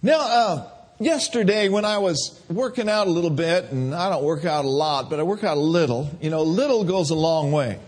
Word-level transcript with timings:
Now, 0.00 0.20
uh, 0.20 0.70
yesterday 1.00 1.68
when 1.68 1.84
I 1.84 1.98
was 1.98 2.40
working 2.48 2.88
out 2.88 3.08
a 3.08 3.10
little 3.10 3.30
bit, 3.30 3.72
and 3.72 3.92
I 3.92 4.10
don't 4.10 4.22
work 4.22 4.44
out 4.44 4.64
a 4.64 4.68
lot, 4.68 5.10
but 5.10 5.18
I 5.18 5.24
work 5.24 5.42
out 5.42 5.56
a 5.56 5.60
little, 5.60 6.08
you 6.20 6.30
know, 6.30 6.42
little 6.44 6.84
goes 6.84 7.10
a 7.10 7.16
long 7.16 7.50
way. 7.50 7.80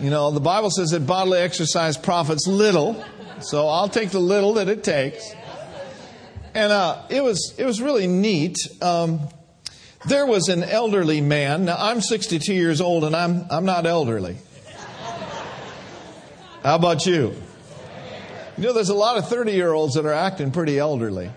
You 0.00 0.08
know, 0.08 0.30
the 0.30 0.40
Bible 0.40 0.70
says 0.70 0.90
that 0.90 1.06
bodily 1.06 1.40
exercise 1.40 1.98
profits 1.98 2.46
little, 2.46 3.04
so 3.40 3.68
I'll 3.68 3.90
take 3.90 4.10
the 4.10 4.20
little 4.20 4.54
that 4.54 4.68
it 4.68 4.82
takes. 4.82 5.34
And 6.54 6.72
uh, 6.72 7.02
it 7.10 7.22
was 7.22 7.54
it 7.58 7.66
was 7.66 7.82
really 7.82 8.06
neat. 8.06 8.56
Um, 8.80 9.20
there 10.06 10.24
was 10.24 10.48
an 10.48 10.62
elderly 10.62 11.20
man. 11.20 11.66
Now 11.66 11.76
I'm 11.78 12.00
62 12.00 12.54
years 12.54 12.80
old, 12.80 13.04
and 13.04 13.14
I'm 13.14 13.44
I'm 13.50 13.66
not 13.66 13.84
elderly. 13.84 14.38
How 16.62 16.76
about 16.76 17.04
you? 17.04 17.34
You 18.58 18.64
know, 18.64 18.72
there's 18.72 18.88
a 18.88 18.94
lot 18.94 19.16
of 19.16 19.28
30 19.28 19.52
year 19.52 19.72
olds 19.72 19.94
that 19.94 20.04
are 20.04 20.12
acting 20.12 20.50
pretty 20.50 20.80
elderly. 20.80 21.30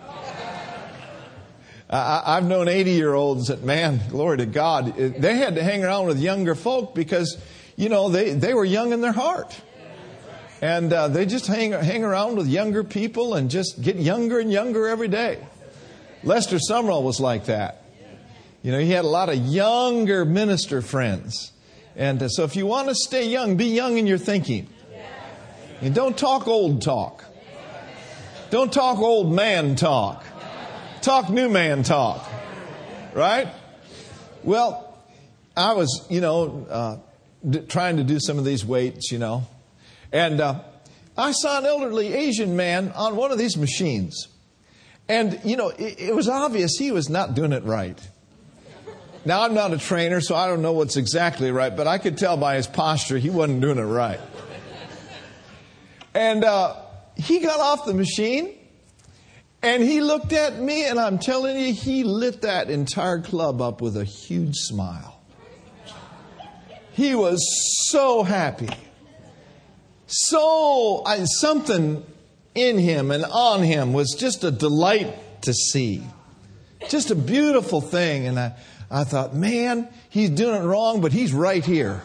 I, 1.88 2.35
have 2.35 2.45
known 2.45 2.67
80 2.67 2.91
year 2.93 3.13
olds 3.13 3.49
that, 3.49 3.62
man, 3.62 4.02
glory 4.09 4.38
to 4.38 4.48
God, 4.48 4.95
they 4.95 5.35
had 5.38 5.53
to 5.53 5.63
hang 5.63 5.84
around 5.84 6.07
with 6.07 6.20
younger 6.20 6.55
folk 6.55 6.95
because, 6.95 7.38
you 7.76 7.89
know, 7.89 8.09
they, 8.09 8.34
they 8.34 8.55
were 8.55 8.65
young 8.65 8.91
in 8.91 9.02
their 9.02 9.12
heart. 9.12 9.55
And 10.62 10.91
uh, 10.91 11.09
they 11.09 11.27
just 11.27 11.45
hang, 11.45 11.73
hang 11.73 12.03
around 12.03 12.38
with 12.38 12.48
younger 12.48 12.84
people 12.84 13.35
and 13.35 13.51
just 13.51 13.79
get 13.79 13.98
younger 13.98 14.40
and 14.40 14.51
younger 14.51 14.88
every 14.88 15.07
day. 15.07 15.45
Lester 16.23 16.57
Sumrall 16.57 17.03
was 17.03 17.20
like 17.20 17.45
that. 17.45 17.84
You 18.63 18.71
know, 18.71 18.79
he 18.79 18.90
had 18.90 19.05
a 19.05 19.09
lot 19.09 19.29
of 19.29 19.35
younger 19.35 20.26
minister 20.26 20.81
friends. 20.81 21.51
And 21.95 22.23
uh, 22.23 22.29
so 22.29 22.45
if 22.45 22.55
you 22.55 22.65
want 22.65 22.90
to 22.90 22.95
stay 22.95 23.27
young, 23.27 23.57
be 23.57 23.65
young 23.65 23.99
in 23.99 24.07
your 24.07 24.17
thinking. 24.17 24.67
And 25.81 25.95
don't 25.95 26.16
talk 26.16 26.48
old 26.48 26.84
talk. 26.84 27.26
Don't 28.52 28.71
talk 28.71 28.99
old 28.99 29.34
man 29.34 29.76
talk. 29.76 30.23
Talk 31.02 31.30
new 31.30 31.49
man 31.49 31.81
talk. 31.81 32.30
Right? 33.13 33.48
Well, 34.43 34.96
I 35.57 35.74
was, 35.74 36.05
you 36.09 36.21
know, 36.21 36.68
uh, 36.70 36.98
d- 37.49 37.62
trying 37.62 37.98
to 37.98 38.04
do 38.04 38.20
some 38.20 38.37
of 38.37 38.46
these 38.46 38.63
weights, 38.63 39.12
you 39.12 39.18
know. 39.18 39.48
And 40.12 40.40
uh, 40.40 40.62
I 41.18 41.32
saw 41.32 41.59
an 41.59 41.65
elderly 41.65 42.13
Asian 42.13 42.55
man 42.55 42.91
on 42.91 43.15
one 43.15 43.32
of 43.32 43.37
these 43.37 43.57
machines. 43.57 44.27
And, 45.09 45.40
you 45.43 45.57
know, 45.57 45.70
it, 45.70 45.99
it 45.99 46.15
was 46.15 46.29
obvious 46.29 46.77
he 46.77 46.91
was 46.91 47.09
not 47.09 47.34
doing 47.34 47.54
it 47.54 47.63
right. 47.63 47.99
Now, 49.26 49.43
I'm 49.43 49.54
not 49.54 49.74
a 49.74 49.77
trainer, 49.77 50.21
so 50.21 50.35
I 50.35 50.48
don't 50.48 50.62
know 50.62 50.74
what's 50.74 50.98
exactly 50.98 51.52
right, 51.52 51.76
but 51.76 51.87
I 51.87 51.98
could 51.98 52.18
tell 52.18 52.37
by 52.37 52.55
his 52.55 52.65
posture 52.68 53.18
he 53.18 53.29
wasn't 53.29 53.62
doing 53.62 53.77
it 53.77 53.84
right. 53.84 54.20
And 56.13 56.43
uh, 56.43 56.76
he 57.15 57.40
got 57.40 57.59
off 57.59 57.85
the 57.85 57.93
machine 57.93 58.57
and 59.63 59.84
he 59.84 60.01
looked 60.01 60.34
at 60.34 60.57
me, 60.57 60.85
and 60.87 60.99
I'm 60.99 61.20
telling 61.20 61.59
you, 61.59 61.71
he 61.71 62.03
lit 62.03 62.41
that 62.41 62.71
entire 62.71 63.21
club 63.21 63.62
up 63.62 63.79
with 63.79 63.95
a 63.95 64.03
huge 64.03 64.56
smile. 64.56 65.22
He 66.94 67.13
was 67.13 67.40
so 67.90 68.23
happy. 68.23 68.69
So, 70.07 71.03
I, 71.06 71.23
something 71.25 72.03
in 72.56 72.79
him 72.79 73.12
and 73.12 73.23
on 73.23 73.62
him 73.62 73.94
was 73.94 74.16
just 74.18 74.44
a 74.44 74.51
delight 74.51 75.44
to 75.44 75.53
see. 75.53 76.03
Just 76.90 77.12
a 77.12 77.16
beautiful 77.16 77.81
thing. 77.81 78.28
And 78.28 78.40
I, 78.40 78.56
I 78.90 79.03
thought, 79.03 79.35
man, 79.35 79.88
he's 80.09 80.31
doing 80.31 80.62
it 80.62 80.66
wrong, 80.66 81.01
but 81.01 81.13
he's 81.13 81.34
right 81.34 81.63
here. 81.63 82.01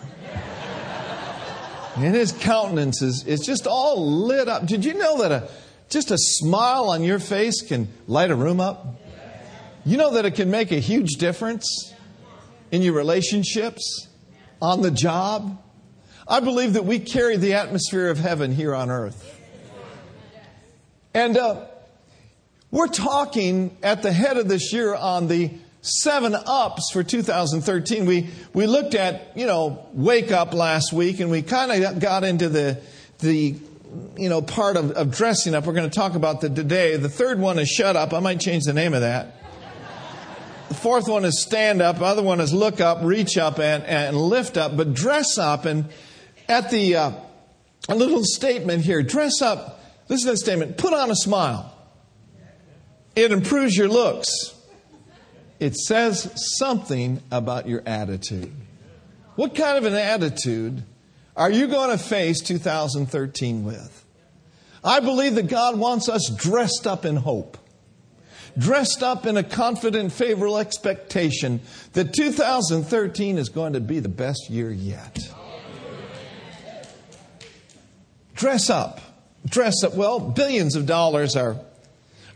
And 1.96 2.14
his 2.14 2.32
countenance 2.32 3.00
is, 3.00 3.24
is 3.26 3.40
just 3.40 3.66
all 3.66 4.26
lit 4.26 4.48
up. 4.48 4.66
Did 4.66 4.84
you 4.84 4.94
know 4.94 5.22
that 5.22 5.32
a, 5.32 5.48
just 5.88 6.10
a 6.10 6.18
smile 6.18 6.90
on 6.90 7.02
your 7.02 7.18
face 7.18 7.62
can 7.62 7.88
light 8.06 8.30
a 8.30 8.36
room 8.36 8.60
up? 8.60 9.00
You 9.86 9.96
know 9.96 10.12
that 10.14 10.26
it 10.26 10.34
can 10.34 10.50
make 10.50 10.72
a 10.72 10.78
huge 10.78 11.12
difference 11.12 11.94
in 12.70 12.82
your 12.82 12.92
relationships, 12.92 14.08
on 14.60 14.82
the 14.82 14.90
job. 14.90 15.62
I 16.28 16.40
believe 16.40 16.74
that 16.74 16.84
we 16.84 16.98
carry 16.98 17.36
the 17.36 17.54
atmosphere 17.54 18.08
of 18.10 18.18
heaven 18.18 18.52
here 18.52 18.74
on 18.74 18.90
earth. 18.90 19.32
And 21.14 21.38
uh, 21.38 21.64
we're 22.70 22.88
talking 22.88 23.76
at 23.82 24.02
the 24.02 24.12
head 24.12 24.36
of 24.36 24.48
this 24.48 24.72
year 24.72 24.94
on 24.94 25.28
the 25.28 25.50
seven 25.86 26.34
ups 26.34 26.90
for 26.92 27.02
2013. 27.02 28.06
We, 28.06 28.28
we 28.52 28.66
looked 28.66 28.94
at, 28.94 29.36
you 29.36 29.46
know, 29.46 29.86
wake 29.92 30.32
up 30.32 30.52
last 30.52 30.92
week 30.92 31.20
and 31.20 31.30
we 31.30 31.42
kind 31.42 31.84
of 31.84 32.00
got 32.00 32.24
into 32.24 32.48
the, 32.48 32.80
the, 33.20 33.54
you 34.16 34.28
know, 34.28 34.42
part 34.42 34.76
of, 34.76 34.90
of 34.92 35.14
dressing 35.14 35.54
up. 35.54 35.64
We're 35.66 35.74
going 35.74 35.88
to 35.88 35.96
talk 35.96 36.14
about 36.14 36.40
that 36.40 36.54
today. 36.54 36.96
The 36.96 37.08
third 37.08 37.38
one 37.38 37.58
is 37.58 37.68
shut 37.68 37.96
up. 37.96 38.12
I 38.12 38.20
might 38.20 38.40
change 38.40 38.64
the 38.64 38.72
name 38.72 38.94
of 38.94 39.02
that. 39.02 39.34
The 40.68 40.74
fourth 40.74 41.06
one 41.06 41.24
is 41.24 41.40
stand 41.40 41.80
up. 41.80 42.00
The 42.00 42.04
other 42.04 42.22
one 42.22 42.40
is 42.40 42.52
look 42.52 42.80
up, 42.80 42.98
reach 43.02 43.38
up, 43.38 43.60
and, 43.60 43.84
and 43.84 44.16
lift 44.16 44.56
up. 44.56 44.76
But 44.76 44.94
dress 44.94 45.38
up. 45.38 45.64
And 45.64 45.86
at 46.48 46.70
the, 46.72 46.96
uh, 46.96 47.12
a 47.88 47.94
little 47.94 48.24
statement 48.24 48.84
here, 48.84 49.02
dress 49.02 49.40
up. 49.40 49.80
Listen 50.08 50.26
to 50.26 50.32
the 50.32 50.36
statement. 50.38 50.76
Put 50.76 50.92
on 50.92 51.10
a 51.10 51.14
smile. 51.14 51.72
It 53.14 53.30
improves 53.30 53.76
your 53.76 53.88
looks 53.88 54.55
it 55.58 55.76
says 55.76 56.32
something 56.58 57.22
about 57.30 57.68
your 57.68 57.82
attitude. 57.86 58.52
What 59.36 59.54
kind 59.54 59.78
of 59.78 59.84
an 59.84 59.94
attitude 59.94 60.82
are 61.36 61.50
you 61.50 61.66
going 61.66 61.96
to 61.96 62.02
face 62.02 62.40
2013 62.40 63.64
with? 63.64 64.04
I 64.82 65.00
believe 65.00 65.34
that 65.34 65.48
God 65.48 65.78
wants 65.78 66.08
us 66.08 66.30
dressed 66.34 66.86
up 66.86 67.04
in 67.04 67.16
hope, 67.16 67.58
dressed 68.56 69.02
up 69.02 69.26
in 69.26 69.36
a 69.36 69.42
confident, 69.42 70.12
favorable 70.12 70.58
expectation 70.58 71.60
that 71.92 72.14
2013 72.14 73.36
is 73.36 73.48
going 73.48 73.74
to 73.74 73.80
be 73.80 73.98
the 73.98 74.08
best 74.08 74.48
year 74.48 74.70
yet. 74.70 75.18
Dress 78.34 78.70
up. 78.70 79.00
Dress 79.46 79.82
up. 79.82 79.94
Well, 79.94 80.20
billions 80.20 80.76
of 80.76 80.86
dollars 80.86 81.36
are, 81.36 81.56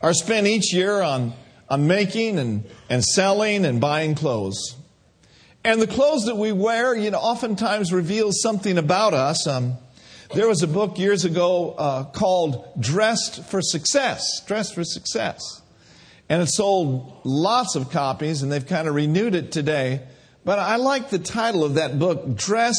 are 0.01 0.15
spent 0.15 0.47
each 0.47 0.73
year 0.73 1.01
on 1.01 1.35
on 1.71 1.87
making 1.87 2.39
and, 2.39 2.65
and 2.91 3.03
selling 3.03 3.65
and 3.65 3.81
buying 3.81 4.17
clothes. 4.17 4.77
And 5.63 5.81
the 5.81 5.87
clothes 5.87 6.25
that 6.25 6.37
we 6.37 6.53
wear, 6.53 6.95
you 6.97 7.11
know, 7.11 7.19
oftentimes 7.19 7.93
reveals 7.93 8.43
something 8.43 8.77
about 8.77 9.15
us. 9.15 9.47
Um, 9.47 9.75
there 10.35 10.49
was 10.49 10.63
a 10.63 10.69
book 10.69 10.99
years 10.99 11.25
ago 11.25 11.75
uh, 11.79 12.05
called 12.05 12.67
Dressed 12.81 13.45
for 13.45 13.63
Success. 13.63 14.43
Dressed 14.47 14.75
for 14.75 14.85
Success. 14.85 15.63
And 16.29 16.43
it 16.43 16.47
sold 16.47 17.21
lots 17.25 17.75
of 17.75 17.91
copies, 17.91 18.43
and 18.43 18.51
they've 18.51 18.67
kind 18.67 18.89
of 18.89 18.95
renewed 18.95 19.35
it 19.35 19.53
today. 19.53 20.01
But 20.45 20.59
I 20.59 20.77
like 20.77 21.11
the 21.11 21.19
title 21.19 21.65
of 21.65 21.75
that 21.75 21.99
book, 21.99 22.37
Dress 22.37 22.77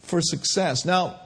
for 0.00 0.20
Success. 0.20 0.84
Now, 0.84 1.20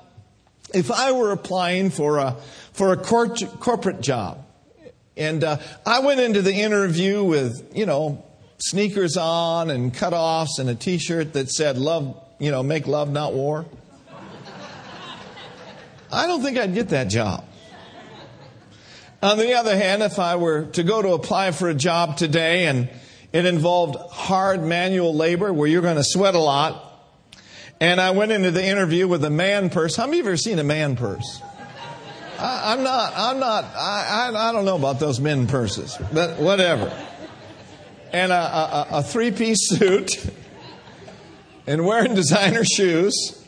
if 0.73 0.91
I 0.91 1.13
were 1.13 1.33
applying 1.33 1.91
for 1.91 2.19
a, 2.19 2.37
for 2.73 2.93
a 2.93 2.97
cor- 2.97 3.35
corporate 3.35 4.01
job, 4.01 4.44
and 5.17 5.45
uh, 5.45 5.59
I 5.87 6.01
went 6.01 6.21
into 6.21 6.43
the 6.43 6.53
interview 6.53 7.23
with, 7.23 7.73
you 7.75 7.87
know, 7.87 8.25
sneakers 8.59 9.17
on 9.17 9.71
and 9.71 9.95
cutoffs 9.95 10.59
and 10.59 10.69
a 10.69 10.75
t 10.75 10.99
shirt 10.99 11.35
that 11.35 11.51
said, 11.51 11.79
love, 11.79 12.21
you 12.39 12.51
know, 12.51 12.63
make 12.63 12.87
love, 12.87 13.11
not 13.11 13.33
war. 13.33 13.67
I 16.11 16.27
don't 16.27 16.43
think 16.43 16.59
I'd 16.59 16.75
get 16.75 16.91
that 16.91 17.09
job. 17.09 17.45
On 19.23 19.39
the 19.39 19.55
other 19.55 19.77
hand, 19.77 20.03
if 20.03 20.19
I 20.19 20.37
were 20.37 20.67
to 20.67 20.83
go 20.83 21.01
to 21.01 21.13
apply 21.13 21.53
for 21.53 21.69
a 21.69 21.75
job 21.75 22.17
today 22.17 22.67
and 22.67 22.91
it 23.33 23.47
involved 23.47 23.97
hard 24.13 24.63
manual 24.63 25.15
labor 25.15 25.53
where 25.53 25.67
you're 25.67 25.83
going 25.83 25.97
to 25.97 26.05
sweat 26.05 26.35
a 26.35 26.39
lot, 26.41 26.93
and 27.81 28.01
I 28.01 28.11
went 28.11 28.33
into 28.33 28.51
the 28.51 28.65
interview 28.65 29.09
with 29.09 29.25
a 29.25 29.31
man 29.31 29.71
purse. 29.71 29.97
How 29.97 30.07
many 30.07 30.21
of 30.21 30.27
you 30.27 30.31
have 30.31 30.33
ever 30.35 30.37
seen 30.37 30.59
a 30.59 30.65
man 30.65 30.97
purse? 30.97 31.43
I, 32.39 32.72
am 32.72 32.83
not, 32.83 33.12
I'm 33.17 33.39
not, 33.39 33.65
I, 33.65 34.31
I, 34.33 34.49
I, 34.49 34.53
don't 34.53 34.65
know 34.65 34.77
about 34.77 35.00
those 35.00 35.21
men 35.21 35.47
purses, 35.47 35.99
but 36.12 36.38
whatever. 36.38 36.93
And 38.12 38.32
a, 38.32 38.37
a, 38.37 38.87
a 38.93 39.03
three 39.03 39.31
piece 39.31 39.69
suit 39.69 40.25
and 41.67 41.85
wearing 41.85 42.14
designer 42.14 42.64
shoes. 42.64 43.41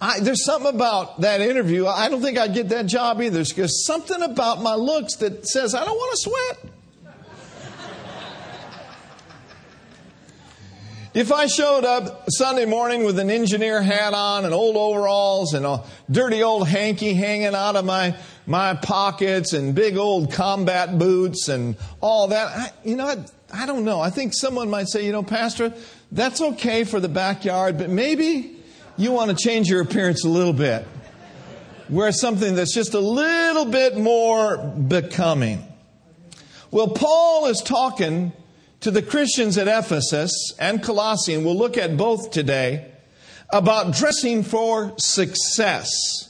I, 0.00 0.20
there's 0.20 0.44
something 0.44 0.74
about 0.74 1.20
that 1.20 1.40
interview. 1.40 1.86
I 1.86 2.08
don't 2.08 2.22
think 2.22 2.36
I'd 2.36 2.54
get 2.54 2.70
that 2.70 2.86
job 2.86 3.22
either 3.22 3.44
because 3.44 3.86
something 3.86 4.20
about 4.20 4.60
my 4.60 4.74
looks 4.74 5.16
that 5.16 5.46
says 5.46 5.74
I 5.74 5.84
don't 5.84 5.96
want 5.96 6.12
to 6.12 6.18
sweat. 6.18 6.71
If 11.14 11.30
I 11.30 11.46
showed 11.46 11.84
up 11.84 12.24
Sunday 12.30 12.64
morning 12.64 13.04
with 13.04 13.18
an 13.18 13.28
engineer 13.28 13.82
hat 13.82 14.14
on 14.14 14.46
and 14.46 14.54
old 14.54 14.76
overalls 14.76 15.52
and 15.52 15.66
a 15.66 15.84
dirty 16.10 16.42
old 16.42 16.66
hanky 16.66 17.12
hanging 17.12 17.54
out 17.54 17.76
of 17.76 17.84
my, 17.84 18.16
my 18.46 18.72
pockets 18.72 19.52
and 19.52 19.74
big 19.74 19.98
old 19.98 20.32
combat 20.32 20.98
boots 20.98 21.48
and 21.48 21.76
all 22.00 22.28
that, 22.28 22.46
I, 22.46 22.70
you 22.82 22.96
know, 22.96 23.06
I, 23.06 23.22
I 23.52 23.66
don't 23.66 23.84
know. 23.84 24.00
I 24.00 24.08
think 24.08 24.32
someone 24.32 24.70
might 24.70 24.88
say, 24.88 25.04
you 25.04 25.12
know, 25.12 25.22
Pastor, 25.22 25.74
that's 26.10 26.40
okay 26.40 26.84
for 26.84 26.98
the 26.98 27.10
backyard, 27.10 27.76
but 27.76 27.90
maybe 27.90 28.56
you 28.96 29.12
want 29.12 29.30
to 29.30 29.36
change 29.36 29.68
your 29.68 29.82
appearance 29.82 30.24
a 30.24 30.30
little 30.30 30.54
bit. 30.54 30.86
Wear 31.90 32.10
something 32.12 32.54
that's 32.54 32.72
just 32.72 32.94
a 32.94 33.00
little 33.00 33.66
bit 33.66 33.98
more 33.98 34.56
becoming. 34.56 35.62
Well, 36.70 36.88
Paul 36.88 37.48
is 37.48 37.60
talking 37.60 38.32
to 38.82 38.90
the 38.90 39.02
Christians 39.02 39.56
at 39.58 39.68
Ephesus 39.68 40.52
and 40.58 40.82
Colossae, 40.82 41.34
and 41.34 41.44
we'll 41.44 41.56
look 41.56 41.78
at 41.78 41.96
both 41.96 42.30
today, 42.32 42.90
about 43.50 43.94
dressing 43.94 44.42
for 44.42 44.92
success. 44.98 46.28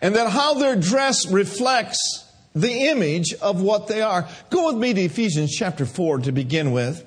And 0.00 0.14
that 0.14 0.30
how 0.30 0.54
their 0.54 0.76
dress 0.76 1.30
reflects 1.30 2.24
the 2.54 2.88
image 2.88 3.34
of 3.34 3.60
what 3.60 3.86
they 3.86 4.00
are. 4.00 4.26
Go 4.48 4.66
with 4.68 4.76
me 4.76 4.94
to 4.94 5.00
Ephesians 5.02 5.54
chapter 5.54 5.84
4 5.84 6.20
to 6.20 6.32
begin 6.32 6.72
with. 6.72 7.04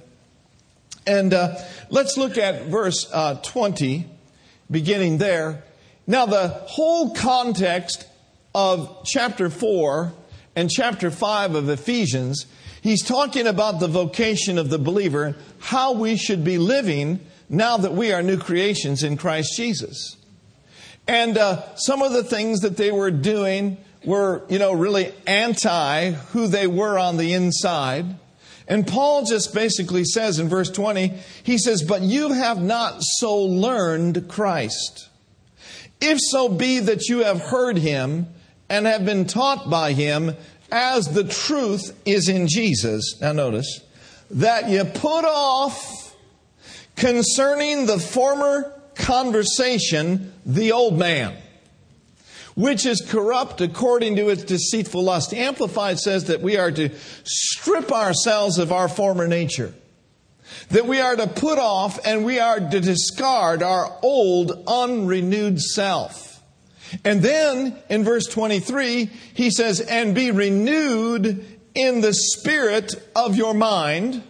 And 1.07 1.33
uh, 1.33 1.55
let's 1.89 2.15
look 2.17 2.37
at 2.37 2.65
verse 2.65 3.09
uh, 3.11 3.35
20, 3.35 4.07
beginning 4.69 5.17
there. 5.17 5.63
Now, 6.05 6.27
the 6.27 6.49
whole 6.49 7.15
context 7.15 8.07
of 8.53 9.05
chapter 9.05 9.49
4 9.49 10.13
and 10.55 10.69
chapter 10.69 11.09
5 11.09 11.55
of 11.55 11.69
Ephesians, 11.69 12.45
he's 12.81 13.03
talking 13.03 13.47
about 13.47 13.79
the 13.79 13.87
vocation 13.87 14.57
of 14.57 14.69
the 14.69 14.79
believer, 14.79 15.35
how 15.59 15.93
we 15.93 16.17
should 16.17 16.43
be 16.43 16.57
living 16.57 17.19
now 17.49 17.77
that 17.77 17.93
we 17.93 18.11
are 18.11 18.21
new 18.21 18.37
creations 18.37 19.03
in 19.03 19.17
Christ 19.17 19.55
Jesus. 19.55 20.17
And 21.07 21.37
uh, 21.37 21.75
some 21.75 22.01
of 22.01 22.13
the 22.13 22.23
things 22.23 22.61
that 22.61 22.77
they 22.77 22.91
were 22.91 23.11
doing 23.11 23.77
were, 24.05 24.43
you 24.49 24.59
know, 24.59 24.73
really 24.73 25.13
anti 25.25 26.11
who 26.11 26.47
they 26.47 26.67
were 26.67 26.97
on 26.97 27.17
the 27.17 27.33
inside. 27.33 28.05
And 28.67 28.87
Paul 28.87 29.25
just 29.25 29.53
basically 29.53 30.05
says 30.05 30.39
in 30.39 30.47
verse 30.47 30.69
20, 30.69 31.13
he 31.43 31.57
says, 31.57 31.83
But 31.83 32.01
you 32.01 32.31
have 32.31 32.61
not 32.61 32.97
so 32.99 33.37
learned 33.37 34.29
Christ. 34.29 35.09
If 35.99 36.19
so 36.21 36.47
be 36.47 36.79
that 36.79 37.07
you 37.09 37.19
have 37.19 37.41
heard 37.41 37.77
him 37.77 38.27
and 38.71 38.85
have 38.85 39.05
been 39.05 39.25
taught 39.25 39.69
by 39.69 39.91
him 39.91 40.33
as 40.71 41.13
the 41.13 41.25
truth 41.25 41.93
is 42.05 42.29
in 42.29 42.47
Jesus. 42.47 43.19
Now 43.19 43.33
notice, 43.33 43.81
that 44.29 44.69
you 44.69 44.85
put 44.85 45.25
off 45.25 46.15
concerning 46.95 47.85
the 47.85 47.99
former 47.99 48.73
conversation 48.95 50.33
the 50.45 50.71
old 50.71 50.97
man 50.97 51.35
which 52.55 52.85
is 52.85 53.01
corrupt 53.01 53.61
according 53.61 54.17
to 54.17 54.29
its 54.29 54.43
deceitful 54.43 55.03
lust. 55.03 55.33
Amplified 55.33 55.99
says 55.99 56.25
that 56.25 56.41
we 56.41 56.57
are 56.57 56.71
to 56.71 56.89
strip 57.23 57.91
ourselves 57.91 58.57
of 58.57 58.71
our 58.71 58.89
former 58.89 59.27
nature. 59.27 59.73
That 60.69 60.85
we 60.85 60.99
are 60.99 61.15
to 61.15 61.27
put 61.27 61.59
off 61.59 61.99
and 62.05 62.25
we 62.25 62.39
are 62.39 62.59
to 62.59 62.79
discard 62.81 63.63
our 63.63 63.97
old, 64.01 64.51
unrenewed 64.67 65.61
self. 65.61 66.30
And 67.05 67.21
then 67.21 67.77
in 67.89 68.03
verse 68.03 68.27
23, 68.27 69.09
he 69.33 69.49
says, 69.49 69.79
and 69.79 70.13
be 70.13 70.31
renewed 70.31 71.45
in 71.73 72.01
the 72.01 72.13
spirit 72.13 72.95
of 73.15 73.35
your 73.35 73.53
mind. 73.53 74.23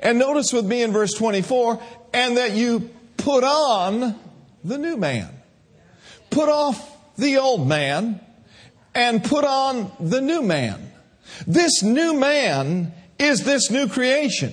And 0.00 0.18
notice 0.18 0.52
with 0.52 0.66
me 0.66 0.82
in 0.82 0.92
verse 0.92 1.12
24, 1.12 1.80
and 2.12 2.36
that 2.36 2.52
you 2.52 2.90
put 3.16 3.44
on 3.44 4.18
the 4.62 4.78
new 4.78 4.96
man. 4.96 5.30
Put 6.30 6.48
off 6.48 6.90
the 7.16 7.38
old 7.38 7.68
man 7.68 8.20
and 8.94 9.22
put 9.22 9.44
on 9.44 9.92
the 10.00 10.20
new 10.20 10.42
man. 10.42 10.92
This 11.46 11.82
new 11.82 12.18
man 12.18 12.92
is 13.18 13.44
this 13.44 13.70
new 13.70 13.88
creation, 13.88 14.52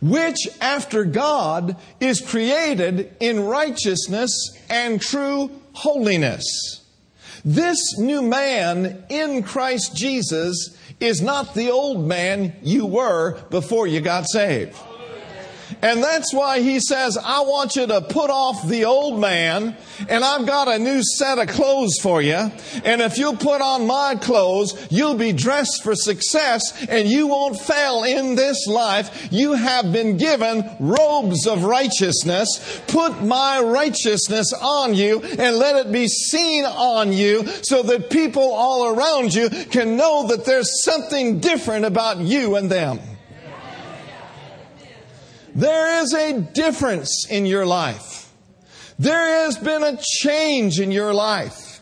which 0.00 0.48
after 0.60 1.04
God 1.04 1.76
is 2.00 2.20
created 2.20 3.16
in 3.20 3.44
righteousness 3.44 4.32
and 4.68 5.00
true 5.00 5.50
holiness. 5.74 6.82
This 7.44 7.98
new 7.98 8.22
man 8.22 9.04
in 9.10 9.42
Christ 9.42 9.94
Jesus 9.94 10.78
is 11.00 11.20
not 11.20 11.54
the 11.54 11.70
old 11.70 12.06
man 12.06 12.56
you 12.62 12.86
were 12.86 13.38
before 13.50 13.86
you 13.86 14.00
got 14.00 14.26
saved. 14.26 14.76
And 15.84 16.02
that's 16.02 16.32
why 16.32 16.60
he 16.60 16.80
says, 16.80 17.18
I 17.18 17.42
want 17.42 17.76
you 17.76 17.86
to 17.86 18.00
put 18.00 18.30
off 18.30 18.66
the 18.66 18.86
old 18.86 19.20
man, 19.20 19.76
and 20.08 20.24
I've 20.24 20.46
got 20.46 20.66
a 20.66 20.78
new 20.78 21.02
set 21.02 21.38
of 21.38 21.48
clothes 21.48 21.98
for 22.00 22.22
you. 22.22 22.50
And 22.84 23.02
if 23.02 23.18
you 23.18 23.34
put 23.34 23.60
on 23.60 23.86
my 23.86 24.14
clothes, 24.14 24.88
you'll 24.90 25.16
be 25.16 25.34
dressed 25.34 25.82
for 25.82 25.94
success, 25.94 26.86
and 26.88 27.06
you 27.06 27.26
won't 27.26 27.60
fail 27.60 28.02
in 28.02 28.34
this 28.34 28.66
life. 28.66 29.28
You 29.30 29.52
have 29.52 29.92
been 29.92 30.16
given 30.16 30.64
robes 30.80 31.46
of 31.46 31.64
righteousness. 31.64 32.80
Put 32.86 33.22
my 33.22 33.60
righteousness 33.60 34.54
on 34.54 34.94
you, 34.94 35.20
and 35.20 35.56
let 35.56 35.76
it 35.76 35.92
be 35.92 36.08
seen 36.08 36.64
on 36.64 37.12
you, 37.12 37.46
so 37.60 37.82
that 37.82 38.08
people 38.08 38.54
all 38.54 38.86
around 38.86 39.34
you 39.34 39.50
can 39.50 39.98
know 39.98 40.28
that 40.28 40.46
there's 40.46 40.82
something 40.82 41.40
different 41.40 41.84
about 41.84 42.20
you 42.20 42.56
and 42.56 42.70
them. 42.70 43.00
There 45.54 46.02
is 46.02 46.12
a 46.12 46.40
difference 46.40 47.26
in 47.28 47.46
your 47.46 47.64
life. 47.64 48.32
There 48.98 49.44
has 49.44 49.56
been 49.56 49.82
a 49.82 49.98
change 50.02 50.80
in 50.80 50.90
your 50.90 51.14
life. 51.14 51.80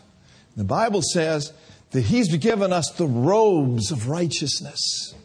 The 0.55 0.63
Bible 0.63 1.01
says 1.01 1.53
that 1.91 2.01
He's 2.01 2.35
given 2.37 2.71
us 2.71 2.91
the 2.91 3.07
robes 3.07 3.91
of 3.91 4.09
righteousness, 4.09 5.15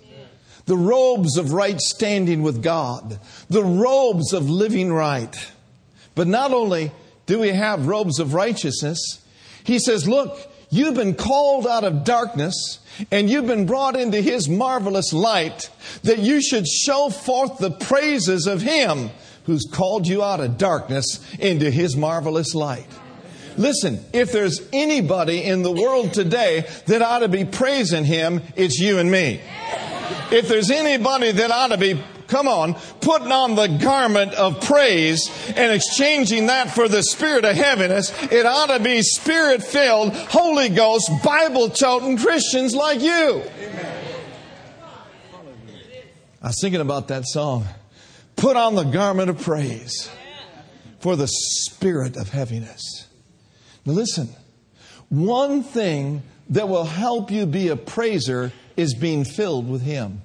the 0.65 0.77
robes 0.77 1.37
of 1.37 1.53
right 1.53 1.81
standing 1.81 2.43
with 2.43 2.63
God, 2.63 3.21
the 3.49 3.65
robes 3.65 4.33
of 4.33 4.49
living 4.49 4.93
right. 4.93 5.53
But 6.15 6.27
not 6.27 6.53
only 6.53 6.93
do 7.27 7.41
we 7.41 7.51
have 7.51 7.87
robes 7.87 8.19
of 8.19 8.33
righteousness, 8.35 8.99
He 9.65 9.79
says, 9.79 10.09
Look, 10.09 10.39
you've 10.71 10.95
been 10.95 11.15
called 11.15 11.67
out 11.67 11.85
of 11.85 12.05
darkness 12.05 12.79
and 13.11 13.31
you've 13.31 13.47
been 13.47 13.67
brought 13.67 13.97
into 13.97 14.21
His 14.21 14.49
marvelous 14.49 15.13
light, 15.13 15.71
that 16.03 16.19
you 16.19 16.43
should 16.43 16.67
show 16.67 17.11
forth 17.11 17.59
the 17.59 17.71
praises 17.71 18.47
of 18.47 18.63
Him 18.63 19.11
who's 19.45 19.67
called 19.73 20.07
you 20.07 20.23
out 20.23 20.41
of 20.41 20.59
darkness 20.59 21.25
into 21.39 21.71
His 21.71 21.97
marvelous 21.97 22.55
light. 22.55 22.87
Listen, 23.57 24.05
if 24.13 24.31
there's 24.31 24.61
anybody 24.73 25.43
in 25.43 25.63
the 25.63 25.73
world 25.73 26.13
today 26.13 26.65
that 26.87 27.03
ought 27.03 27.21
to 27.21 27.29
be 27.29 27.45
praising 27.45 28.05
Him, 28.05 28.43
it's 28.55 28.79
you 28.79 28.99
and 28.99 29.11
me. 29.11 29.41
If 30.31 30.49
there's 30.49 30.71
anybody 30.71 31.33
that 31.33 31.51
ought 31.51 31.69
to 31.69 31.79
be 31.79 32.01
come 32.29 32.47
on, 32.47 32.75
putting 33.01 33.33
on 33.33 33.57
the 33.57 33.67
garment 33.67 34.35
of 34.35 34.61
praise 34.61 35.31
and 35.57 35.73
exchanging 35.73 36.47
that 36.47 36.71
for 36.71 36.87
the 36.89 37.03
spirit 37.03 37.45
of 37.45 37.57
heaviness, 37.57 38.13
it 38.31 38.47
ought 38.47 38.67
to 38.67 38.83
be 38.83 39.03
spirit 39.03 39.63
filled, 39.63 40.15
Holy 40.15 40.69
Ghost, 40.69 41.11
Bible 41.25 41.71
toting 41.71 42.19
Christians 42.19 42.75
like 42.75 43.01
you. 43.01 43.43
I 46.41 46.49
was 46.49 46.59
thinking 46.61 46.81
about 46.81 47.09
that 47.09 47.25
song. 47.27 47.67
Put 48.37 48.57
on 48.57 48.77
the 48.77 48.85
garment 48.85 49.31
of 49.31 49.41
praise 49.41 50.09
for 51.01 51.17
the 51.17 51.27
spirit 51.27 52.17
of 52.17 52.29
heaviness. 52.29 53.09
Now 53.85 53.95
listen, 53.95 54.29
one 55.09 55.63
thing 55.63 56.23
that 56.51 56.69
will 56.69 56.85
help 56.85 57.31
you 57.31 57.47
be 57.47 57.69
a 57.69 57.77
praiser 57.77 58.53
is 58.77 58.95
being 58.95 59.25
filled 59.25 59.69
with 59.69 59.83
Him 59.83 60.23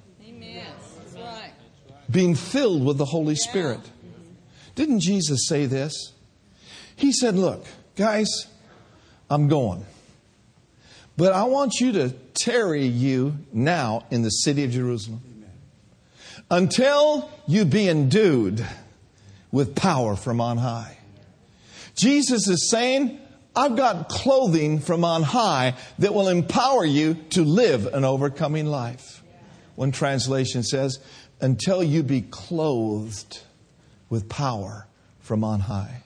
being 2.10 2.34
filled 2.34 2.84
with 2.84 2.98
the 2.98 3.04
Holy 3.04 3.34
Spirit. 3.34 3.80
Didn't 4.74 5.00
Jesus 5.00 5.46
say 5.48 5.66
this? 5.66 6.12
He 6.96 7.12
said, 7.12 7.36
Look, 7.36 7.64
guys, 7.96 8.46
I'm 9.30 9.48
going. 9.48 9.84
But 11.16 11.32
I 11.32 11.44
want 11.44 11.80
you 11.80 11.92
to 11.92 12.10
tarry 12.34 12.86
you 12.86 13.36
now 13.52 14.04
in 14.10 14.22
the 14.22 14.30
city 14.30 14.64
of 14.64 14.72
Jerusalem 14.72 15.22
until 16.50 17.30
you 17.46 17.64
be 17.64 17.88
endued 17.88 18.64
with 19.52 19.76
power 19.76 20.16
from 20.16 20.40
on 20.40 20.58
high. 20.58 20.98
Jesus 21.94 22.48
is 22.48 22.68
saying, 22.68 23.20
I've 23.54 23.76
got 23.76 24.08
clothing 24.08 24.80
from 24.80 25.04
on 25.04 25.22
high 25.22 25.74
that 26.00 26.12
will 26.12 26.28
empower 26.28 26.84
you 26.84 27.14
to 27.30 27.44
live 27.44 27.86
an 27.86 28.04
overcoming 28.04 28.66
life. 28.66 29.22
One 29.76 29.92
translation 29.92 30.64
says, 30.64 30.98
until 31.44 31.84
you 31.84 32.02
be 32.02 32.22
clothed 32.22 33.42
with 34.08 34.30
power 34.30 34.86
from 35.20 35.44
on 35.44 35.60
high. 35.60 36.02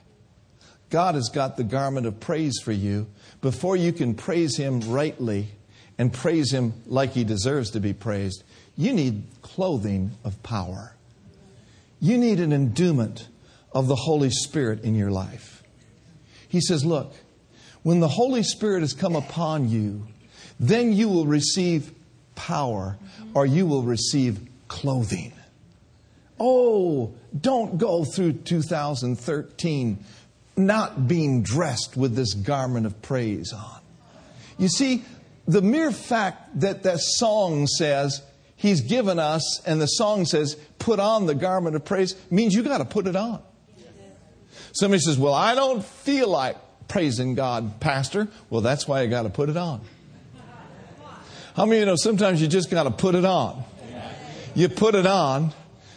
God 0.89 1.15
has 1.15 1.29
got 1.29 1.55
the 1.55 1.63
garment 1.63 2.05
of 2.05 2.19
praise 2.19 2.59
for 2.61 2.73
you. 2.73 3.07
Before 3.39 3.77
you 3.77 3.93
can 3.93 4.15
praise 4.15 4.57
Him 4.57 4.81
rightly 4.91 5.47
and 5.97 6.11
praise 6.11 6.51
Him 6.51 6.73
like 6.85 7.11
He 7.11 7.23
deserves 7.23 7.71
to 7.71 7.79
be 7.79 7.93
praised, 7.93 8.43
you 8.75 8.91
need 8.91 9.23
clothing 9.41 10.11
of 10.25 10.43
power. 10.43 10.93
You 12.01 12.17
need 12.17 12.41
an 12.41 12.51
endowment 12.51 13.29
of 13.71 13.87
the 13.87 13.95
Holy 13.95 14.31
Spirit 14.31 14.83
in 14.83 14.93
your 14.93 15.09
life. 15.09 15.63
He 16.49 16.59
says, 16.59 16.83
Look, 16.83 17.13
when 17.83 18.01
the 18.01 18.09
Holy 18.09 18.43
Spirit 18.43 18.81
has 18.81 18.91
come 18.91 19.15
upon 19.15 19.69
you, 19.69 20.05
then 20.59 20.91
you 20.91 21.07
will 21.07 21.27
receive 21.27 21.93
power 22.35 22.97
or 23.33 23.45
you 23.45 23.65
will 23.65 23.83
receive 23.83 24.48
clothing. 24.69 25.33
Oh, 26.39 27.13
don't 27.39 27.77
go 27.77 28.05
through 28.05 28.33
2013 28.33 30.05
not 30.55 31.07
being 31.07 31.41
dressed 31.43 31.97
with 31.97 32.15
this 32.15 32.33
garment 32.33 32.85
of 32.85 33.01
praise 33.01 33.51
on. 33.51 33.81
You 34.57 34.69
see, 34.69 35.03
the 35.47 35.61
mere 35.61 35.91
fact 35.91 36.61
that 36.61 36.83
that 36.83 36.99
song 36.99 37.67
says, 37.67 38.21
He's 38.55 38.81
given 38.81 39.19
us, 39.19 39.61
and 39.65 39.81
the 39.81 39.87
song 39.87 40.25
says, 40.25 40.55
put 40.79 40.99
on 40.99 41.27
the 41.27 41.35
garment 41.35 41.77
of 41.77 41.85
praise, 41.85 42.13
means 42.29 42.53
you 42.53 42.61
got 42.61 42.79
to 42.79 42.85
put 42.85 43.07
it 43.07 43.15
on. 43.15 43.41
Somebody 44.73 44.99
says, 44.99 45.17
Well, 45.17 45.33
I 45.33 45.55
don't 45.55 45.83
feel 45.83 46.27
like 46.27 46.57
praising 46.87 47.35
God, 47.35 47.79
Pastor. 47.79 48.27
Well, 48.49 48.61
that's 48.61 48.87
why 48.87 49.01
you 49.03 49.09
got 49.09 49.23
to 49.23 49.29
put 49.29 49.49
it 49.49 49.57
on. 49.57 49.81
How 51.55 51.65
many 51.65 51.77
of 51.77 51.79
you 51.81 51.85
know 51.87 51.95
sometimes 51.95 52.41
you 52.41 52.47
just 52.47 52.69
got 52.69 52.83
to 52.83 52.91
put 52.91 53.15
it 53.15 53.25
on? 53.25 53.63
You 54.55 54.69
put 54.69 54.95
it 54.95 55.05
on. 55.05 55.53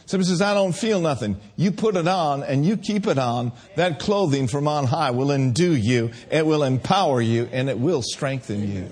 Somebody 0.06 0.28
says, 0.28 0.42
I 0.42 0.52
don't 0.52 0.72
feel 0.72 1.00
nothing. 1.00 1.38
You 1.56 1.72
put 1.72 1.96
it 1.96 2.06
on 2.06 2.42
and 2.42 2.66
you 2.66 2.76
keep 2.76 3.06
it 3.06 3.18
on. 3.18 3.52
That 3.76 3.98
clothing 3.98 4.48
from 4.48 4.68
on 4.68 4.84
high 4.84 5.10
will 5.10 5.30
endue 5.30 5.74
you, 5.74 6.10
it 6.30 6.44
will 6.44 6.64
empower 6.64 7.20
you, 7.20 7.48
and 7.50 7.70
it 7.70 7.78
will 7.78 8.02
strengthen 8.02 8.70
you. 8.70 8.88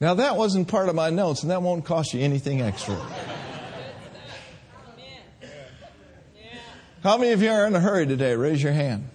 Now, 0.00 0.14
that 0.14 0.36
wasn't 0.36 0.68
part 0.68 0.88
of 0.88 0.94
my 0.94 1.10
notes, 1.10 1.42
and 1.42 1.50
that 1.50 1.62
won't 1.62 1.84
cost 1.84 2.12
you 2.12 2.20
anything 2.20 2.60
extra. 2.60 2.96
How 7.02 7.18
many 7.18 7.32
of 7.32 7.42
you 7.42 7.50
are 7.50 7.66
in 7.66 7.74
a 7.74 7.80
hurry 7.80 8.06
today? 8.06 8.34
Raise 8.34 8.62
your 8.62 8.72
hand. 8.72 9.08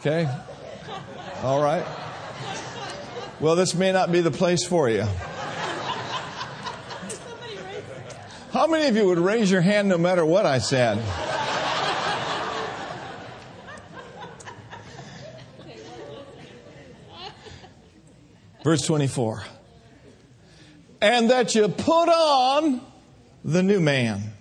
Okay? 0.00 0.28
All 1.42 1.62
right. 1.62 1.86
Well, 3.38 3.56
this 3.56 3.74
may 3.74 3.92
not 3.92 4.12
be 4.12 4.20
the 4.20 4.30
place 4.30 4.66
for 4.66 4.90
you. 4.90 5.06
How 8.52 8.66
many 8.66 8.88
of 8.88 8.96
you 8.96 9.06
would 9.06 9.18
raise 9.18 9.50
your 9.50 9.60
hand 9.60 9.88
no 9.88 9.98
matter 9.98 10.24
what 10.24 10.46
I 10.46 10.58
said? 10.58 10.98
Verse 18.64 18.82
24. 18.82 19.44
And 21.00 21.30
that 21.30 21.54
you 21.54 21.68
put 21.68 22.08
on 22.08 22.80
the 23.44 23.62
new 23.62 23.80
man 23.80 24.32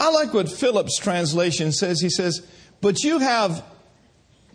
I 0.00 0.10
like 0.10 0.32
what 0.32 0.48
Phillips' 0.48 0.98
translation 0.98 1.72
says. 1.72 2.00
He 2.00 2.10
says, 2.10 2.46
But 2.80 3.02
you 3.02 3.18
have 3.18 3.64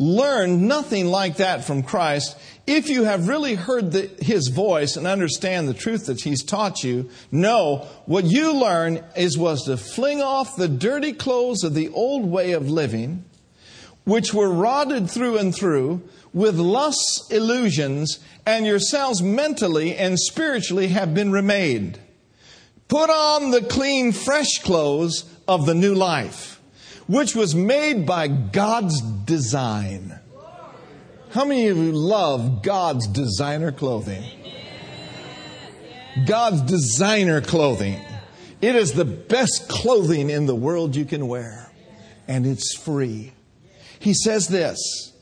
learned 0.04 0.62
nothing 0.62 1.08
like 1.08 1.38
that 1.38 1.64
from 1.64 1.84
Christ. 1.84 2.38
If 2.68 2.90
you 2.90 3.04
have 3.04 3.28
really 3.28 3.56
heard 3.56 3.92
the, 3.92 4.10
his 4.20 4.50
voice 4.50 4.96
and 4.96 5.08
understand 5.08 5.68
the 5.68 5.74
truth 5.74 6.06
that 6.08 6.22
he's 6.22 6.44
taught 6.44 6.84
you, 6.84 7.10
know 7.32 7.88
what 8.06 8.26
you 8.26 8.54
learn 8.54 9.04
is 9.16 9.38
was 9.38 9.64
to 9.66 9.78
fling 9.78 10.22
off 10.22 10.56
the 10.56 10.68
dirty 10.68 11.14
clothes 11.14 11.64
of 11.64 11.74
the 11.74 11.90
old 11.90 12.26
way 12.26 12.52
of 12.52 12.70
living, 12.70 13.26
which 14.04 14.34
were 14.34 14.50
rotted 14.50 15.10
through 15.10 15.38
and 15.38 15.56
through 15.56 16.02
with 16.34 16.56
lust's 16.56 17.30
illusions, 17.32 18.20
and 18.46 18.66
yourselves 18.66 19.22
mentally 19.22 19.96
and 19.96 20.20
spiritually 20.20 20.88
have 20.88 21.14
been 21.14 21.32
remade. 21.32 22.00
Put 22.88 23.10
on 23.10 23.52
the 23.52 23.62
clean, 23.62 24.12
fresh 24.12 24.60
clothes 24.64 25.26
of 25.48 25.66
the 25.66 25.76
new 25.76 25.94
life, 25.94 26.53
which 27.14 27.36
was 27.36 27.54
made 27.54 28.08
by 28.08 28.28
God's 28.28 29.00
design. 29.00 30.20
How 31.30 31.46
many 31.46 31.68
of 31.68 31.78
you 31.78 31.92
love 31.92 32.64
God's 32.64 33.06
designer 33.06 33.72
clothing? 33.72 34.24
God's 36.26 36.62
designer 36.62 37.40
clothing. 37.40 38.02
It 38.62 38.76
is 38.76 38.94
the 38.94 39.06
best 39.06 39.70
clothing 39.70 40.32
in 40.32 40.48
the 40.48 40.56
world 40.56 40.96
you 40.96 41.06
can 41.06 41.28
wear, 41.28 41.72
and 42.28 42.48
it's 42.48 42.76
free. 42.76 43.34
He 44.00 44.16
says 44.16 44.48
this, 44.48 45.14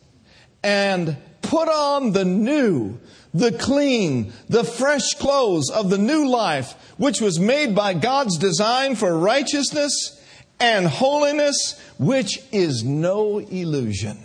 and 0.63 1.17
put 1.41 1.67
on 1.67 2.13
the 2.13 2.23
new, 2.23 3.01
the 3.33 3.51
clean, 3.51 4.31
the 4.47 4.63
fresh 4.63 5.15
clothes 5.15 5.69
of 5.69 5.89
the 5.89 5.97
new 5.97 6.29
life, 6.29 6.73
which 6.95 7.19
was 7.19 7.37
made 7.37 7.75
by 7.75 7.95
God's 7.95 8.37
design 8.37 8.95
for 8.95 9.17
righteousness 9.17 10.19
and 10.61 10.85
holiness, 10.87 11.81
which 11.97 12.39
is 12.51 12.83
no 12.83 13.39
illusion. 13.39 14.19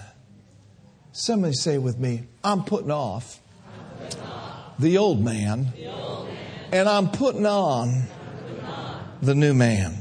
Somebody 1.12 1.54
say 1.54 1.78
with 1.78 1.98
me, 1.98 2.24
I'm 2.44 2.62
putting 2.64 2.90
off, 2.90 3.40
I'm 3.66 3.98
putting 3.98 4.22
off 4.22 4.78
the, 4.78 4.98
old 4.98 5.24
man, 5.24 5.72
the 5.74 5.90
old 5.90 6.28
man, 6.28 6.36
and 6.72 6.88
I'm 6.88 7.10
putting 7.10 7.46
on, 7.46 7.88
I'm 7.88 8.06
putting 8.46 8.64
on 8.64 9.08
the, 9.22 9.34
new 9.34 9.40
the 9.40 9.44
new 9.46 9.54
man. 9.54 9.94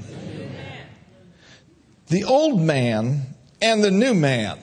The 2.07 2.23
old 2.25 2.61
man 2.61 3.21
and 3.61 3.83
the 3.83 3.91
new 3.91 4.13
man, 4.13 4.59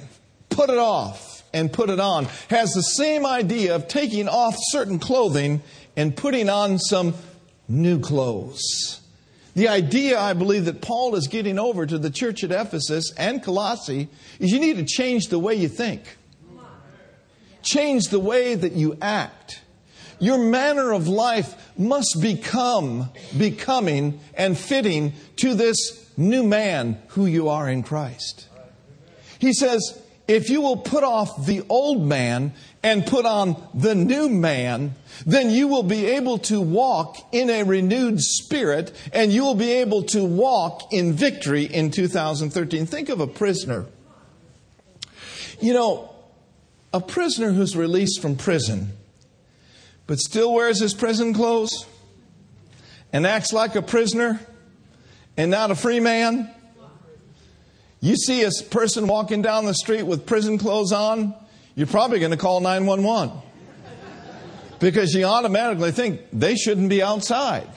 put 0.50 0.68
it 0.68 0.78
off 0.78 1.42
and 1.54 1.72
put 1.72 1.88
it 1.90 2.00
on 2.00 2.26
has 2.48 2.72
the 2.72 2.82
same 2.82 3.26
idea 3.26 3.74
of 3.74 3.88
taking 3.88 4.28
off 4.28 4.54
certain 4.58 4.98
clothing 4.98 5.62
and 5.96 6.14
putting 6.16 6.48
on 6.48 6.78
some 6.78 7.14
new 7.68 7.98
clothes. 8.00 9.01
The 9.54 9.68
idea, 9.68 10.18
I 10.18 10.32
believe, 10.32 10.64
that 10.64 10.80
Paul 10.80 11.14
is 11.14 11.28
getting 11.28 11.58
over 11.58 11.84
to 11.84 11.98
the 11.98 12.10
church 12.10 12.42
at 12.42 12.50
Ephesus 12.50 13.12
and 13.18 13.42
Colossae 13.42 14.08
is 14.38 14.50
you 14.50 14.58
need 14.58 14.76
to 14.76 14.84
change 14.84 15.28
the 15.28 15.38
way 15.38 15.54
you 15.54 15.68
think, 15.68 16.16
change 17.62 18.08
the 18.08 18.20
way 18.20 18.54
that 18.54 18.72
you 18.72 18.96
act. 19.02 19.60
Your 20.18 20.38
manner 20.38 20.92
of 20.92 21.08
life 21.08 21.54
must 21.76 22.18
become 22.20 23.10
becoming 23.36 24.20
and 24.34 24.56
fitting 24.56 25.12
to 25.36 25.54
this 25.54 26.10
new 26.16 26.42
man 26.44 27.02
who 27.08 27.26
you 27.26 27.48
are 27.48 27.68
in 27.68 27.82
Christ. 27.82 28.48
He 29.38 29.52
says, 29.52 30.00
if 30.28 30.48
you 30.48 30.60
will 30.60 30.76
put 30.76 31.02
off 31.02 31.44
the 31.46 31.62
old 31.68 32.06
man 32.06 32.54
and 32.82 33.06
put 33.06 33.24
on 33.24 33.56
the 33.74 33.94
new 33.94 34.28
man, 34.28 34.94
then 35.24 35.50
you 35.50 35.68
will 35.68 35.82
be 35.82 36.06
able 36.06 36.38
to 36.38 36.60
walk 36.60 37.16
in 37.32 37.48
a 37.48 37.62
renewed 37.62 38.20
spirit 38.20 38.92
and 39.12 39.32
you 39.32 39.44
will 39.44 39.54
be 39.54 39.72
able 39.72 40.02
to 40.02 40.24
walk 40.24 40.92
in 40.92 41.12
victory 41.12 41.64
in 41.64 41.90
2013. 41.90 42.86
Think 42.86 43.08
of 43.08 43.20
a 43.20 43.26
prisoner. 43.26 43.86
You 45.60 45.74
know, 45.74 46.10
a 46.92 47.00
prisoner 47.00 47.52
who's 47.52 47.76
released 47.76 48.20
from 48.20 48.36
prison, 48.36 48.92
but 50.06 50.18
still 50.18 50.52
wears 50.52 50.80
his 50.80 50.92
prison 50.92 51.34
clothes 51.34 51.86
and 53.12 53.26
acts 53.26 53.52
like 53.52 53.76
a 53.76 53.82
prisoner 53.82 54.40
and 55.36 55.50
not 55.50 55.70
a 55.70 55.74
free 55.74 56.00
man 56.00 56.52
you 58.02 58.16
see 58.16 58.42
a 58.42 58.50
person 58.68 59.06
walking 59.06 59.42
down 59.42 59.64
the 59.64 59.74
street 59.74 60.02
with 60.02 60.26
prison 60.26 60.58
clothes 60.58 60.90
on, 60.92 61.36
you're 61.74 61.86
probably 61.86 62.18
going 62.18 62.32
to 62.32 62.36
call 62.36 62.60
911 62.60 63.36
because 64.78 65.14
you 65.14 65.24
automatically 65.24 65.92
think 65.92 66.20
they 66.32 66.54
shouldn't 66.54 66.88
be 66.88 67.02
outside. 67.02 67.68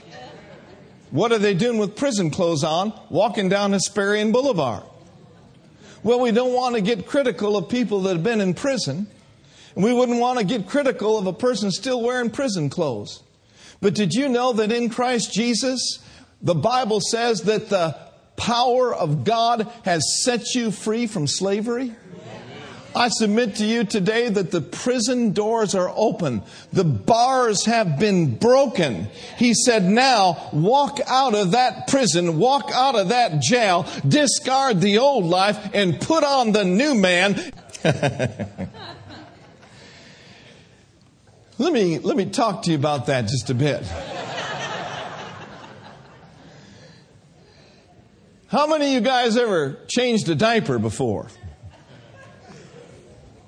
What 1.12 1.32
are 1.32 1.38
they 1.38 1.54
doing 1.54 1.78
with 1.78 1.96
prison 1.96 2.32
clothes 2.32 2.64
on, 2.64 2.92
walking 3.10 3.48
down 3.48 3.72
Hesperian 3.72 4.34
Boulevard? 4.34 4.84
Well, 6.04 6.20
we 6.20 6.32
don't 6.32 6.54
want 6.54 6.76
to 6.76 6.82
get 6.82 7.08
critical 7.08 7.58
of 7.58 7.70
people 7.70 8.02
that 8.02 8.14
have 8.14 8.24
been 8.24 8.42
in 8.42 8.54
prison. 8.54 9.08
And 9.76 9.84
we 9.84 9.94
wouldn't 9.94 10.20
want 10.20 10.40
to 10.40 10.46
get 10.46 10.68
critical 10.68 11.18
of 11.18 11.28
a 11.28 11.34
person 11.34 11.72
still 11.72 12.02
wearing 12.02 12.30
prison 12.30 12.70
clothes. 12.70 13.24
But 13.82 13.94
did 13.94 14.14
you 14.14 14.30
know 14.30 14.54
that 14.54 14.72
in 14.72 14.90
Christ 14.90 15.34
Jesus, 15.34 16.00
the 16.42 16.56
Bible 16.56 17.02
says 17.02 17.42
that 17.42 17.70
the 17.70 17.98
power 18.36 18.94
of 18.94 19.24
God 19.24 19.72
has 19.84 20.24
set 20.24 20.54
you 20.54 20.72
free 20.72 21.08
from 21.08 21.28
slavery? 21.28 21.96
I 22.96 23.10
submit 23.10 23.56
to 23.56 23.66
you 23.66 23.84
today 23.84 24.30
that 24.30 24.52
the 24.52 24.62
prison 24.62 25.34
doors 25.34 25.76
are 25.76 25.92
open. 25.94 26.44
The 26.72 26.86
bars 26.86 27.66
have 27.66 28.00
been 28.00 28.36
broken. 28.36 29.10
He 29.36 29.54
said, 29.54 29.84
now 29.84 30.50
walk 30.54 31.02
out 31.06 31.36
of 31.36 31.52
that 31.52 31.88
prison, 31.88 32.40
walk 32.40 32.72
out 32.74 32.96
of 32.96 33.10
that 33.10 33.42
jail, 33.42 33.86
discard 34.08 34.80
the 34.80 35.00
old 35.00 35.26
life 35.26 35.72
and 35.74 36.00
put 36.00 36.24
on 36.24 36.54
the 36.54 36.64
new 36.64 36.96
man. 36.96 37.34
let 41.58 41.74
me, 41.74 42.00
let 42.00 42.16
me 42.16 42.30
talk 42.30 42.64
to 42.64 42.72
you 42.72 42.78
about 42.78 43.08
that 43.08 43.24
just 43.24 43.50
a 43.50 43.54
bit. 43.54 43.84
How 48.48 48.68
many 48.68 48.88
of 48.88 48.94
you 48.94 49.02
guys 49.02 49.36
ever 49.36 49.80
changed 49.90 50.30
a 50.30 50.36
diaper 50.36 50.80
before? 50.80 51.28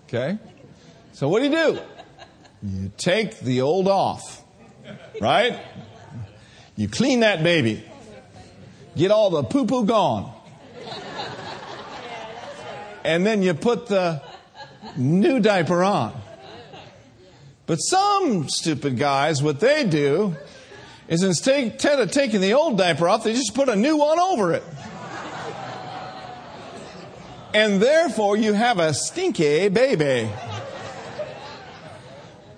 Okay. 0.08 0.38
So 1.12 1.28
what 1.28 1.40
do 1.40 1.50
you 1.50 1.52
do? 1.52 1.80
You 2.64 2.92
take 2.98 3.42
the 3.42 3.62
old 3.62 3.90
off, 3.90 4.42
right? 5.20 5.60
You 6.78 6.88
clean 6.88 7.20
that 7.20 7.44
baby. 7.44 7.84
Get 8.96 9.12
all 9.12 9.30
the 9.30 9.44
poo 9.44 9.66
poo 9.66 9.86
gone. 9.86 10.34
And 13.04 13.26
then 13.26 13.42
you 13.44 13.54
put 13.54 13.88
the 13.88 14.22
new 14.96 15.42
diaper 15.42 15.84
on. 15.84 16.20
But 17.66 17.78
some 17.78 18.48
stupid 18.48 18.98
guys, 18.98 19.44
what 19.44 19.60
they 19.60 19.84
do 19.84 20.38
is 21.10 21.22
instead 21.22 21.84
of 22.00 22.12
taking 22.12 22.40
the 22.40 22.54
old 22.54 22.78
diaper 22.78 23.10
off, 23.10 23.26
they 23.26 23.34
just 23.34 23.54
put 23.54 23.68
a 23.68 23.76
new 23.76 23.98
one 23.98 24.20
over 24.20 24.54
it. 24.54 24.64
And 27.58 27.82
therefore 27.82 28.38
you 28.38 28.54
have 28.54 28.78
a 28.78 28.94
stinky 28.94 29.68
baby. 29.70 30.30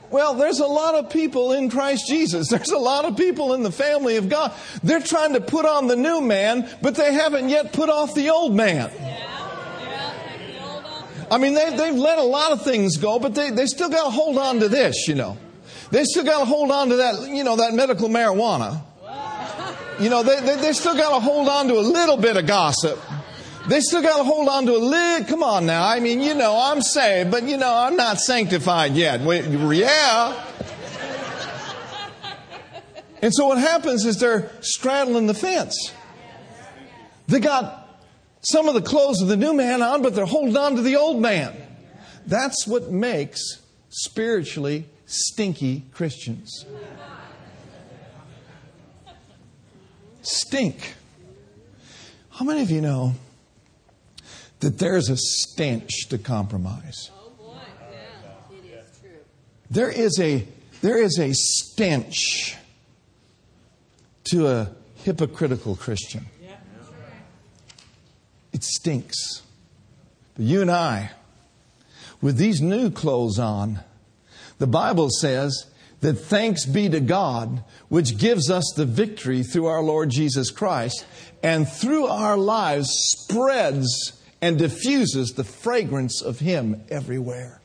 Well, 0.09 0.33
there's 0.33 0.59
a 0.59 0.67
lot 0.67 0.95
of 0.95 1.09
people 1.09 1.53
in 1.53 1.69
Christ 1.69 2.05
Jesus. 2.05 2.49
There's 2.49 2.71
a 2.71 2.77
lot 2.77 3.05
of 3.05 3.15
people 3.15 3.53
in 3.53 3.61
the 3.63 3.71
family 3.71 4.17
of 4.17 4.27
God. 4.27 4.51
They're 4.83 4.99
trying 4.99 5.33
to 5.33 5.41
put 5.41 5.65
on 5.65 5.87
the 5.87 5.95
new 5.95 6.19
man, 6.19 6.67
but 6.81 6.95
they 6.95 7.13
haven't 7.13 7.47
yet 7.47 7.71
put 7.73 7.89
off 7.89 8.13
the 8.13 8.31
old 8.31 8.53
man. 8.55 8.91
I 11.31 11.37
mean, 11.37 11.53
they, 11.53 11.77
they've 11.77 11.95
let 11.95 12.17
a 12.17 12.23
lot 12.23 12.51
of 12.51 12.63
things 12.63 12.97
go, 12.97 13.19
but 13.19 13.35
they, 13.35 13.51
they 13.51 13.67
still 13.67 13.89
got 13.89 14.05
to 14.05 14.09
hold 14.09 14.37
on 14.37 14.59
to 14.61 14.67
this, 14.67 15.07
you 15.07 15.13
know. 15.13 15.37
They 15.91 16.03
still 16.03 16.25
got 16.25 16.39
to 16.39 16.45
hold 16.45 16.71
on 16.71 16.89
to 16.89 16.95
that, 16.97 17.29
you 17.29 17.43
know, 17.43 17.55
that 17.57 17.73
medical 17.73 18.09
marijuana. 18.09 18.81
You 19.99 20.09
know, 20.09 20.23
they, 20.23 20.41
they, 20.41 20.55
they 20.55 20.73
still 20.73 20.95
got 20.95 21.13
to 21.13 21.19
hold 21.19 21.47
on 21.47 21.67
to 21.67 21.75
a 21.75 21.85
little 21.85 22.17
bit 22.17 22.35
of 22.35 22.47
gossip. 22.47 22.99
They 23.69 23.81
still 23.81 24.01
got 24.01 24.17
to 24.17 24.23
hold 24.23 24.49
on 24.49 24.65
to 24.65 24.75
a 24.75 24.79
lid. 24.79 25.27
Come 25.27 25.43
on 25.43 25.67
now. 25.67 25.87
I 25.87 25.99
mean, 25.99 26.21
you 26.21 26.33
know, 26.33 26.57
I'm 26.59 26.81
saved, 26.81 27.29
but 27.29 27.43
you 27.43 27.55
know, 27.55 27.71
I'm 27.71 27.95
not 27.95 28.19
sanctified 28.19 28.93
yet. 28.93 29.21
Wait, 29.21 29.45
yeah. 29.45 30.43
And 33.21 33.31
so 33.31 33.45
what 33.45 33.59
happens 33.59 34.05
is 34.05 34.19
they're 34.19 34.49
straddling 34.61 35.27
the 35.27 35.35
fence. 35.35 35.93
They 37.27 37.39
got 37.39 37.87
some 38.41 38.67
of 38.67 38.73
the 38.73 38.81
clothes 38.81 39.21
of 39.21 39.27
the 39.27 39.37
new 39.37 39.53
man 39.53 39.83
on, 39.83 40.01
but 40.01 40.15
they're 40.15 40.25
holding 40.25 40.57
on 40.57 40.75
to 40.75 40.81
the 40.81 40.95
old 40.95 41.21
man. 41.21 41.55
That's 42.25 42.65
what 42.65 42.89
makes 42.89 43.61
spiritually 43.89 44.85
stinky 45.05 45.83
Christians. 45.93 46.65
Stink. 50.23 50.95
How 52.31 52.45
many 52.45 52.63
of 52.63 52.71
you 52.71 52.81
know 52.81 53.13
that 54.59 54.77
there's 54.79 55.09
a 55.09 55.17
stench 55.17 56.07
to 56.09 56.17
compromise? 56.17 57.11
Oh 57.13 57.31
boy, 57.37 57.57
yeah, 57.91 58.57
it 58.57 58.79
is 58.79 58.99
true. 58.99 59.09
There 59.69 59.89
is 59.89 60.19
a 60.19 60.47
there 60.81 60.97
is 60.97 61.19
a 61.19 61.33
stench 61.33 62.55
to 64.31 64.47
a 64.47 64.71
hypocritical 65.03 65.75
Christian. 65.75 66.25
It 68.51 68.63
stinks. 68.63 69.43
But 70.35 70.45
you 70.45 70.61
and 70.61 70.71
I, 70.71 71.11
with 72.21 72.37
these 72.37 72.61
new 72.61 72.89
clothes 72.89 73.39
on, 73.39 73.79
the 74.57 74.67
Bible 74.67 75.09
says 75.09 75.67
that 76.01 76.13
thanks 76.13 76.65
be 76.65 76.89
to 76.89 76.99
God, 76.99 77.63
which 77.89 78.17
gives 78.17 78.49
us 78.49 78.73
the 78.75 78.85
victory 78.85 79.43
through 79.43 79.67
our 79.67 79.83
Lord 79.83 80.09
Jesus 80.09 80.49
Christ, 80.49 81.05
and 81.43 81.67
through 81.67 82.07
our 82.07 82.37
lives 82.37 82.89
spreads 82.91 84.18
and 84.41 84.57
diffuses 84.57 85.33
the 85.33 85.43
fragrance 85.43 86.21
of 86.21 86.39
Him 86.39 86.83
everywhere. 86.89 87.61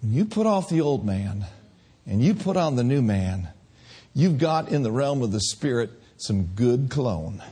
When 0.00 0.12
you 0.12 0.24
put 0.24 0.46
off 0.46 0.68
the 0.68 0.80
old 0.80 1.04
man 1.04 1.46
and 2.06 2.22
you 2.22 2.34
put 2.34 2.56
on 2.56 2.76
the 2.76 2.84
new 2.84 3.02
man, 3.02 3.48
you've 4.14 4.38
got 4.38 4.68
in 4.68 4.82
the 4.82 4.92
realm 4.92 5.22
of 5.22 5.32
the 5.32 5.40
Spirit 5.40 5.90
some 6.16 6.44
good 6.54 6.88
cologne. 6.90 7.42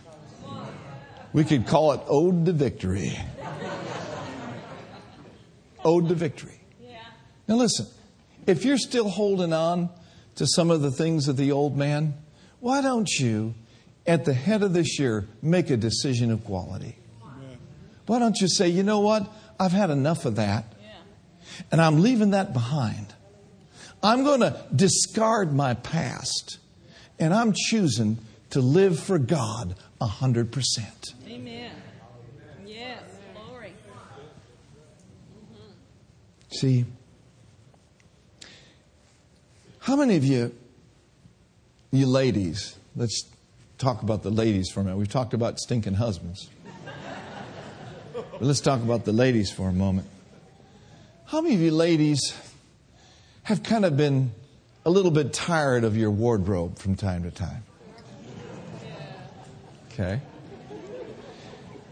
We 1.33 1.45
could 1.45 1.67
call 1.67 1.93
it 1.93 2.01
Ode 2.07 2.47
to 2.47 2.53
Victory. 2.53 3.19
Ode 5.85 6.09
to 6.09 6.15
Victory. 6.15 6.61
Now, 7.47 7.57
listen, 7.57 7.87
if 8.47 8.65
you're 8.65 8.79
still 8.79 9.09
holding 9.09 9.53
on 9.53 9.91
to 10.37 10.47
some 10.47 10.71
of 10.71 10.83
the 10.83 10.91
things 10.91 11.29
of 11.29 11.37
the 11.37 11.53
old 11.53 11.77
man, 11.77 12.15
why 12.61 12.81
don't 12.81 13.09
you, 13.09 13.55
at 14.07 14.25
the 14.25 14.35
head 14.35 14.63
of 14.63 14.73
this 14.73 14.99
year, 14.99 15.27
make 15.43 15.71
a 15.71 15.77
decision 15.77 16.31
of 16.31 16.45
quality? 16.45 16.97
Why 18.07 18.19
don't 18.21 18.41
you 18.41 18.49
say, 18.49 18.69
you 18.69 18.83
know 18.83 19.01
what? 19.01 19.29
I've 19.59 19.73
had 19.73 19.91
enough 19.91 20.25
of 20.27 20.37
that, 20.37 20.73
and 21.73 21.81
I'm 21.81 22.01
leaving 22.03 22.31
that 22.31 22.53
behind. 22.53 23.15
I'm 24.03 24.23
going 24.23 24.41
to 24.41 24.65
discard 24.75 25.53
my 25.53 25.75
past, 25.75 26.59
and 27.19 27.35
I'm 27.35 27.53
choosing 27.53 28.19
to 28.51 28.61
live 28.61 29.01
for 29.01 29.19
God 29.19 29.75
100%. 30.01 31.15
Amen. 31.27 31.73
Yes, 32.65 33.03
glory. 33.35 33.73
Mm-hmm. 35.35 36.55
See, 36.55 36.85
how 39.81 39.97
many 39.97 40.17
of 40.17 40.25
you, 40.25 40.55
you 41.91 42.07
ladies, 42.07 42.77
let's 42.95 43.25
talk 43.79 44.03
about 44.03 44.23
the 44.23 44.31
ladies 44.31 44.71
for 44.71 44.81
a 44.81 44.85
minute. 44.85 44.97
We've 44.97 45.09
talked 45.09 45.35
about 45.35 45.59
stinking 45.59 45.95
husbands. 45.95 46.49
But 48.15 48.43
let's 48.43 48.61
talk 48.61 48.83
about 48.83 49.05
the 49.05 49.13
ladies 49.13 49.51
for 49.51 49.69
a 49.69 49.73
moment. 49.73 50.09
How 51.27 51.41
many 51.41 51.55
of 51.55 51.61
you 51.61 51.71
ladies 51.71 52.35
have 53.43 53.63
kind 53.63 53.85
of 53.85 53.97
been 53.97 54.33
a 54.85 54.91
little 54.91 55.11
bit 55.11 55.33
tired 55.33 55.85
of 55.85 55.97
your 55.97 56.11
wardrobe 56.11 56.79
from 56.79 56.97
time 56.97 57.23
to 57.25 57.31
time? 57.31 57.65
Okay. 59.93 60.21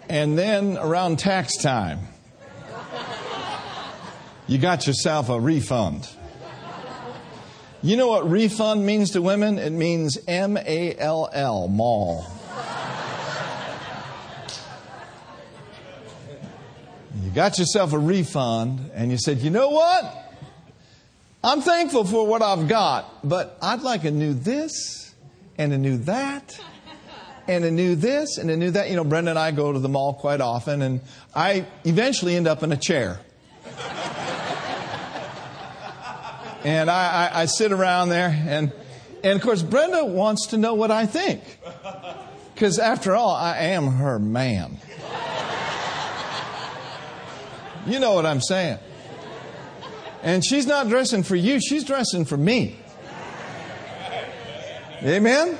And 0.09 0.37
then 0.37 0.77
around 0.77 1.18
tax 1.18 1.57
time, 1.57 2.01
you 4.47 4.59
got 4.59 4.87
yourself 4.87 5.31
a 5.31 5.40
refund. 5.40 6.09
You 7.85 7.99
know 7.99 8.09
what 8.09 8.31
refund 8.31 8.87
means 8.87 9.11
to 9.11 9.20
women? 9.20 9.59
It 9.59 9.68
means 9.68 10.16
M 10.27 10.57
A 10.57 10.97
L 10.97 11.29
L, 11.31 11.68
mall. 11.68 12.25
You 17.23 17.31
got 17.35 17.59
yourself 17.59 17.92
a 17.92 17.99
refund 17.99 18.90
and 18.94 19.11
you 19.11 19.18
said, 19.18 19.40
you 19.40 19.51
know 19.51 19.68
what? 19.68 20.03
I'm 21.44 21.61
thankful 21.61 22.07
for 22.07 22.27
what 22.27 22.40
I've 22.40 22.68
got, 22.68 23.05
but 23.23 23.59
I'd 23.61 23.83
like 23.83 24.05
a 24.05 24.11
new 24.11 24.33
this 24.33 25.14
and 25.59 25.75
a 25.75 25.79
new 25.79 25.99
that 25.99 26.59
and 27.47 27.66
a 27.66 27.70
new 27.70 27.97
this 27.97 28.38
and 28.38 28.51
a 28.51 28.57
new 28.57 28.70
that. 28.70 28.88
You 28.88 28.97
know, 28.97 29.05
Brenda 29.05 29.33
and 29.33 29.38
I 29.38 29.51
go 29.51 29.75
to 29.75 29.79
the 29.79 29.90
mall 29.90 30.14
quite 30.14 30.40
often, 30.40 30.81
and 30.81 31.03
I 31.35 31.66
eventually 31.85 32.35
end 32.35 32.49
up 32.49 32.62
in 32.62 32.73
a 32.73 32.79
chair. 32.79 33.20
And 36.64 36.90
I, 36.90 37.31
I, 37.33 37.42
I 37.42 37.44
sit 37.46 37.72
around 37.72 38.09
there, 38.09 38.29
and, 38.29 38.72
and 39.22 39.37
of 39.37 39.42
course, 39.42 39.62
Brenda 39.62 40.05
wants 40.05 40.48
to 40.48 40.57
know 40.57 40.74
what 40.74 40.90
I 40.90 41.07
think. 41.07 41.42
Because 42.55 42.79
after 42.79 43.14
all, 43.14 43.35
I 43.35 43.59
am 43.59 43.87
her 43.87 44.18
man. 44.18 44.79
You 47.87 48.00
know 48.00 48.14
what 48.14 48.24
I'm 48.24 48.40
saying. 48.40 48.79
And 50.22 50.42
she's 50.44 50.66
not 50.66 50.88
dressing 50.88 51.22
for 51.22 51.37
you, 51.37 51.61
she's 51.61 51.85
dressing 51.85 52.24
for 52.24 52.37
me. 52.37 52.79
Amen? 55.03 55.59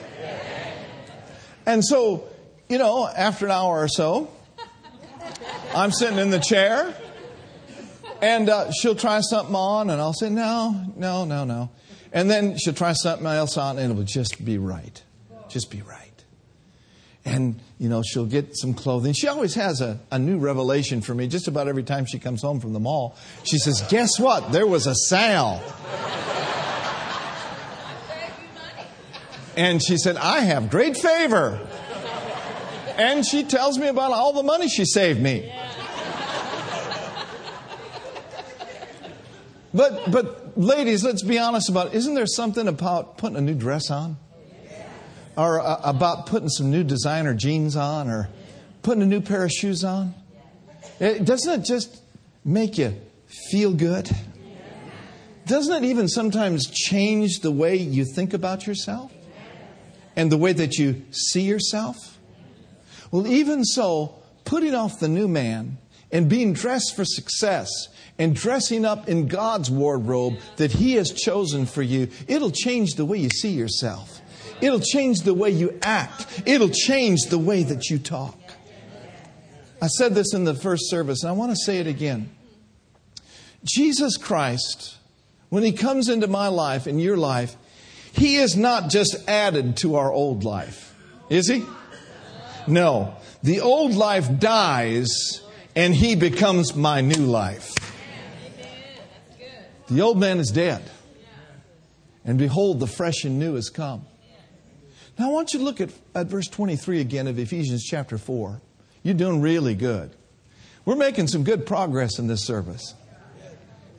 And 1.67 1.85
so, 1.85 2.25
you 2.69 2.79
know, 2.79 3.07
after 3.07 3.45
an 3.45 3.53
hour 3.53 3.83
or 3.83 3.89
so, 3.89 4.31
I'm 5.75 5.93
sitting 5.93 6.19
in 6.19 6.31
the 6.31 6.39
chair, 6.39 6.95
and 8.25 8.49
uh, 8.49 8.71
she'll 8.73 8.95
try 8.95 9.21
something 9.21 9.55
on, 9.55 9.91
and 9.91 10.01
I'll 10.01 10.15
say, 10.15 10.31
no, 10.31 10.83
no, 10.97 11.27
no, 11.27 11.45
no. 11.45 11.71
And 12.11 12.31
then 12.31 12.57
she'll 12.57 12.73
try 12.73 12.95
something 12.95 13.27
else 13.27 13.59
on, 13.59 13.79
and 13.79 13.93
it'll 13.93 14.03
just 14.03 14.43
be 14.43 14.57
right. 14.57 15.03
Just 15.51 15.71
be 15.71 15.83
right. 15.83 16.25
And, 17.27 17.61
you 17.79 17.91
know, 17.91 18.03
she'll 18.03 18.25
get 18.25 18.57
some 18.57 18.73
clothing. 18.73 19.13
She 19.13 19.29
always 19.29 19.55
has 19.57 19.83
a, 19.83 20.01
a 20.11 20.19
new 20.19 20.39
revelation 20.39 21.03
for 21.03 21.15
me 21.15 21.29
just 21.29 21.49
about 21.49 21.69
every 21.69 21.83
time 21.83 22.07
she 22.07 22.19
comes 22.19 22.41
home 22.41 22.61
from 22.61 22.73
the 22.73 22.81
mall. 22.81 23.15
She 23.43 23.59
says, 23.59 23.85
Guess 23.91 24.19
what? 24.19 24.53
There 24.53 24.67
was 24.67 24.87
a 24.87 24.95
sale. 24.95 25.63
And 29.55 29.85
she 29.85 29.99
said, 29.99 30.17
I 30.17 30.41
have 30.41 30.71
great 30.71 30.97
favor. 30.97 31.61
And 32.97 33.27
she 33.27 33.45
tells 33.45 33.79
me 33.79 33.89
about 33.89 34.13
all 34.13 34.33
the 34.33 34.43
money 34.43 34.69
she 34.69 34.87
saved 34.87 35.21
me. 35.21 35.53
But, 39.75 40.11
but 40.11 40.57
ladies, 40.57 41.05
let's 41.05 41.23
be 41.23 41.39
honest 41.39 41.69
about 41.69 41.89
it. 41.89 41.95
Isn't 41.95 42.15
there 42.15 42.27
something 42.27 42.69
about 42.69 43.19
putting 43.19 43.37
a 43.37 43.41
new 43.41 43.55
dress 43.55 43.91
on? 43.91 44.17
Or 45.37 45.61
uh, 45.61 45.81
about 45.83 46.27
putting 46.27 46.49
some 46.49 46.71
new 46.71 46.85
designer 46.85 47.35
jeans 47.35 47.75
on 47.75 48.09
or 48.09 48.29
putting 48.83 49.03
a 49.03 49.07
new 49.07 49.21
pair 49.21 49.45
of 49.45 49.51
shoes 49.51 49.83
on? 49.83 50.15
It, 51.01 51.25
doesn't 51.25 51.61
it 51.61 51.65
just 51.65 52.01
make 52.45 52.79
you 52.79 52.95
feel 53.51 53.75
good? 53.75 54.09
Doesn't 55.47 55.85
it 55.85 55.87
even 55.89 56.09
sometimes 56.09 56.71
change 56.71 57.41
the 57.41 57.51
way 57.51 57.77
you 57.77 58.05
think 58.05 58.33
about 58.33 58.67
yourself? 58.67 59.11
and 60.17 60.31
the 60.31 60.37
way 60.37 60.53
that 60.53 60.79
you 60.79 61.03
see 61.11 61.43
yourself? 61.43 62.19
Well, 63.11 63.27
even 63.27 63.65
so, 63.65 64.23
putting 64.45 64.75
off 64.75 65.01
the 65.01 65.09
new 65.09 65.29
man 65.29 65.79
and 66.15 66.29
being 66.29 66.53
dressed 66.53 66.95
for 66.95 67.05
success 67.05 67.69
and 68.19 68.37
dressing 68.37 68.85
up 68.85 69.09
in 69.09 69.27
God's 69.27 69.71
wardrobe 69.71 70.39
that 70.57 70.71
He 70.71 70.95
has 70.95 71.13
chosen 71.13 71.67
for 71.67 71.83
you, 71.83 72.09
it'll 72.29 72.53
change 72.53 72.95
the 72.95 73.05
way 73.05 73.19
you 73.19 73.29
see 73.29 73.51
yourself. 73.51 74.21
It'll 74.61 74.81
change 74.81 75.23
the 75.23 75.35
way 75.35 75.51
you 75.51 75.79
act. 75.83 76.43
It'll 76.47 76.71
change 76.71 77.25
the 77.25 77.39
way 77.39 77.65
that 77.65 77.91
you 77.91 77.99
talk. 77.99 78.39
I 79.83 79.89
said 79.89 80.15
this 80.15 80.33
in 80.33 80.45
the 80.45 80.55
first 80.55 80.89
service, 80.89 81.25
and 81.25 81.31
I 81.31 81.33
want 81.33 81.51
to 81.51 81.57
say 81.57 81.79
it 81.79 81.89
again. 81.89 82.31
Jesus 83.65 84.17
Christ, 84.17 84.97
when 85.49 85.65
He 85.65 85.73
comes 85.73 86.09
into 86.09 86.29
my 86.29 86.47
life 86.47 86.87
and 86.87 87.03
your 87.03 87.17
life, 87.17 87.57
He 88.13 88.37
is 88.37 88.57
not 88.57 88.89
just 88.89 89.17
added 89.29 89.77
to 89.79 89.97
our 89.97 90.13
old 90.13 90.45
life, 90.45 90.95
is 91.29 91.49
He? 91.49 91.65
No. 92.69 93.17
The 93.43 93.61
old 93.61 93.95
life 93.95 94.39
dies, 94.39 95.43
and 95.77 95.95
He 95.95 96.15
becomes 96.15 96.75
my 96.75 97.01
new 97.01 97.27
life. 97.27 97.75
The 99.89 100.01
old 100.01 100.19
man 100.19 100.39
is 100.39 100.51
dead. 100.51 100.91
And 102.25 102.39
behold, 102.39 102.81
the 102.81 102.87
fresh 102.87 103.25
and 103.25 103.39
new 103.39 103.55
has 103.55 103.69
come. 103.69 104.07
Now, 105.19 105.29
I 105.29 105.33
want 105.33 105.53
you 105.53 105.61
to 105.61 105.65
look 105.65 105.81
at, 105.81 105.91
at 106.15 106.27
verse 106.27 106.49
23 106.49 107.01
again 107.01 107.29
of 107.29 107.39
Ephesians 107.39 107.85
chapter 107.85 108.19
4. 108.19 108.61
You're 109.03 109.15
doing 109.15 109.41
really 109.41 109.75
good. 109.75 110.11
We're 110.85 110.97
making 110.97 111.29
some 111.29 111.45
good 111.45 111.67
progress 111.67 112.19
in 112.19 112.27
this 112.27 112.45
service. 112.45 112.95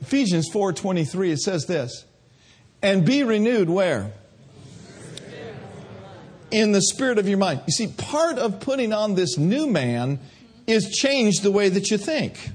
Ephesians 0.00 0.48
4:23 0.52 1.32
it 1.32 1.40
says 1.40 1.64
this. 1.66 2.04
And 2.82 3.04
be 3.04 3.22
renewed 3.22 3.70
where? 3.70 4.12
In 6.50 6.72
the 6.72 6.82
spirit 6.82 7.18
of 7.18 7.28
your 7.28 7.38
mind. 7.38 7.62
You 7.66 7.72
see, 7.72 7.88
part 7.88 8.38
of 8.38 8.60
putting 8.60 8.92
on 8.92 9.14
this 9.14 9.38
new 9.38 9.66
man 9.66 10.20
is 10.66 10.90
change 10.90 11.40
the 11.40 11.50
way 11.50 11.68
that 11.68 11.90
you 11.90 11.98
think. 11.98 12.50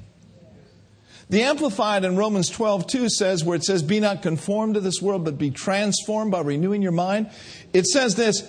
The 1.30 1.44
Amplified 1.44 2.04
in 2.04 2.18
Romans 2.18 2.50
12, 2.50 2.88
2 2.88 3.10
says, 3.10 3.42
where 3.42 3.56
it 3.56 3.64
says, 3.64 3.84
Be 3.84 4.02
not 4.02 4.22
conformed 4.22 4.74
to 4.74 4.82
this 4.82 5.02
world, 5.02 5.24
but 5.24 5.38
be 5.38 5.50
transformed 5.50 6.30
by 6.30 6.42
renewing 6.42 6.82
your 6.82 6.92
mind. 6.92 7.30
It 7.72 7.86
says 7.86 8.16
this, 8.16 8.42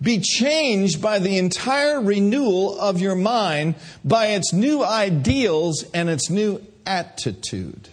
Be 0.00 0.20
changed 0.20 1.02
by 1.02 1.18
the 1.18 1.36
entire 1.36 2.00
renewal 2.00 2.80
of 2.80 2.98
your 2.98 3.14
mind, 3.14 3.74
by 4.06 4.28
its 4.28 4.54
new 4.54 4.82
ideals 4.82 5.84
and 5.92 6.08
its 6.08 6.30
new 6.30 6.66
attitude. 6.86 7.90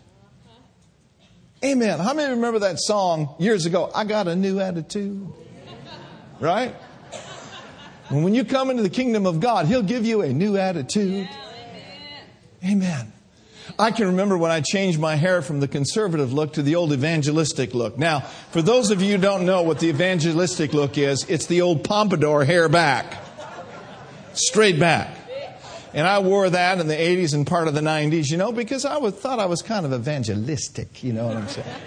Amen. 1.65 1.99
How 1.99 2.13
many 2.13 2.33
remember 2.33 2.59
that 2.59 2.79
song 2.79 3.35
years 3.39 3.65
ago? 3.65 3.91
I 3.93 4.05
got 4.05 4.29
a 4.29 4.35
new 4.35 4.61
attitude. 4.61 5.27
Right? 6.39 6.73
When 8.09 8.33
you 8.33 8.45
come 8.45 8.69
into 8.69 8.83
the 8.83 8.89
kingdom 8.89 9.25
of 9.25 9.39
God, 9.39 9.65
He'll 9.65 9.83
give 9.83 10.05
you 10.05 10.21
a 10.21 10.29
new 10.29 10.57
attitude. 10.57 11.29
Amen. 12.63 13.13
I 13.77 13.91
can 13.91 14.07
remember 14.07 14.37
when 14.37 14.49
I 14.49 14.61
changed 14.61 14.99
my 14.99 15.15
hair 15.15 15.41
from 15.41 15.59
the 15.59 15.67
conservative 15.67 16.33
look 16.33 16.53
to 16.53 16.61
the 16.61 16.75
old 16.75 16.93
evangelistic 16.93 17.73
look. 17.73 17.97
Now, 17.97 18.21
for 18.21 18.61
those 18.61 18.91
of 18.91 19.01
you 19.01 19.15
who 19.15 19.21
don't 19.21 19.45
know 19.45 19.61
what 19.61 19.79
the 19.79 19.89
evangelistic 19.89 20.73
look 20.73 20.97
is, 20.97 21.25
it's 21.29 21.47
the 21.47 21.61
old 21.61 21.83
pompadour 21.83 22.45
hair 22.45 22.69
back. 22.69 23.23
Straight 24.33 24.79
back. 24.79 25.15
And 25.93 26.07
I 26.07 26.19
wore 26.19 26.49
that 26.49 26.79
in 26.79 26.87
the 26.87 26.95
80s 26.95 27.33
and 27.33 27.45
part 27.45 27.67
of 27.67 27.73
the 27.73 27.81
90s, 27.81 28.29
you 28.29 28.37
know, 28.37 28.51
because 28.51 28.85
I 28.85 28.97
was, 28.97 29.13
thought 29.15 29.39
I 29.39 29.45
was 29.45 29.61
kind 29.61 29.85
of 29.85 29.93
evangelistic, 29.93 31.03
you 31.03 31.13
know 31.13 31.27
what 31.27 31.37
I'm 31.37 31.47
saying? 31.47 31.67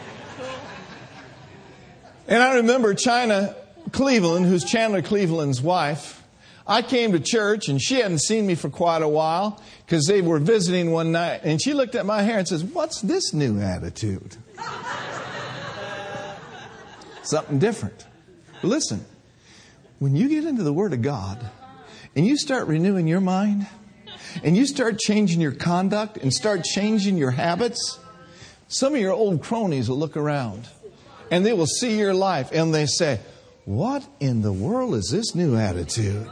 And 2.29 2.41
I 2.41 2.57
remember 2.57 2.95
China 2.95 3.57
Cleveland, 3.93 4.47
who's 4.47 4.65
Chandler 4.65 5.03
Cleveland's 5.03 5.61
wife, 5.61 6.23
I 6.67 6.83
came 6.83 7.13
to 7.13 7.21
church 7.21 7.69
and 7.69 7.83
she 7.83 7.97
hadn't 7.97 8.21
seen 8.21 8.47
me 8.47 8.55
for 8.55 8.71
quite 8.71 9.03
a 9.03 9.09
while 9.09 9.61
because 9.85 10.07
they 10.07 10.23
were 10.23 10.39
visiting 10.39 10.93
one 10.93 11.11
night. 11.11 11.41
And 11.43 11.61
she 11.61 11.75
looked 11.75 11.97
at 11.97 12.07
my 12.07 12.23
hair 12.23 12.39
and 12.39 12.47
says, 12.47 12.63
What's 12.63 13.01
this 13.01 13.35
new 13.35 13.61
attitude? 13.61 14.37
Something 17.23 17.59
different. 17.59 18.07
Listen, 18.63 19.05
when 19.99 20.15
you 20.15 20.29
get 20.29 20.45
into 20.45 20.63
the 20.63 20.73
Word 20.73 20.93
of 20.93 21.03
God 21.03 21.45
and 22.15 22.27
you 22.27 22.37
start 22.37 22.69
renewing 22.69 23.09
your 23.09 23.21
mind 23.21 23.67
and 24.45 24.57
you 24.57 24.67
start 24.67 24.99
changing 24.99 25.41
your 25.41 25.53
conduct 25.53 26.19
and 26.19 26.33
start 26.33 26.63
changing 26.63 27.17
your 27.17 27.33
habits, 27.33 27.99
some 28.69 28.95
of 28.95 29.01
your 29.01 29.13
old 29.13 29.43
cronies 29.43 29.89
will 29.89 29.99
look 29.99 30.17
around 30.17 30.69
and 31.31 31.45
they 31.45 31.53
will 31.53 31.67
see 31.67 31.99
your 31.99 32.15
life 32.15 32.51
and 32.53 32.73
they 32.75 32.87
say, 32.87 33.21
What 33.71 34.05
in 34.19 34.43
the 34.43 34.53
world 34.53 34.97
is 34.97 35.11
this 35.13 35.37
new 35.37 35.55
attitude? 35.55 36.27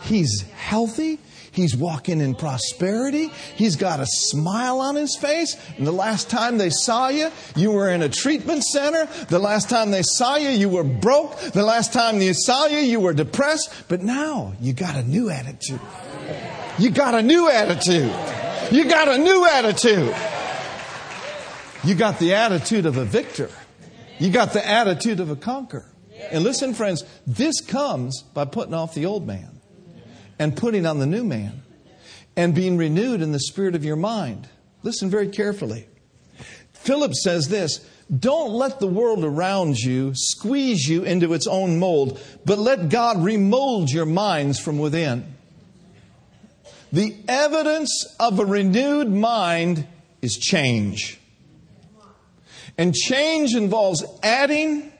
He's 0.00 0.42
healthy. 0.56 1.20
He's 1.52 1.76
walking 1.76 2.20
in 2.20 2.34
prosperity. 2.34 3.28
He's 3.54 3.76
got 3.76 4.00
a 4.00 4.06
smile 4.08 4.80
on 4.80 4.96
his 4.96 5.16
face. 5.16 5.56
And 5.78 5.86
the 5.86 5.92
last 5.92 6.28
time 6.28 6.58
they 6.58 6.70
saw 6.70 7.10
you, 7.10 7.30
you 7.54 7.70
were 7.70 7.88
in 7.90 8.02
a 8.02 8.08
treatment 8.08 8.64
center. 8.64 9.06
The 9.28 9.38
last 9.38 9.70
time 9.70 9.92
they 9.92 10.02
saw 10.02 10.34
you, 10.34 10.48
you 10.48 10.68
were 10.68 10.82
broke. 10.82 11.38
The 11.38 11.62
last 11.62 11.92
time 11.92 12.18
they 12.18 12.32
saw 12.32 12.66
you, 12.66 12.78
you 12.78 12.98
were 12.98 13.14
depressed. 13.14 13.72
But 13.86 14.02
now 14.02 14.54
you 14.60 14.72
got 14.72 14.96
a 14.96 15.04
new 15.04 15.30
attitude. 15.30 15.80
You 16.76 16.90
got 16.90 17.14
a 17.14 17.22
new 17.22 17.48
attitude. 17.48 18.12
You 18.72 18.84
got 18.88 19.06
a 19.06 19.16
new 19.16 19.46
attitude. 19.46 20.12
You 21.84 21.94
got 21.94 22.18
the 22.18 22.34
attitude 22.34 22.84
of 22.84 22.96
a 22.96 23.04
victor. 23.04 23.48
You 24.18 24.32
got 24.32 24.54
the 24.54 24.66
attitude 24.66 25.20
of 25.20 25.30
a 25.30 25.36
conqueror. 25.36 25.86
And 26.30 26.42
listen, 26.42 26.74
friends, 26.74 27.04
this 27.26 27.60
comes 27.60 28.22
by 28.22 28.44
putting 28.44 28.74
off 28.74 28.94
the 28.94 29.06
old 29.06 29.26
man 29.26 29.60
and 30.38 30.56
putting 30.56 30.86
on 30.86 30.98
the 30.98 31.06
new 31.06 31.24
man 31.24 31.62
and 32.36 32.54
being 32.54 32.76
renewed 32.76 33.22
in 33.22 33.32
the 33.32 33.40
spirit 33.40 33.74
of 33.74 33.84
your 33.84 33.96
mind. 33.96 34.48
Listen 34.82 35.10
very 35.10 35.28
carefully. 35.28 35.86
Philip 36.72 37.14
says 37.14 37.48
this 37.48 37.84
Don't 38.16 38.52
let 38.52 38.78
the 38.78 38.86
world 38.86 39.24
around 39.24 39.78
you 39.78 40.12
squeeze 40.14 40.88
you 40.88 41.02
into 41.02 41.34
its 41.34 41.46
own 41.46 41.78
mold, 41.78 42.20
but 42.44 42.58
let 42.58 42.88
God 42.88 43.22
remold 43.22 43.90
your 43.90 44.06
minds 44.06 44.58
from 44.58 44.78
within. 44.78 45.34
The 46.92 47.16
evidence 47.26 48.14
of 48.20 48.38
a 48.38 48.44
renewed 48.44 49.10
mind 49.10 49.86
is 50.22 50.36
change. 50.36 51.18
And 52.78 52.94
change 52.94 53.54
involves 53.54 54.04
adding 54.22 54.92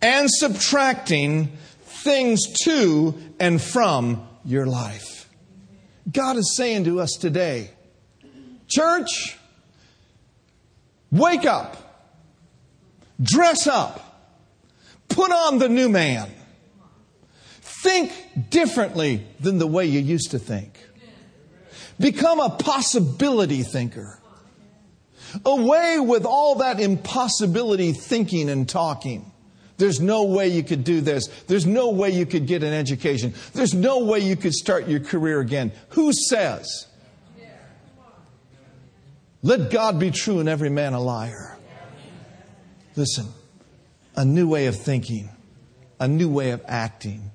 and 0.00 0.28
subtracting 0.30 1.56
things 1.84 2.40
to 2.64 3.14
and 3.40 3.60
from 3.60 4.26
your 4.44 4.66
life. 4.66 5.28
God 6.10 6.36
is 6.36 6.54
saying 6.56 6.84
to 6.84 7.00
us 7.00 7.12
today, 7.12 7.70
church, 8.68 9.36
wake 11.10 11.46
up, 11.46 11.76
dress 13.20 13.66
up, 13.66 14.32
put 15.08 15.30
on 15.30 15.58
the 15.58 15.68
new 15.68 15.88
man, 15.88 16.30
think 17.60 18.12
differently 18.50 19.26
than 19.40 19.58
the 19.58 19.66
way 19.66 19.86
you 19.86 20.00
used 20.00 20.32
to 20.32 20.38
think, 20.38 20.78
become 21.98 22.40
a 22.40 22.50
possibility 22.50 23.62
thinker. 23.62 24.18
Away 25.44 25.98
with 25.98 26.24
all 26.24 26.56
that 26.56 26.78
impossibility 26.78 27.92
thinking 27.92 28.48
and 28.48 28.68
talking. 28.68 29.32
There's 29.76 30.00
no 30.00 30.24
way 30.24 30.48
you 30.48 30.62
could 30.62 30.84
do 30.84 31.00
this. 31.00 31.26
There's 31.46 31.66
no 31.66 31.90
way 31.90 32.10
you 32.10 32.26
could 32.26 32.46
get 32.46 32.62
an 32.62 32.72
education. 32.72 33.34
There's 33.52 33.74
no 33.74 34.04
way 34.04 34.20
you 34.20 34.36
could 34.36 34.54
start 34.54 34.88
your 34.88 35.00
career 35.00 35.40
again. 35.40 35.72
Who 35.90 36.12
says? 36.12 36.86
Let 39.42 39.70
God 39.70 39.98
be 39.98 40.10
true 40.10 40.40
and 40.40 40.48
every 40.48 40.70
man 40.70 40.94
a 40.94 41.00
liar. 41.00 41.58
Listen, 42.96 43.26
a 44.16 44.24
new 44.24 44.48
way 44.48 44.66
of 44.66 44.76
thinking, 44.76 45.28
a 46.00 46.08
new 46.08 46.30
way 46.30 46.50
of 46.50 46.62
acting. 46.66 47.30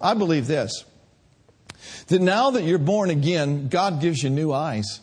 I 0.00 0.14
believe 0.14 0.46
this 0.46 0.84
that 2.08 2.20
now 2.20 2.50
that 2.50 2.62
you're 2.62 2.78
born 2.78 3.10
again, 3.10 3.68
God 3.68 4.00
gives 4.00 4.22
you 4.22 4.30
new 4.30 4.52
eyes. 4.52 5.00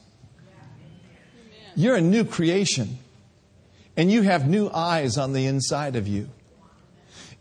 You're 1.76 1.96
a 1.96 2.02
new 2.02 2.24
creation, 2.24 3.00
and 3.98 4.12
you 4.12 4.22
have 4.22 4.48
new 4.48 4.70
eyes 4.70 5.18
on 5.18 5.34
the 5.34 5.46
inside 5.46 5.96
of 5.96 6.08
you. 6.08 6.30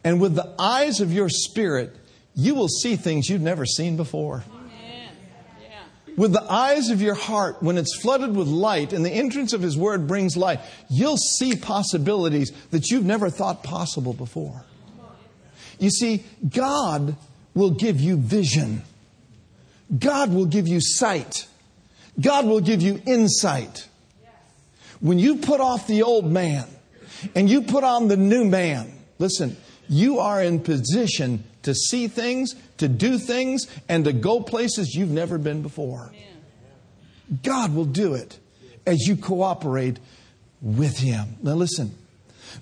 And 0.05 0.21
with 0.21 0.35
the 0.35 0.55
eyes 0.59 1.01
of 1.01 1.13
your 1.13 1.29
spirit, 1.29 1.97
you 2.35 2.55
will 2.55 2.69
see 2.69 2.97
things 2.97 3.29
you've 3.29 3.41
never 3.41 3.65
seen 3.65 3.97
before. 3.97 4.45
With 6.17 6.33
the 6.33 6.45
eyes 6.49 6.91
of 6.91 7.03
your 7.03 7.15
heart, 7.15 7.61
when 7.61 7.77
it's 7.77 7.97
flooded 8.01 8.37
with 8.37 8.47
light 8.47 8.93
and 8.93 9.05
the 9.05 9.11
entrance 9.11 9.53
of 9.53 9.63
His 9.63 9.77
Word 9.77 10.07
brings 10.07 10.37
light, 10.37 10.61
you'll 10.89 11.17
see 11.17 11.57
possibilities 11.57 12.53
that 12.71 12.91
you've 12.91 13.05
never 13.05 13.31
thought 13.31 13.65
possible 13.65 14.13
before. 14.13 14.65
You 15.81 15.91
see, 15.91 16.23
God 16.49 17.17
will 17.53 17.71
give 17.71 18.01
you 18.01 18.17
vision. 18.17 18.83
God 19.99 20.33
will 20.33 20.47
give 20.47 20.69
you 20.69 20.81
sight. 20.81 21.49
God 22.21 22.47
will 22.47 22.61
give 22.61 22.81
you 22.81 23.03
insight. 23.07 23.89
When 25.01 25.19
you 25.19 25.37
put 25.37 25.61
off 25.61 25.89
the 25.89 26.05
old 26.05 26.31
man 26.31 26.67
and 27.35 27.51
you 27.51 27.63
put 27.63 27.83
on 27.83 28.07
the 28.07 28.17
new 28.17 28.45
man, 28.45 28.93
listen, 29.19 29.57
you 29.89 30.19
are 30.19 30.43
in 30.43 30.61
position 30.61 31.45
to 31.63 31.75
see 31.75 32.09
things, 32.09 32.55
to 32.79 32.89
do 32.89 33.19
things, 33.19 33.67
and 33.89 34.05
to 34.05 34.13
go 34.13 34.41
places 34.41 34.95
you've 34.95 35.11
never 35.11 35.39
been 35.39 35.63
before. 35.63 36.13
God 37.43 37.75
will 37.75 37.85
do 37.85 38.15
it 38.15 38.39
as 38.87 39.07
you 39.07 39.17
cooperate 39.17 39.99
with 40.61 40.99
Him. 40.99 41.37
Now, 41.43 41.55
listen, 41.55 41.95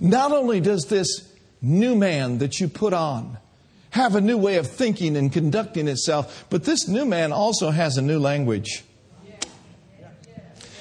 not 0.00 0.32
only 0.32 0.60
does 0.60 0.86
this 0.86 1.32
new 1.60 1.94
man 1.94 2.38
that 2.38 2.60
you 2.60 2.68
put 2.68 2.92
on 2.92 3.38
have 3.92 4.14
a 4.16 4.20
new 4.20 4.38
way 4.38 4.56
of 4.56 4.66
thinking 4.66 5.16
and 5.16 5.30
conducting 5.30 5.86
itself. 5.86 6.46
But 6.48 6.64
this 6.64 6.88
new 6.88 7.04
man 7.04 7.30
also 7.30 7.70
has 7.70 7.98
a 7.98 8.02
new 8.02 8.18
language. 8.18 8.84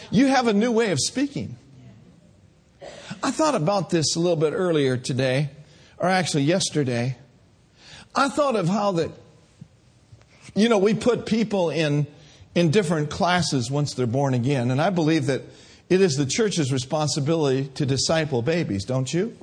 You 0.09 0.27
have 0.27 0.47
a 0.47 0.53
new 0.53 0.71
way 0.71 0.91
of 0.91 0.99
speaking. 0.99 1.57
I 3.21 3.31
thought 3.31 3.55
about 3.55 3.89
this 3.89 4.15
a 4.15 4.19
little 4.19 4.37
bit 4.37 4.53
earlier 4.53 4.95
today, 4.95 5.49
or 6.01 6.09
actually 6.09 6.43
yesterday. 6.43 7.15
I 8.15 8.27
thought 8.27 8.55
of 8.55 8.67
how 8.67 8.93
that, 8.93 9.11
you 10.55 10.67
know, 10.67 10.79
we 10.79 10.95
put 10.95 11.25
people 11.25 11.69
in, 11.69 12.07
in 12.55 12.71
different 12.71 13.11
classes 13.11 13.69
once 13.69 13.93
they're 13.93 14.07
born 14.07 14.33
again. 14.33 14.71
And 14.71 14.81
I 14.81 14.89
believe 14.89 15.27
that 15.27 15.43
it 15.89 16.01
is 16.01 16.15
the 16.15 16.25
church's 16.25 16.73
responsibility 16.73 17.67
to 17.75 17.85
disciple 17.85 18.41
babies, 18.41 18.83
don't 18.83 19.13
you? 19.13 19.37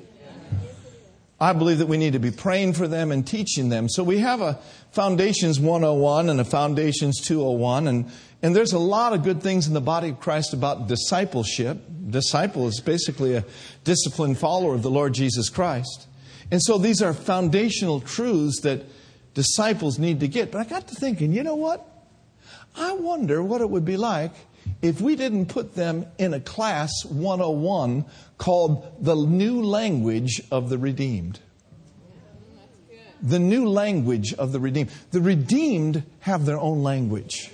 I 1.41 1.53
believe 1.53 1.79
that 1.79 1.87
we 1.87 1.99
need 1.99 2.15
to 2.15 2.19
be 2.19 2.33
praying 2.33 2.73
for 2.73 2.89
them 2.89 3.13
and 3.13 3.25
teaching 3.25 3.69
them. 3.69 3.89
So 3.89 4.03
we 4.03 4.19
have 4.19 4.41
a 4.41 4.59
Foundations 4.91 5.61
101 5.61 6.29
and 6.29 6.41
a 6.41 6.45
Foundations 6.45 7.21
201, 7.21 7.87
and, 7.87 8.11
and 8.43 8.57
there's 8.57 8.73
a 8.73 8.79
lot 8.79 9.13
of 9.13 9.23
good 9.23 9.41
things 9.41 9.69
in 9.69 9.75
the 9.75 9.81
body 9.81 10.09
of 10.09 10.19
Christ 10.19 10.53
about 10.53 10.89
discipleship. 10.89 11.79
Disciple 12.11 12.67
is 12.67 12.81
basically 12.81 13.37
a 13.37 13.45
disciplined 13.85 14.39
follower 14.39 14.75
of 14.75 14.83
the 14.83 14.91
Lord 14.91 15.15
Jesus 15.15 15.49
Christ. 15.49 16.09
And 16.51 16.63
so 16.63 16.79
these 16.79 17.03
are 17.03 17.13
foundational 17.13 18.01
truths 18.01 18.61
that 18.63 18.85
disciples 19.35 19.99
need 19.99 20.21
to 20.21 20.29
get. 20.29 20.51
But 20.51 20.61
I 20.61 20.65
got 20.65 20.89
to 20.89 20.95
thinking, 20.95 21.33
you 21.33 21.43
know 21.43 21.55
what? 21.55 21.87
I 22.77 22.93
wonder 22.93 23.43
what 23.43 23.61
it 23.61 23.69
would 23.69 23.85
be 23.85 23.97
like 23.97 24.33
if 24.83 25.01
we 25.01 25.17
didn't 25.17 25.47
put 25.47 25.75
them 25.75 26.07
in 26.19 26.35
a 26.35 26.41
class 26.41 26.91
101 27.05 28.05
called 28.37 28.87
the 29.01 29.15
new 29.15 29.63
language 29.63 30.43
of 30.51 30.69
the 30.69 30.79
redeemed. 30.79 31.41
The 33.21 33.39
new 33.39 33.69
language 33.69 34.33
of 34.35 34.53
the 34.53 34.61
redeemed. 34.61 34.91
The 35.11 35.21
redeemed 35.21 36.05
have 36.21 36.47
their 36.47 36.59
own 36.59 36.83
language. 36.83 37.51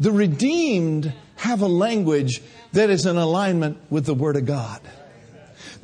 The 0.00 0.10
redeemed 0.10 1.12
have 1.36 1.60
a 1.60 1.68
language 1.68 2.40
that 2.72 2.90
is 2.90 3.06
in 3.06 3.16
alignment 3.16 3.78
with 3.90 4.06
the 4.06 4.14
Word 4.14 4.36
of 4.36 4.46
God. 4.46 4.80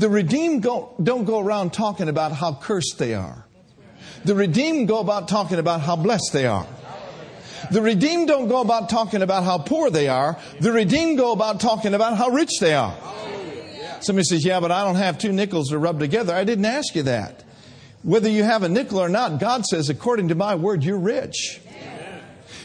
The 0.01 0.09
redeemed 0.09 0.63
go, 0.63 0.95
don't 1.03 1.27
go 1.27 1.41
around 1.41 1.75
talking 1.75 2.09
about 2.09 2.33
how 2.33 2.55
cursed 2.55 2.97
they 2.97 3.13
are. 3.13 3.45
The 4.25 4.35
redeemed 4.35 4.89
go 4.89 4.99
about 4.99 5.29
talking 5.29 5.59
about 5.59 5.83
how 5.83 5.95
blessed 5.95 6.31
they 6.33 6.47
are. 6.47 6.67
The 7.71 7.83
redeemed 7.83 8.29
don't 8.29 8.49
go 8.49 8.63
about 8.63 8.89
talking 8.89 9.21
about 9.21 9.45
how 9.45 9.59
poor 9.59 9.91
they 9.91 10.09
are. 10.09 10.39
The 10.59 10.73
redeemed 10.73 11.19
go 11.19 11.33
about 11.33 11.61
talking 11.61 11.93
about 11.93 12.17
how 12.17 12.31
rich 12.31 12.49
they 12.61 12.73
are. 12.73 12.97
Somebody 14.01 14.25
says, 14.25 14.43
Yeah, 14.43 14.59
but 14.61 14.73
I 14.73 14.87
don't 14.87 14.95
have 14.95 15.19
two 15.19 15.33
nickels 15.33 15.69
to 15.69 15.77
rub 15.77 15.99
together. 15.99 16.35
I 16.35 16.45
didn't 16.45 16.65
ask 16.65 16.95
you 16.95 17.03
that. 17.03 17.45
Whether 18.03 18.31
you 18.31 18.43
have 18.43 18.63
a 18.63 18.71
nickel 18.71 19.01
or 19.01 19.11
not, 19.11 19.39
God 19.39 19.67
says, 19.67 19.91
according 19.91 20.29
to 20.29 20.35
my 20.35 20.55
word, 20.55 20.83
you're 20.83 20.99
rich. 20.99 21.61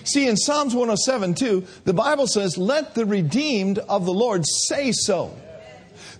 See, 0.06 0.26
in 0.26 0.38
Psalms 0.38 0.74
107 0.74 1.34
2, 1.34 1.68
the 1.84 1.94
Bible 1.94 2.28
says, 2.28 2.58
Let 2.58 2.96
the 2.96 3.06
redeemed 3.06 3.80
of 3.80 4.06
the 4.06 4.14
Lord 4.14 4.46
say 4.46 4.94
so. 4.94 5.36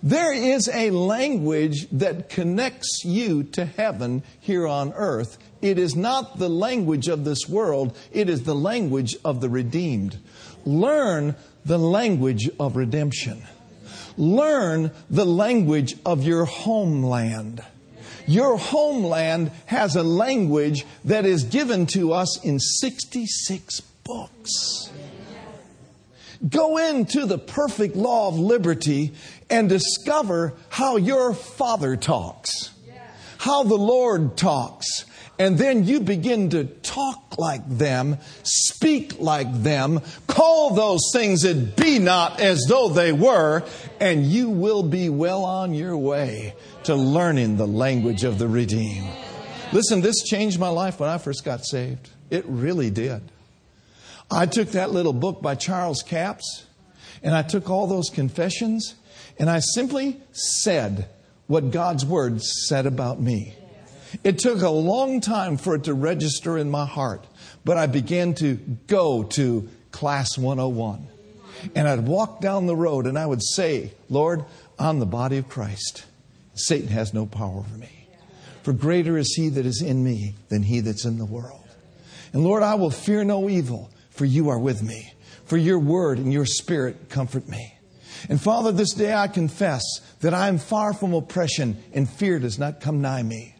There 0.02 0.32
is 0.32 0.68
a 0.68 0.90
language 0.90 1.88
that 1.90 2.28
connects 2.28 3.04
you 3.04 3.42
to 3.44 3.64
heaven 3.64 4.22
here 4.40 4.66
on 4.66 4.92
earth. 4.94 5.38
It 5.62 5.78
is 5.78 5.96
not 5.96 6.38
the 6.38 6.48
language 6.48 7.08
of 7.08 7.24
this 7.24 7.48
world, 7.48 7.96
it 8.12 8.28
is 8.28 8.42
the 8.42 8.54
language 8.54 9.16
of 9.24 9.40
the 9.40 9.48
redeemed. 9.48 10.18
Learn 10.64 11.34
the 11.64 11.78
language 11.78 12.50
of 12.60 12.76
redemption. 12.76 13.42
Learn 14.16 14.90
the 15.10 15.26
language 15.26 15.96
of 16.04 16.24
your 16.24 16.44
homeland. 16.44 17.62
Your 18.26 18.56
homeland 18.56 19.52
has 19.66 19.94
a 19.94 20.02
language 20.02 20.84
that 21.04 21.24
is 21.24 21.44
given 21.44 21.86
to 21.86 22.12
us 22.12 22.42
in 22.44 22.58
66 22.58 23.80
books. 24.04 24.90
Go 26.48 26.76
into 26.76 27.24
the 27.24 27.38
perfect 27.38 27.96
law 27.96 28.28
of 28.28 28.38
liberty 28.38 29.12
and 29.48 29.68
discover 29.68 30.54
how 30.68 30.96
your 30.96 31.34
Father 31.34 31.96
talks, 31.96 32.70
how 33.38 33.62
the 33.62 33.76
Lord 33.76 34.36
talks. 34.36 35.04
And 35.38 35.58
then 35.58 35.84
you 35.84 36.00
begin 36.00 36.48
to 36.50 36.64
talk 36.64 37.36
like 37.36 37.68
them, 37.68 38.16
speak 38.42 39.20
like 39.20 39.62
them, 39.62 40.00
call 40.26 40.70
those 40.70 41.10
things 41.12 41.42
that 41.42 41.76
be 41.76 41.98
not 41.98 42.40
as 42.40 42.64
though 42.68 42.88
they 42.88 43.12
were, 43.12 43.62
and 44.00 44.24
you 44.24 44.48
will 44.48 44.82
be 44.82 45.10
well 45.10 45.44
on 45.44 45.74
your 45.74 45.96
way 45.96 46.54
to 46.84 46.94
learning 46.94 47.58
the 47.58 47.66
language 47.66 48.24
of 48.24 48.38
the 48.38 48.48
redeemed. 48.48 49.10
Listen, 49.72 50.00
this 50.00 50.22
changed 50.22 50.58
my 50.58 50.68
life 50.68 51.00
when 51.00 51.10
I 51.10 51.18
first 51.18 51.44
got 51.44 51.66
saved. 51.66 52.08
It 52.30 52.44
really 52.46 52.88
did. 52.88 53.20
I 54.30 54.46
took 54.46 54.68
that 54.70 54.90
little 54.90 55.12
book 55.12 55.42
by 55.42 55.54
Charles 55.54 56.02
Capps 56.02 56.64
and 57.22 57.34
I 57.34 57.42
took 57.42 57.70
all 57.70 57.86
those 57.86 58.10
confessions 58.10 58.94
and 59.38 59.50
I 59.50 59.60
simply 59.60 60.20
said 60.32 61.08
what 61.46 61.70
God's 61.70 62.04
word 62.04 62.42
said 62.42 62.86
about 62.86 63.20
me. 63.20 63.54
It 64.24 64.38
took 64.38 64.62
a 64.62 64.70
long 64.70 65.20
time 65.20 65.56
for 65.56 65.74
it 65.74 65.84
to 65.84 65.94
register 65.94 66.56
in 66.56 66.70
my 66.70 66.86
heart, 66.86 67.26
but 67.64 67.76
I 67.76 67.86
began 67.86 68.34
to 68.34 68.54
go 68.86 69.24
to 69.24 69.68
class 69.90 70.38
101. 70.38 71.08
And 71.74 71.88
I'd 71.88 72.06
walk 72.06 72.40
down 72.40 72.66
the 72.66 72.76
road 72.76 73.06
and 73.06 73.18
I 73.18 73.26
would 73.26 73.42
say, 73.42 73.92
Lord, 74.08 74.44
I'm 74.78 74.98
the 74.98 75.06
body 75.06 75.38
of 75.38 75.48
Christ. 75.48 76.04
Satan 76.54 76.88
has 76.88 77.14
no 77.14 77.26
power 77.26 77.58
over 77.58 77.78
me. 77.78 78.08
For 78.62 78.72
greater 78.72 79.16
is 79.16 79.34
he 79.34 79.48
that 79.50 79.64
is 79.64 79.82
in 79.82 80.02
me 80.02 80.34
than 80.48 80.62
he 80.62 80.80
that's 80.80 81.04
in 81.04 81.18
the 81.18 81.24
world. 81.24 81.64
And 82.32 82.42
Lord, 82.42 82.62
I 82.62 82.74
will 82.74 82.90
fear 82.90 83.24
no 83.24 83.48
evil, 83.48 83.90
for 84.10 84.24
you 84.24 84.48
are 84.48 84.58
with 84.58 84.82
me. 84.82 85.12
For 85.46 85.56
your 85.56 85.78
word 85.78 86.18
and 86.18 86.32
your 86.32 86.46
spirit 86.46 87.08
comfort 87.08 87.48
me. 87.48 87.74
And 88.28 88.40
Father, 88.40 88.72
this 88.72 88.92
day 88.92 89.14
I 89.14 89.28
confess 89.28 89.82
that 90.20 90.34
I 90.34 90.48
am 90.48 90.58
far 90.58 90.92
from 90.92 91.14
oppression 91.14 91.82
and 91.92 92.08
fear 92.08 92.38
does 92.38 92.58
not 92.58 92.80
come 92.80 93.00
nigh 93.00 93.22
me. 93.22 93.54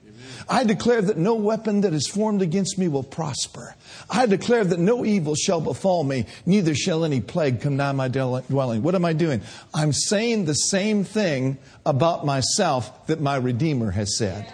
I 0.49 0.65
declare 0.65 1.03
that 1.03 1.17
no 1.17 1.35
weapon 1.35 1.81
that 1.81 1.93
is 1.93 2.07
formed 2.07 2.43
against 2.43 2.79
me 2.79 2.89
will 2.89 3.03
prosper. 3.03 3.75
I 4.09 4.27
declare 4.27 4.65
that 4.65 4.79
no 4.79 5.05
evil 5.05 5.35
shall 5.35 5.61
befall 5.61 6.05
me, 6.05 6.27
neither 6.45 6.75
shall 6.75 7.05
any 7.05 7.21
plague 7.21 7.61
come 7.61 7.77
nigh 7.77 7.93
my 7.93 8.09
dwelling. 8.09 8.83
What 8.83 8.95
am 8.95 9.05
I 9.05 9.13
doing? 9.13 9.41
I'm 9.75 9.93
saying 9.93 10.45
the 10.45 10.55
same 10.55 11.05
thing 11.05 11.59
about 11.85 12.27
myself 12.27 13.07
that 13.07 13.21
my 13.21 13.37
Redeemer 13.37 13.91
has 13.93 14.17
said. 14.17 14.53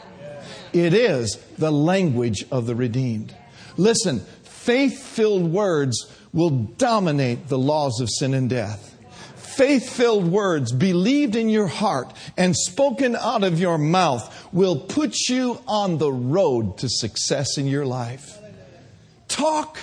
It 0.72 0.94
is 0.94 1.36
the 1.58 1.72
language 1.72 2.46
of 2.50 2.66
the 2.66 2.74
redeemed. 2.74 3.34
Listen, 3.76 4.20
faith 4.44 5.02
filled 5.02 5.52
words 5.52 6.10
will 6.32 6.50
dominate 6.50 7.48
the 7.48 7.58
laws 7.58 8.00
of 8.00 8.08
sin 8.10 8.34
and 8.34 8.48
death 8.48 8.92
faith 9.52 9.90
filled 9.90 10.26
words 10.26 10.72
believed 10.72 11.36
in 11.36 11.48
your 11.48 11.66
heart 11.66 12.12
and 12.36 12.56
spoken 12.56 13.14
out 13.14 13.44
of 13.44 13.60
your 13.60 13.78
mouth 13.78 14.48
will 14.52 14.78
put 14.78 15.28
you 15.28 15.60
on 15.66 15.98
the 15.98 16.10
road 16.10 16.78
to 16.78 16.88
success 16.88 17.58
in 17.58 17.66
your 17.66 17.84
life. 17.84 18.38
Talk 19.28 19.78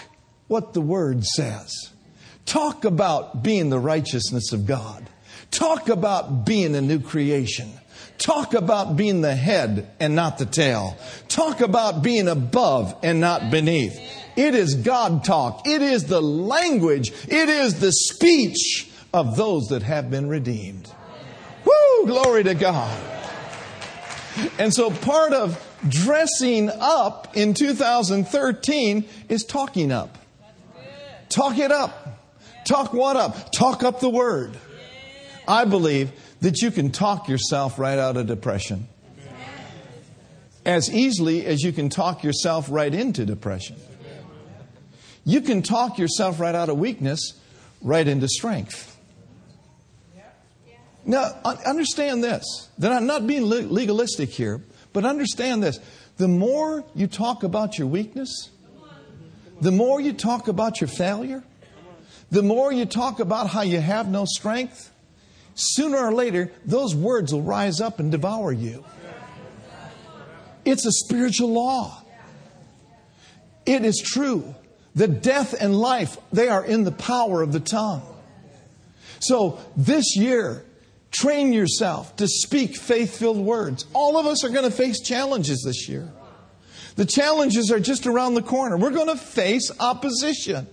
what 0.48 0.74
the 0.74 0.82
word 0.82 1.24
says. 1.24 1.92
Talk 2.46 2.84
about 2.84 3.44
being 3.44 3.70
the 3.70 3.80
righteousness 3.80 4.52
of 4.52 4.66
God. 4.66 5.08
Talk 5.52 5.90
about 5.90 6.46
being 6.46 6.76
a 6.76 6.82
new 6.82 7.00
creation. 7.00 7.72
Talk 8.20 8.54
about 8.54 8.98
being 8.98 9.22
the 9.22 9.34
head 9.34 9.90
and 10.00 10.14
not 10.14 10.38
the 10.38 10.46
tail. 10.46 10.98
Talk 11.30 11.62
about 11.62 12.04
being 12.04 12.28
above 12.28 12.94
and 13.02 13.22
not 13.22 13.50
beneath. 13.50 13.98
It 14.36 14.56
is 14.56 14.76
God 14.76 15.24
talk. 15.24 15.66
It 15.66 15.82
is 15.82 16.06
the 16.06 16.22
language. 16.22 17.12
It 17.28 17.50
is 17.50 17.80
the 17.80 17.94
speech 17.94 18.90
of 19.14 19.38
those 19.38 19.70
that 19.70 19.84
have 19.84 20.12
been 20.12 20.28
redeemed. 20.28 20.92
Woo! 21.64 22.06
Glory 22.06 22.44
to 22.44 22.56
God. 22.56 22.98
And 24.58 24.74
so 24.74 24.92
part 24.92 25.32
of 25.34 25.66
dressing 25.88 26.70
up 26.70 27.38
in 27.38 27.54
2013 27.54 29.06
is 29.30 29.46
talking 29.46 29.92
up. 29.94 30.18
Talk 31.30 31.58
it 31.58 31.72
up. 31.72 32.20
Talk 32.66 32.94
what 32.94 33.16
up? 33.16 33.52
Talk 33.52 33.84
up 33.84 34.02
the 34.02 34.10
word. 34.10 34.58
I 35.48 35.66
believe 35.66 36.12
that 36.41 36.62
you 36.62 36.71
can 36.71 36.91
talk 36.91 37.28
yourself 37.28 37.78
right 37.78 37.97
out 37.97 38.17
of 38.17 38.28
depression 38.28 38.88
as 40.65 40.91
easily 40.91 41.45
as 41.45 41.63
you 41.63 41.71
can 41.71 41.89
talk 41.89 42.23
yourself 42.23 42.67
right 42.69 42.93
into 42.93 43.25
depression. 43.25 43.75
You 45.25 45.41
can 45.41 45.62
talk 45.62 45.97
yourself 45.97 46.39
right 46.39 46.56
out 46.56 46.69
of 46.69 46.78
weakness 46.78 47.34
right 47.82 48.08
into 48.08 48.28
strength. 48.28 48.97
Now, 51.06 51.32
understand 51.65 52.23
this 52.23 52.69
that 52.78 52.91
I'm 52.91 53.08
not 53.08 53.25
being 53.25 53.43
legalistic 53.43 54.30
here, 54.30 54.62
but 54.93 55.06
understand 55.06 55.63
this. 55.63 55.80
The 56.17 56.28
more 56.28 56.84
you 56.93 57.08
talk 57.08 57.43
about 57.43 57.78
your 57.78 57.88
weakness, 57.88 58.49
the 59.62 59.71
more 59.71 59.99
you 59.99 60.13
talk 60.13 60.47
about 60.47 60.82
your 60.82 60.88
failure, 60.88 61.43
the 62.32 62.43
more 62.43 62.71
you 62.71 62.86
talk 62.86 63.19
about 63.19 63.47
how 63.49 63.62
you 63.62 63.80
have 63.80 64.08
no 64.08 64.25
strength, 64.25 64.91
sooner 65.60 65.98
or 65.98 66.13
later, 66.13 66.52
those 66.65 66.95
words 66.95 67.34
will 67.34 67.41
rise 67.41 67.82
up 67.82 68.00
and 68.00 68.12
devour 68.12 68.52
you. 68.52 68.84
It's 70.65 70.86
a 70.86 70.91
spiritual 70.91 71.54
law. 71.54 72.04
It 73.65 73.86
is 73.86 74.02
true 74.04 74.56
that 74.95 75.22
death 75.22 75.54
and 75.60 75.76
life, 75.76 76.17
they 76.32 76.50
are 76.50 76.63
in 76.63 76.84
the 76.84 76.91
power 76.91 77.41
of 77.41 77.52
the 77.52 77.60
tongue. 77.60 78.04
So 79.19 79.60
this 79.76 80.15
year, 80.15 80.65
train 81.12 81.54
yourself 81.54 82.15
to 82.17 82.28
speak 82.28 82.76
faith 82.76 83.17
filled 83.17 83.38
words. 83.38 83.86
All 83.93 84.17
of 84.17 84.26
us 84.26 84.43
are 84.43 84.50
going 84.50 84.69
to 84.69 84.76
face 84.76 85.02
challenges 85.02 85.63
this 85.63 85.88
year. 85.89 86.12
The 86.95 87.06
challenges 87.06 87.72
are 87.72 87.80
just 87.80 88.08
around 88.08 88.34
the 88.34 88.41
corner. 88.41 88.78
We're 88.78 88.91
going 88.91 89.08
to 89.08 89.15
face 89.15 89.72
opposition. 89.80 90.67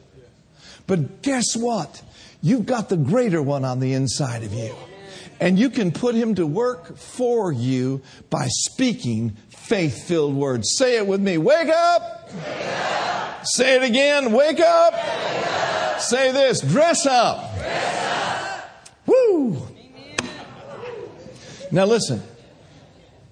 But 0.87 1.23
guess 1.23 1.57
what? 1.57 2.03
You've 2.43 2.67
got 2.67 2.89
the 2.89 2.97
greater 2.97 3.43
one 3.43 3.65
on 3.65 3.81
the 3.81 3.93
inside 3.93 4.43
of 4.43 4.53
you. 4.53 4.75
And 5.39 5.59
you 5.59 5.69
can 5.69 5.93
put 5.93 6.15
him 6.15 6.35
to 6.37 6.47
work 6.47 6.97
for 6.97 7.53
you 7.53 8.03
by 8.31 8.47
speaking 8.49 9.37
faith 9.49 10.07
filled 10.07 10.35
words. 10.35 10.75
Say 10.77 10.97
it 10.97 11.07
with 11.07 11.21
me. 11.21 11.39
Wake 11.39 11.69
up. 11.69 12.33
Wake 12.33 12.45
up. 12.45 13.47
Say 13.47 13.77
it 13.77 13.83
again. 13.83 14.33
Wake 14.33 14.61
up. 14.61 14.93
Wake 14.95 15.03
up. 15.03 16.01
Say 16.01 16.33
this. 16.33 16.61
Dress 16.61 17.05
up. 17.07 17.55
Dress 17.55 18.05
up. 18.05 18.71
Woo. 19.07 19.61
Now 21.71 21.85
listen. 21.85 22.23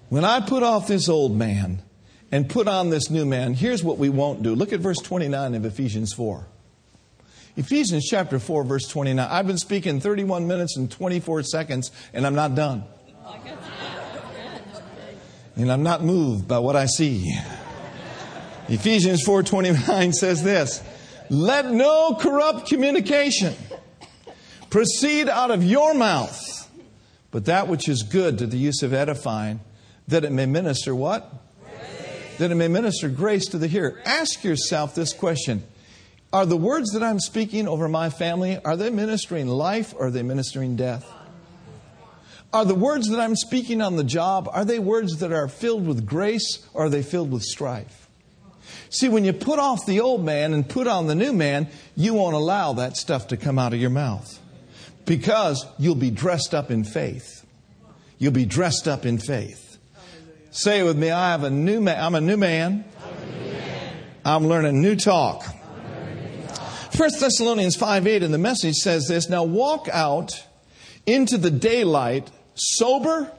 When 0.09 0.23
I 0.23 0.39
put 0.39 0.61
off 0.61 0.87
this 0.87 1.09
old 1.09 1.35
man 1.35 1.81
and 2.31 2.47
put 2.47 2.67
on 2.67 2.91
this 2.91 3.09
new 3.09 3.25
man, 3.25 3.55
here's 3.55 3.83
what 3.83 3.97
we 3.97 4.09
won't 4.09 4.43
do. 4.43 4.53
Look 4.53 4.71
at 4.71 4.79
verse 4.79 4.99
29 4.99 5.55
of 5.55 5.65
Ephesians 5.65 6.13
4. 6.13 6.45
Ephesians 7.57 8.05
chapter 8.09 8.37
4, 8.37 8.65
verse 8.65 8.87
29. 8.87 9.25
I've 9.29 9.47
been 9.47 9.57
speaking 9.57 10.01
31 10.01 10.45
minutes 10.47 10.75
and 10.75 10.91
24 10.91 11.43
seconds, 11.43 11.91
and 12.13 12.27
I'm 12.27 12.35
not 12.35 12.53
done. 12.53 12.83
And 15.55 15.71
I'm 15.71 15.83
not 15.83 16.03
moved 16.03 16.49
by 16.49 16.59
what 16.59 16.75
I 16.75 16.85
see. 16.85 17.33
Ephesians 18.67 19.23
4:29 19.23 20.13
says 20.19 20.43
this, 20.43 20.81
"Let 21.29 21.71
no 21.71 22.17
corrupt 22.19 22.67
communication 22.67 23.53
proceed 24.69 25.29
out 25.29 25.51
of 25.51 25.63
your 25.63 25.93
mouth, 25.93 26.69
but 27.31 27.45
that 27.45 27.67
which 27.67 27.87
is 27.87 28.03
good 28.03 28.37
to 28.39 28.47
the 28.47 28.57
use 28.57 28.81
of 28.83 28.93
edifying, 28.93 29.61
that 30.07 30.25
it 30.25 30.31
may 30.31 30.45
minister 30.45 30.93
what? 30.93 31.31
Grace. 31.63 32.37
That 32.39 32.51
it 32.51 32.55
may 32.55 32.67
minister 32.67 33.07
grace 33.07 33.45
to 33.49 33.57
the 33.57 33.67
hearer." 33.67 34.01
Ask 34.03 34.43
yourself 34.43 34.95
this 34.95 35.13
question. 35.13 35.63
Are 36.35 36.45
the 36.45 36.57
words 36.57 36.91
that 36.91 37.01
I'm 37.01 37.21
speaking 37.21 37.65
over 37.65 37.87
my 37.87 38.09
family, 38.09 38.59
are 38.65 38.75
they 38.75 38.89
ministering 38.89 39.47
life 39.47 39.93
or 39.97 40.07
are 40.07 40.11
they 40.11 40.21
ministering 40.21 40.75
death? 40.75 41.09
Are 42.51 42.65
the 42.65 42.75
words 42.75 43.07
that 43.07 43.21
I'm 43.21 43.37
speaking 43.37 43.81
on 43.81 43.95
the 43.95 44.03
job, 44.03 44.49
are 44.51 44.65
they 44.65 44.77
words 44.77 45.19
that 45.19 45.31
are 45.31 45.47
filled 45.47 45.87
with 45.87 46.05
grace 46.05 46.67
or 46.73 46.87
are 46.87 46.89
they 46.89 47.03
filled 47.03 47.31
with 47.31 47.43
strife? 47.43 48.09
See, 48.89 49.07
when 49.07 49.23
you 49.23 49.31
put 49.31 49.59
off 49.59 49.85
the 49.85 50.01
old 50.01 50.25
man 50.25 50.53
and 50.53 50.67
put 50.67 50.87
on 50.87 51.07
the 51.07 51.15
new 51.15 51.31
man, 51.31 51.69
you 51.95 52.13
won't 52.15 52.35
allow 52.35 52.73
that 52.73 52.97
stuff 52.97 53.29
to 53.29 53.37
come 53.37 53.57
out 53.57 53.73
of 53.73 53.79
your 53.79 53.89
mouth 53.89 54.37
because 55.05 55.65
you'll 55.79 55.95
be 55.95 56.11
dressed 56.11 56.53
up 56.53 56.69
in 56.69 56.83
faith. 56.83 57.45
You'll 58.17 58.33
be 58.33 58.45
dressed 58.45 58.89
up 58.89 59.05
in 59.05 59.19
faith. 59.19 59.77
Say 60.51 60.81
it 60.81 60.83
with 60.83 60.97
me, 60.97 61.11
I 61.11 61.31
have 61.31 61.45
a 61.45 61.49
new 61.49 61.79
man. 61.79 62.03
I'm 62.03 62.15
a 62.15 62.19
new 62.19 62.35
man. 62.35 62.83
I'm 64.25 64.47
learning 64.47 64.81
new 64.81 64.97
talk. 64.97 65.54
1 66.97 67.09
Thessalonians 67.19 67.75
5 67.75 68.07
8 68.07 68.23
in 68.23 68.31
the 68.31 68.37
message 68.37 68.75
says 68.75 69.07
this 69.07 69.27
Now 69.27 69.43
walk 69.43 69.89
out 69.91 70.45
into 71.05 71.37
the 71.37 71.51
daylight 71.51 72.31
sober, 72.53 73.29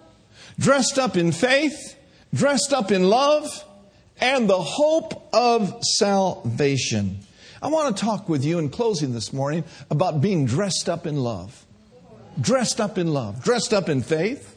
dressed 0.59 0.99
up 0.99 1.17
in 1.17 1.33
faith, 1.33 1.97
dressed 2.35 2.75
up 2.75 2.93
in 2.93 3.09
love, 3.09 3.65
and 4.21 4.47
the 4.47 4.61
hope 4.61 5.35
of 5.35 5.83
salvation. 5.83 7.21
I 7.63 7.69
want 7.69 7.97
to 7.97 8.05
talk 8.05 8.29
with 8.29 8.45
you 8.45 8.59
in 8.59 8.69
closing 8.69 9.15
this 9.15 9.33
morning 9.33 9.65
about 9.91 10.21
being 10.21 10.45
dressed 10.45 10.91
up 10.91 11.07
in 11.07 11.17
love. 11.17 11.65
Dressed 12.39 12.79
up 12.79 12.99
in 12.99 13.15
love, 13.15 13.43
dressed 13.43 13.73
up 13.73 13.89
in 13.89 14.03
faith, 14.03 14.55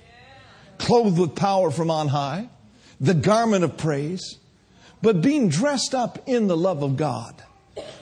clothed 0.78 1.18
with 1.18 1.36
power 1.36 1.72
from 1.72 1.90
on 1.90 2.10
high, 2.10 2.50
the 3.00 3.14
garment 3.14 3.64
of 3.64 3.78
praise, 3.78 4.40
but 5.02 5.22
being 5.22 5.48
dressed 5.48 5.96
up 5.96 6.22
in 6.28 6.48
the 6.48 6.58
love 6.58 6.84
of 6.84 6.98
God. 6.98 7.42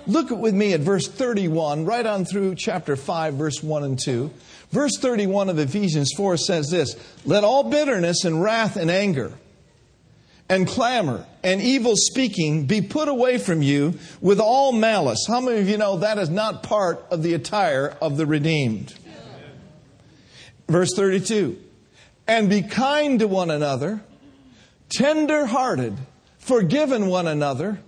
Look 0.05 0.29
with 0.29 0.53
me 0.53 0.73
at 0.73 0.79
verse 0.79 1.07
31, 1.07 1.85
right 1.85 2.05
on 2.05 2.23
through 2.23 2.55
chapter 2.55 2.95
5, 2.95 3.33
verse 3.33 3.61
1 3.61 3.83
and 3.83 3.99
2. 3.99 4.31
Verse 4.71 4.97
31 4.99 5.49
of 5.49 5.59
Ephesians 5.59 6.11
4 6.15 6.37
says 6.37 6.69
this 6.69 6.95
Let 7.25 7.43
all 7.43 7.69
bitterness 7.69 8.23
and 8.23 8.41
wrath 8.41 8.77
and 8.77 8.89
anger 8.89 9.33
and 10.49 10.67
clamor 10.67 11.25
and 11.43 11.61
evil 11.61 11.93
speaking 11.95 12.65
be 12.65 12.81
put 12.81 13.07
away 13.07 13.37
from 13.37 13.61
you 13.61 13.95
with 14.21 14.39
all 14.39 14.71
malice. 14.71 15.25
How 15.27 15.41
many 15.41 15.59
of 15.59 15.69
you 15.69 15.77
know 15.77 15.97
that 15.97 16.17
is 16.17 16.29
not 16.29 16.63
part 16.63 17.05
of 17.11 17.23
the 17.23 17.33
attire 17.33 17.95
of 18.01 18.17
the 18.17 18.25
redeemed? 18.25 18.93
Verse 20.67 20.93
32 20.93 21.57
And 22.27 22.49
be 22.49 22.61
kind 22.61 23.19
to 23.19 23.27
one 23.27 23.51
another, 23.51 24.01
tender 24.89 25.45
hearted, 25.45 25.97
forgiving 26.39 27.07
one 27.07 27.27
another 27.27 27.79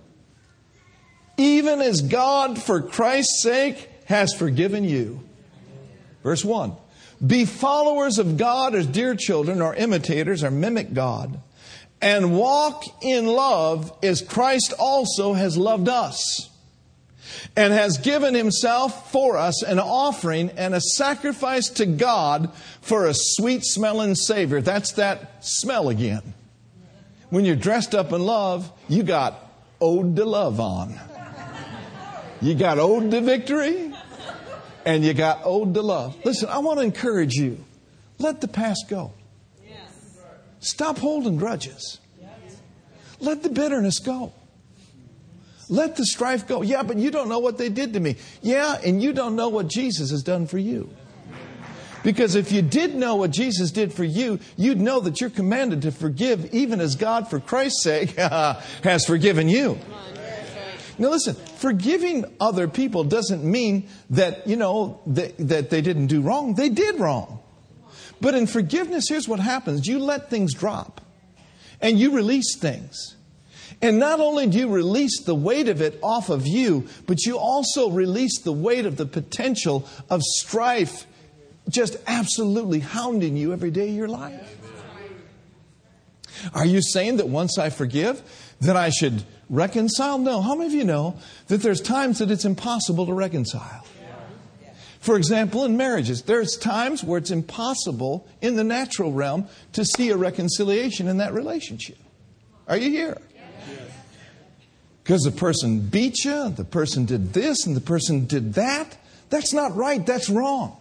even 1.40 1.80
as 1.80 2.02
God, 2.02 2.60
for 2.60 2.82
Christ's 2.82 3.42
sake, 3.42 3.88
has 4.04 4.34
forgiven 4.34 4.84
you. 4.84 5.20
Verse 6.22 6.44
1 6.44 6.76
Be 7.26 7.46
followers 7.46 8.18
of 8.18 8.36
God 8.36 8.74
as 8.74 8.86
dear 8.86 9.14
children, 9.14 9.62
or 9.62 9.74
imitators, 9.74 10.44
or 10.44 10.50
mimic 10.50 10.92
God, 10.92 11.40
and 12.02 12.36
walk 12.36 12.84
in 13.02 13.26
love 13.26 13.90
as 14.02 14.20
Christ 14.20 14.74
also 14.78 15.32
has 15.32 15.56
loved 15.56 15.88
us 15.88 16.50
and 17.56 17.72
has 17.72 17.96
given 17.98 18.34
himself 18.34 19.10
for 19.10 19.38
us 19.38 19.62
an 19.62 19.78
offering 19.78 20.50
and 20.56 20.74
a 20.74 20.80
sacrifice 20.80 21.70
to 21.70 21.86
God 21.86 22.52
for 22.82 23.06
a 23.06 23.14
sweet 23.14 23.64
smelling 23.64 24.14
Savior. 24.14 24.60
That's 24.60 24.92
that 24.92 25.44
smell 25.44 25.88
again. 25.88 26.34
When 27.30 27.44
you're 27.44 27.56
dressed 27.56 27.94
up 27.94 28.12
in 28.12 28.20
love, 28.20 28.70
you 28.88 29.04
got 29.04 29.50
ode 29.80 30.16
to 30.16 30.24
love 30.24 30.60
on. 30.60 30.98
You 32.40 32.54
got 32.54 32.78
ode 32.78 33.10
to 33.10 33.20
victory 33.20 33.92
and 34.84 35.04
you 35.04 35.14
got 35.14 35.40
ode 35.44 35.74
to 35.74 35.82
love. 35.82 36.16
Listen, 36.24 36.48
I 36.48 36.58
want 36.58 36.78
to 36.78 36.84
encourage 36.84 37.34
you. 37.34 37.62
Let 38.18 38.40
the 38.40 38.48
past 38.48 38.86
go. 38.88 39.12
Stop 40.60 40.98
holding 40.98 41.36
grudges. 41.36 41.98
Let 43.18 43.42
the 43.42 43.48
bitterness 43.48 43.98
go. 43.98 44.32
Let 45.68 45.96
the 45.96 46.04
strife 46.04 46.46
go. 46.46 46.62
Yeah, 46.62 46.82
but 46.82 46.96
you 46.96 47.10
don't 47.10 47.28
know 47.28 47.38
what 47.38 47.56
they 47.56 47.68
did 47.68 47.92
to 47.94 48.00
me. 48.00 48.16
Yeah, 48.42 48.78
and 48.84 49.02
you 49.02 49.12
don't 49.12 49.36
know 49.36 49.48
what 49.48 49.68
Jesus 49.68 50.10
has 50.10 50.22
done 50.22 50.46
for 50.46 50.58
you. 50.58 50.90
Because 52.02 52.34
if 52.34 52.50
you 52.50 52.62
did 52.62 52.94
know 52.94 53.16
what 53.16 53.30
Jesus 53.30 53.70
did 53.70 53.92
for 53.92 54.04
you, 54.04 54.40
you'd 54.56 54.80
know 54.80 55.00
that 55.00 55.20
you're 55.20 55.30
commanded 55.30 55.82
to 55.82 55.92
forgive 55.92 56.52
even 56.54 56.80
as 56.80 56.96
God, 56.96 57.28
for 57.28 57.40
Christ's 57.40 57.84
sake, 57.84 58.10
has 58.16 59.04
forgiven 59.04 59.48
you. 59.48 59.78
Now 61.00 61.08
listen, 61.08 61.34
forgiving 61.34 62.26
other 62.38 62.68
people 62.68 63.04
doesn't 63.04 63.42
mean 63.42 63.88
that, 64.10 64.46
you 64.46 64.56
know, 64.56 65.00
that, 65.06 65.34
that 65.38 65.70
they 65.70 65.80
didn't 65.80 66.08
do 66.08 66.20
wrong. 66.20 66.54
They 66.54 66.68
did 66.68 67.00
wrong. 67.00 67.40
But 68.20 68.34
in 68.34 68.46
forgiveness, 68.46 69.06
here's 69.08 69.26
what 69.26 69.40
happens. 69.40 69.86
You 69.86 69.98
let 69.98 70.28
things 70.28 70.52
drop. 70.52 71.00
And 71.80 71.98
you 71.98 72.14
release 72.14 72.58
things. 72.58 73.16
And 73.80 73.98
not 73.98 74.20
only 74.20 74.46
do 74.46 74.58
you 74.58 74.68
release 74.68 75.22
the 75.24 75.34
weight 75.34 75.68
of 75.70 75.80
it 75.80 75.98
off 76.02 76.28
of 76.28 76.46
you, 76.46 76.86
but 77.06 77.24
you 77.24 77.38
also 77.38 77.88
release 77.88 78.42
the 78.42 78.52
weight 78.52 78.84
of 78.84 78.98
the 78.98 79.06
potential 79.06 79.88
of 80.10 80.20
strife 80.20 81.06
just 81.70 81.96
absolutely 82.06 82.80
hounding 82.80 83.38
you 83.38 83.54
every 83.54 83.70
day 83.70 83.88
of 83.88 83.94
your 83.94 84.08
life. 84.08 84.58
Are 86.52 86.66
you 86.66 86.82
saying 86.82 87.16
that 87.16 87.28
once 87.28 87.56
I 87.56 87.70
forgive, 87.70 88.20
then 88.60 88.76
I 88.76 88.90
should 88.90 89.24
reconcile? 89.50 90.16
No. 90.16 90.40
How 90.40 90.54
many 90.54 90.68
of 90.68 90.72
you 90.72 90.84
know 90.84 91.18
that 91.48 91.60
there's 91.60 91.82
times 91.82 92.20
that 92.20 92.30
it's 92.30 92.46
impossible 92.46 93.04
to 93.06 93.12
reconcile? 93.12 93.84
For 95.00 95.16
example, 95.16 95.64
in 95.64 95.78
marriages, 95.78 96.22
there's 96.22 96.58
times 96.58 97.02
where 97.02 97.18
it's 97.18 97.30
impossible 97.30 98.28
in 98.42 98.56
the 98.56 98.64
natural 98.64 99.12
realm 99.12 99.48
to 99.72 99.84
see 99.84 100.10
a 100.10 100.16
reconciliation 100.16 101.08
in 101.08 101.16
that 101.18 101.32
relationship. 101.32 101.96
Are 102.68 102.76
you 102.76 102.90
here? 102.90 103.16
Because 105.02 105.22
the 105.22 105.30
person 105.30 105.80
beat 105.80 106.24
you, 106.24 106.50
the 106.50 106.64
person 106.64 107.06
did 107.06 107.32
this, 107.32 107.66
and 107.66 107.74
the 107.74 107.80
person 107.80 108.26
did 108.26 108.54
that. 108.54 108.96
That's 109.30 109.54
not 109.54 109.74
right. 109.74 110.04
That's 110.04 110.28
wrong. 110.28 110.76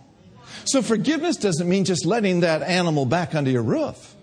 So 0.66 0.82
forgiveness 0.82 1.38
doesn't 1.38 1.68
mean 1.68 1.86
just 1.86 2.06
letting 2.06 2.42
that 2.42 2.62
animal 2.62 3.06
back 3.06 3.34
under 3.34 3.50
your 3.50 3.64
roof. 3.64 4.16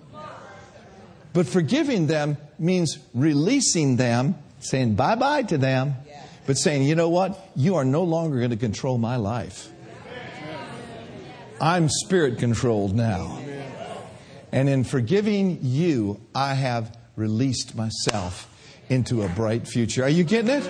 But 1.33 1.47
forgiving 1.47 2.07
them 2.07 2.37
means 2.59 2.99
releasing 3.15 3.97
them, 3.97 4.37
saying 4.61 4.95
bye 4.95 5.15
bye 5.15 5.43
to 5.45 5.59
them, 5.59 5.95
but 6.47 6.57
saying, 6.57 6.85
you 6.85 6.95
know 6.95 7.09
what? 7.09 7.51
You 7.57 7.77
are 7.77 7.85
no 7.85 8.05
longer 8.05 8.39
going 8.39 8.51
to 8.51 8.57
control 8.57 8.99
my 8.99 9.17
life. 9.17 9.69
I'm 11.61 11.89
spirit 11.89 12.39
controlled 12.39 12.95
now. 12.95 13.41
And 14.53 14.69
in 14.69 14.85
forgiving 14.85 15.59
you, 15.63 16.21
I 16.35 16.55
have 16.55 16.97
released 17.17 17.75
myself 17.75 18.49
into 18.89 19.23
a 19.23 19.29
bright 19.29 19.67
future. 19.67 20.05
Are 20.05 20.09
you 20.09 20.23
getting 20.25 20.51
it? 20.51 20.65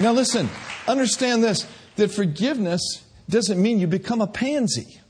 Now, 0.00 0.12
listen, 0.12 0.48
understand 0.86 1.42
this 1.42 1.66
that 1.96 2.10
forgiveness 2.10 3.04
doesn't 3.28 3.60
mean 3.60 3.78
you 3.78 3.86
become 3.86 4.20
a 4.20 4.26
pansy. 4.26 5.00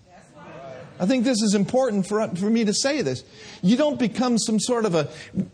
I 1.03 1.07
think 1.07 1.24
this 1.24 1.42
is 1.42 1.57
important 1.57 2.07
for, 2.07 2.28
for 2.28 2.48
me 2.48 2.64
to 2.64 2.72
say 2.72 3.03
this. 3.03 3.24
You 3.61 3.76
don't 3.76 3.98
become 3.98 4.38
some 4.38 4.61
sort 4.61 4.84
of 4.84 4.94
a, 4.94 5.11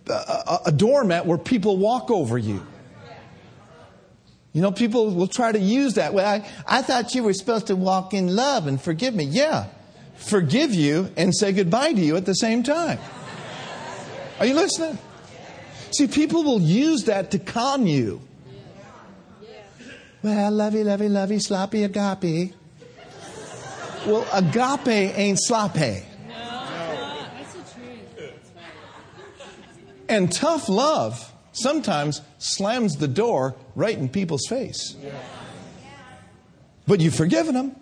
a, 0.06 0.58
a 0.66 0.72
doormat 0.72 1.24
where 1.24 1.38
people 1.38 1.78
walk 1.78 2.10
over 2.10 2.36
you. 2.36 2.66
You 4.52 4.60
know, 4.60 4.70
people 4.70 5.14
will 5.14 5.26
try 5.26 5.50
to 5.50 5.58
use 5.58 5.94
that. 5.94 6.12
Well, 6.12 6.28
I, 6.28 6.46
I 6.66 6.82
thought 6.82 7.14
you 7.14 7.22
were 7.22 7.32
supposed 7.32 7.68
to 7.68 7.76
walk 7.76 8.12
in 8.12 8.36
love 8.36 8.66
and 8.66 8.78
forgive 8.78 9.14
me. 9.14 9.24
Yeah, 9.24 9.68
forgive 10.16 10.74
you 10.74 11.10
and 11.16 11.34
say 11.34 11.52
goodbye 11.52 11.94
to 11.94 12.00
you 12.00 12.16
at 12.16 12.26
the 12.26 12.34
same 12.34 12.62
time. 12.62 12.98
Are 14.40 14.44
you 14.44 14.54
listening? 14.54 14.98
See, 15.92 16.08
people 16.08 16.44
will 16.44 16.60
use 16.60 17.04
that 17.04 17.30
to 17.30 17.38
con 17.38 17.86
you. 17.86 18.20
Well, 20.22 20.50
lovey, 20.50 20.84
lovey, 20.84 21.08
lovey, 21.08 21.38
sloppy 21.38 21.84
agape. 21.84 22.52
Well, 24.06 24.26
agape 24.32 24.88
ain't 24.88 25.38
sloppy. 25.40 26.02
And 30.08 30.32
tough 30.32 30.68
love 30.68 31.32
sometimes 31.52 32.22
slams 32.38 32.96
the 32.96 33.08
door 33.08 33.56
right 33.74 33.96
in 33.96 34.08
people's 34.08 34.46
face. 34.48 34.96
But 36.86 37.00
you've 37.00 37.14
forgiven 37.14 37.54
them. 37.54 37.76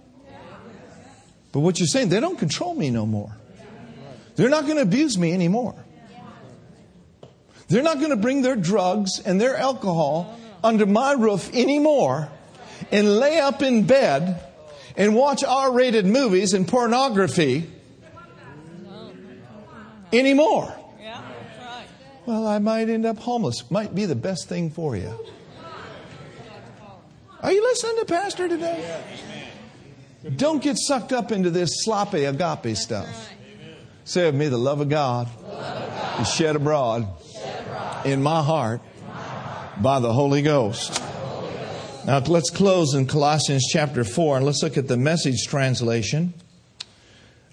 But 1.52 1.60
what 1.60 1.78
you're 1.78 1.86
saying, 1.86 2.08
they 2.08 2.20
don't 2.20 2.38
control 2.38 2.74
me 2.74 2.90
no 2.90 3.06
more. 3.06 3.36
They're 4.34 4.50
not 4.50 4.64
going 4.64 4.76
to 4.76 4.82
abuse 4.82 5.16
me 5.16 5.32
anymore. 5.32 5.74
They're 7.68 7.82
not 7.82 7.98
going 7.98 8.10
to 8.10 8.16
bring 8.16 8.42
their 8.42 8.56
drugs 8.56 9.20
and 9.24 9.40
their 9.40 9.56
alcohol 9.56 10.38
under 10.62 10.86
my 10.86 11.12
roof 11.12 11.50
anymore 11.54 12.28
and 12.90 13.18
lay 13.18 13.38
up 13.40 13.62
in 13.62 13.86
bed 13.86 14.40
and 14.96 15.14
watch 15.14 15.44
R 15.44 15.72
rated 15.72 16.06
movies 16.06 16.54
and 16.54 16.66
pornography 16.66 17.70
anymore. 20.12 20.74
Well, 22.24 22.46
I 22.46 22.58
might 22.58 22.88
end 22.88 23.06
up 23.06 23.18
homeless. 23.18 23.70
Might 23.70 23.94
be 23.94 24.04
the 24.04 24.16
best 24.16 24.48
thing 24.48 24.70
for 24.70 24.96
you. 24.96 25.12
Are 27.40 27.52
you 27.52 27.62
listening 27.62 27.96
to 27.98 28.04
Pastor 28.06 28.48
today? 28.48 29.02
Don't 30.34 30.60
get 30.60 30.76
sucked 30.76 31.12
up 31.12 31.30
into 31.30 31.50
this 31.50 31.84
sloppy 31.84 32.24
agape 32.24 32.76
stuff. 32.76 33.30
Say 34.04 34.26
of 34.28 34.34
me, 34.34 34.48
the 34.48 34.58
love 34.58 34.80
of 34.80 34.88
God 34.88 35.28
is 36.20 36.28
shed 36.32 36.56
abroad 36.56 37.06
in 38.04 38.22
my 38.22 38.42
heart 38.42 38.80
by 39.80 40.00
the 40.00 40.12
Holy 40.12 40.42
Ghost. 40.42 41.00
Now 42.06 42.20
let's 42.20 42.50
close 42.50 42.94
in 42.94 43.06
Colossians 43.06 43.66
chapter 43.68 44.04
4 44.04 44.36
and 44.36 44.46
let's 44.46 44.62
look 44.62 44.76
at 44.76 44.86
the 44.86 44.96
message 44.96 45.48
translation. 45.48 46.34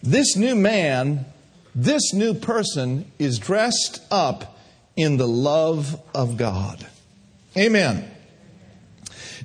This 0.04 0.36
new 0.36 0.54
man, 0.54 1.26
this 1.74 2.14
new 2.14 2.36
person 2.36 3.12
is 3.18 3.40
dressed 3.40 4.04
up 4.12 4.56
in 4.96 5.18
the 5.18 5.28
love 5.28 6.00
of 6.14 6.38
God. 6.38 6.86
Amen. 7.58 8.08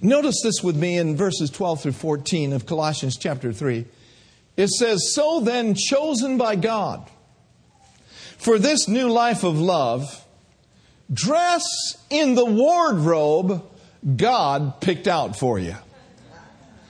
Notice 0.03 0.43
this 0.43 0.63
with 0.63 0.77
me 0.77 0.99
in 0.99 1.17
verses 1.17 1.49
12 1.49 1.85
through 1.85 1.93
14 1.93 2.53
of 2.53 2.67
Colossians 2.67 3.17
chapter 3.17 3.51
3. 3.51 3.87
It 4.59 4.69
says, 4.69 5.15
So 5.15 5.41
then, 5.41 5.75
chosen 5.75 6.37
by 6.37 6.55
God 6.55 7.09
for 8.37 8.59
this 8.59 8.89
new 8.89 9.09
life 9.09 9.43
of 9.43 9.59
love, 9.59 10.23
dress 11.11 11.65
in 12.11 12.35
the 12.35 12.45
wardrobe 12.45 13.65
God 14.16 14.80
picked 14.80 15.09
out 15.09 15.38
for 15.38 15.59
you. 15.59 15.74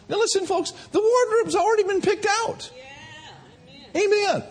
Now, 0.08 0.16
listen, 0.16 0.46
folks, 0.46 0.70
the 0.70 1.00
wardrobe's 1.00 1.54
already 1.54 1.84
been 1.84 2.00
picked 2.00 2.26
out. 2.26 2.70
Amen. 3.94 4.42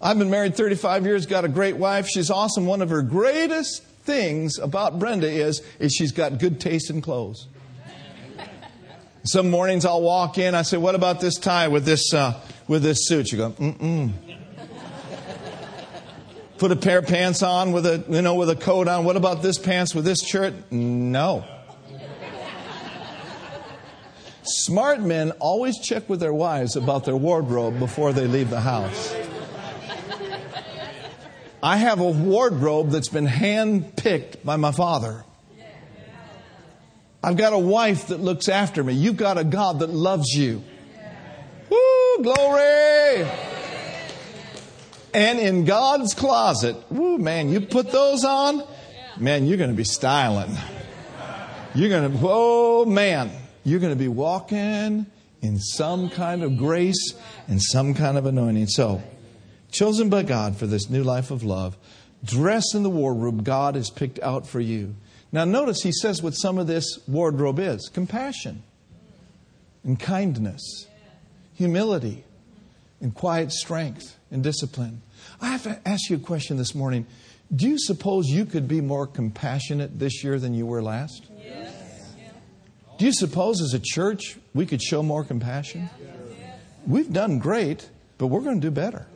I've 0.00 0.18
been 0.18 0.30
married 0.30 0.56
35 0.56 1.04
years, 1.06 1.26
got 1.26 1.44
a 1.44 1.48
great 1.48 1.76
wife. 1.76 2.08
She's 2.08 2.30
awesome. 2.30 2.66
One 2.66 2.82
of 2.82 2.90
her 2.90 3.02
greatest 3.02 3.84
things 3.84 4.58
about 4.58 4.98
Brenda 4.98 5.28
is, 5.28 5.62
is 5.78 5.92
she's 5.92 6.12
got 6.12 6.38
good 6.38 6.60
taste 6.60 6.90
in 6.90 7.02
clothes. 7.02 7.46
Some 9.24 9.50
mornings 9.50 9.84
I'll 9.84 10.02
walk 10.02 10.38
in, 10.38 10.56
I 10.56 10.62
say, 10.62 10.78
"What 10.78 10.96
about 10.96 11.20
this 11.20 11.38
tie 11.38 11.68
with 11.68 11.84
this 11.84 12.12
uh, 12.12 12.40
with 12.66 12.82
this 12.82 13.06
suit?" 13.06 13.28
She 13.28 13.36
go, 13.36 13.52
"Mm-mm." 13.52 14.31
Put 16.62 16.70
a 16.70 16.76
pair 16.76 16.98
of 16.98 17.08
pants 17.08 17.42
on 17.42 17.72
with 17.72 17.84
a 17.86 18.04
you 18.08 18.22
know 18.22 18.36
with 18.36 18.48
a 18.48 18.54
coat 18.54 18.86
on. 18.86 19.04
What 19.04 19.16
about 19.16 19.42
this 19.42 19.58
pants 19.58 19.96
with 19.96 20.04
this 20.04 20.22
shirt? 20.22 20.54
No. 20.70 21.44
Smart 24.44 25.00
men 25.00 25.32
always 25.40 25.80
check 25.80 26.08
with 26.08 26.20
their 26.20 26.32
wives 26.32 26.76
about 26.76 27.04
their 27.04 27.16
wardrobe 27.16 27.80
before 27.80 28.12
they 28.12 28.28
leave 28.28 28.48
the 28.48 28.60
house. 28.60 29.12
I 31.60 31.78
have 31.78 31.98
a 31.98 32.08
wardrobe 32.08 32.90
that's 32.90 33.08
been 33.08 33.26
hand 33.26 33.96
picked 33.96 34.46
by 34.46 34.54
my 34.54 34.70
father. 34.70 35.24
I've 37.24 37.36
got 37.36 37.52
a 37.54 37.58
wife 37.58 38.06
that 38.06 38.20
looks 38.20 38.48
after 38.48 38.84
me. 38.84 38.92
You've 38.92 39.16
got 39.16 39.36
a 39.36 39.42
God 39.42 39.80
that 39.80 39.90
loves 39.90 40.28
you. 40.28 40.62
Woo, 41.70 42.22
glory! 42.22 43.26
And 45.14 45.38
in 45.38 45.64
God's 45.64 46.14
closet, 46.14 46.76
woo, 46.90 47.18
man, 47.18 47.50
you 47.50 47.60
put 47.60 47.90
those 47.90 48.24
on, 48.24 48.62
man, 49.18 49.46
you're 49.46 49.58
going 49.58 49.70
to 49.70 49.76
be 49.76 49.84
styling. 49.84 50.56
You're 51.74 51.90
going 51.90 52.10
to, 52.10 52.18
oh, 52.22 52.84
man, 52.86 53.30
you're 53.64 53.80
going 53.80 53.92
to 53.92 53.98
be 53.98 54.08
walking 54.08 55.06
in 55.42 55.58
some 55.58 56.08
kind 56.08 56.42
of 56.42 56.56
grace 56.56 57.14
and 57.48 57.60
some 57.62 57.94
kind 57.94 58.16
of 58.16 58.26
anointing. 58.26 58.68
So, 58.68 59.02
chosen 59.70 60.08
by 60.08 60.22
God 60.22 60.56
for 60.56 60.66
this 60.66 60.88
new 60.88 61.02
life 61.02 61.30
of 61.30 61.42
love, 61.42 61.76
dress 62.24 62.74
in 62.74 62.82
the 62.82 62.90
wardrobe 62.90 63.44
God 63.44 63.74
has 63.74 63.90
picked 63.90 64.18
out 64.20 64.46
for 64.46 64.60
you. 64.60 64.94
Now, 65.30 65.44
notice 65.44 65.82
he 65.82 65.92
says 65.92 66.22
what 66.22 66.32
some 66.32 66.58
of 66.58 66.66
this 66.66 66.98
wardrobe 67.08 67.58
is 67.58 67.90
compassion 67.92 68.62
and 69.84 69.98
kindness, 69.98 70.86
humility 71.54 72.24
and 73.02 73.14
quiet 73.14 73.52
strength 73.52 74.16
and 74.30 74.42
discipline. 74.42 75.02
I 75.40 75.48
have 75.48 75.64
to 75.64 75.78
ask 75.86 76.08
you 76.08 76.16
a 76.16 76.20
question 76.20 76.56
this 76.56 76.74
morning. 76.74 77.06
Do 77.54 77.68
you 77.68 77.78
suppose 77.78 78.28
you 78.28 78.46
could 78.46 78.66
be 78.66 78.80
more 78.80 79.06
compassionate 79.06 79.98
this 79.98 80.24
year 80.24 80.38
than 80.38 80.54
you 80.54 80.64
were 80.64 80.82
last? 80.82 81.26
Yes. 81.36 82.14
Do 82.98 83.04
you 83.04 83.12
suppose 83.12 83.60
as 83.60 83.74
a 83.74 83.80
church 83.82 84.38
we 84.54 84.64
could 84.64 84.80
show 84.80 85.02
more 85.02 85.24
compassion? 85.24 85.90
We've 86.86 87.12
done 87.12 87.38
great, 87.38 87.88
but 88.16 88.28
we're 88.28 88.40
going 88.40 88.60
to 88.60 88.66
do 88.66 88.70
better. 88.70 89.06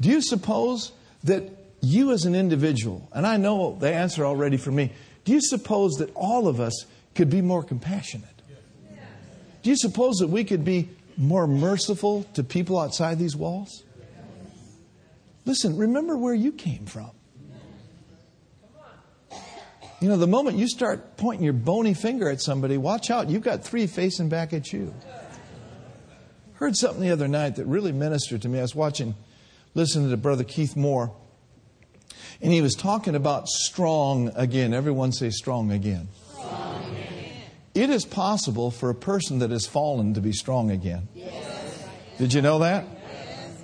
Do 0.00 0.08
you 0.08 0.22
suppose 0.22 0.92
that 1.24 1.50
you 1.80 2.12
as 2.12 2.24
an 2.24 2.34
individual, 2.34 3.08
and 3.12 3.26
I 3.26 3.36
know 3.36 3.76
the 3.78 3.92
answer 3.92 4.24
already 4.24 4.56
for 4.56 4.70
me, 4.70 4.92
do 5.24 5.32
you 5.32 5.40
suppose 5.40 5.94
that 5.94 6.10
all 6.14 6.48
of 6.48 6.60
us 6.60 6.86
could 7.14 7.30
be 7.30 7.42
more 7.42 7.62
compassionate? 7.62 8.28
Do 9.62 9.70
you 9.70 9.76
suppose 9.76 10.16
that 10.16 10.28
we 10.28 10.44
could 10.44 10.64
be 10.64 10.88
more 11.16 11.46
merciful 11.46 12.24
to 12.34 12.42
people 12.42 12.78
outside 12.78 13.18
these 13.18 13.36
walls? 13.36 13.84
Listen, 15.44 15.76
remember 15.76 16.16
where 16.16 16.34
you 16.34 16.52
came 16.52 16.86
from. 16.86 17.10
You 20.00 20.08
know, 20.08 20.16
the 20.16 20.26
moment 20.26 20.56
you 20.56 20.66
start 20.66 21.16
pointing 21.16 21.44
your 21.44 21.52
bony 21.52 21.92
finger 21.92 22.30
at 22.30 22.40
somebody, 22.40 22.78
watch 22.78 23.10
out, 23.10 23.28
you've 23.28 23.42
got 23.42 23.62
three 23.62 23.86
facing 23.86 24.28
back 24.28 24.52
at 24.52 24.72
you. 24.72 24.94
Heard 26.54 26.76
something 26.76 27.02
the 27.02 27.10
other 27.10 27.28
night 27.28 27.56
that 27.56 27.66
really 27.66 27.92
ministered 27.92 28.42
to 28.42 28.48
me. 28.48 28.58
I 28.58 28.62
was 28.62 28.74
watching, 28.74 29.14
listening 29.74 30.10
to 30.10 30.16
Brother 30.16 30.44
Keith 30.44 30.76
Moore 30.76 31.14
and 32.42 32.52
he 32.52 32.62
was 32.62 32.74
talking 32.74 33.14
about 33.14 33.48
strong 33.48 34.30
again. 34.34 34.72
Everyone 34.72 35.12
say 35.12 35.30
strong 35.30 35.70
again. 35.70 36.08
It 37.74 37.90
is 37.90 38.04
possible 38.04 38.70
for 38.70 38.90
a 38.90 38.94
person 38.94 39.38
that 39.38 39.50
has 39.50 39.66
fallen 39.66 40.14
to 40.14 40.20
be 40.20 40.32
strong 40.32 40.70
again. 40.70 41.08
Yes. 41.14 41.88
Did 42.18 42.34
you 42.34 42.42
know 42.42 42.58
that? 42.60 42.84
Yes. 42.84 43.62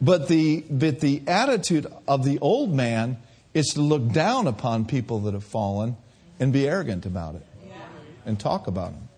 But 0.00 0.28
the, 0.28 0.64
but 0.70 1.00
the 1.00 1.22
attitude 1.26 1.86
of 2.06 2.24
the 2.24 2.38
old 2.38 2.72
man 2.72 3.18
is 3.52 3.66
to 3.74 3.80
look 3.80 4.12
down 4.12 4.46
upon 4.46 4.84
people 4.84 5.20
that 5.20 5.34
have 5.34 5.44
fallen 5.44 5.96
and 6.38 6.52
be 6.52 6.68
arrogant 6.68 7.06
about 7.06 7.36
it 7.36 7.46
and 8.26 8.38
talk 8.38 8.66
about 8.66 8.92
them. 8.92 9.08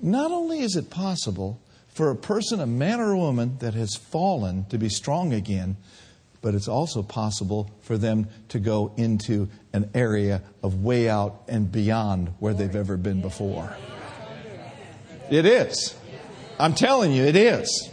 Not 0.00 0.30
only 0.30 0.60
is 0.60 0.76
it 0.76 0.90
possible 0.90 1.60
for 1.88 2.10
a 2.10 2.16
person, 2.16 2.60
a 2.60 2.66
man 2.66 3.00
or 3.00 3.12
a 3.12 3.18
woman 3.18 3.56
that 3.60 3.74
has 3.74 3.96
fallen 3.96 4.66
to 4.66 4.78
be 4.78 4.88
strong 4.88 5.32
again, 5.32 5.76
but 6.42 6.54
it's 6.54 6.68
also 6.68 7.02
possible 7.02 7.70
for 7.80 7.98
them 7.98 8.28
to 8.48 8.58
go 8.58 8.92
into 8.96 9.48
an 9.72 9.90
area 9.94 10.42
of 10.62 10.82
way 10.82 11.08
out 11.08 11.42
and 11.48 11.70
beyond 11.70 12.28
where 12.38 12.54
they've 12.54 12.76
ever 12.76 12.96
been 12.96 13.20
before. 13.20 13.76
It 15.30 15.44
is. 15.44 15.94
I'm 16.58 16.74
telling 16.74 17.12
you, 17.12 17.24
it 17.24 17.36
is. 17.36 17.90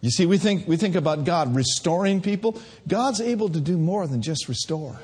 You 0.00 0.10
see, 0.10 0.26
we 0.26 0.38
think, 0.38 0.68
we 0.68 0.76
think 0.76 0.94
about 0.94 1.24
God 1.24 1.54
restoring 1.54 2.20
people. 2.20 2.60
God's 2.86 3.20
able 3.20 3.48
to 3.48 3.60
do 3.60 3.76
more 3.76 4.06
than 4.06 4.22
just 4.22 4.48
restore. 4.48 4.98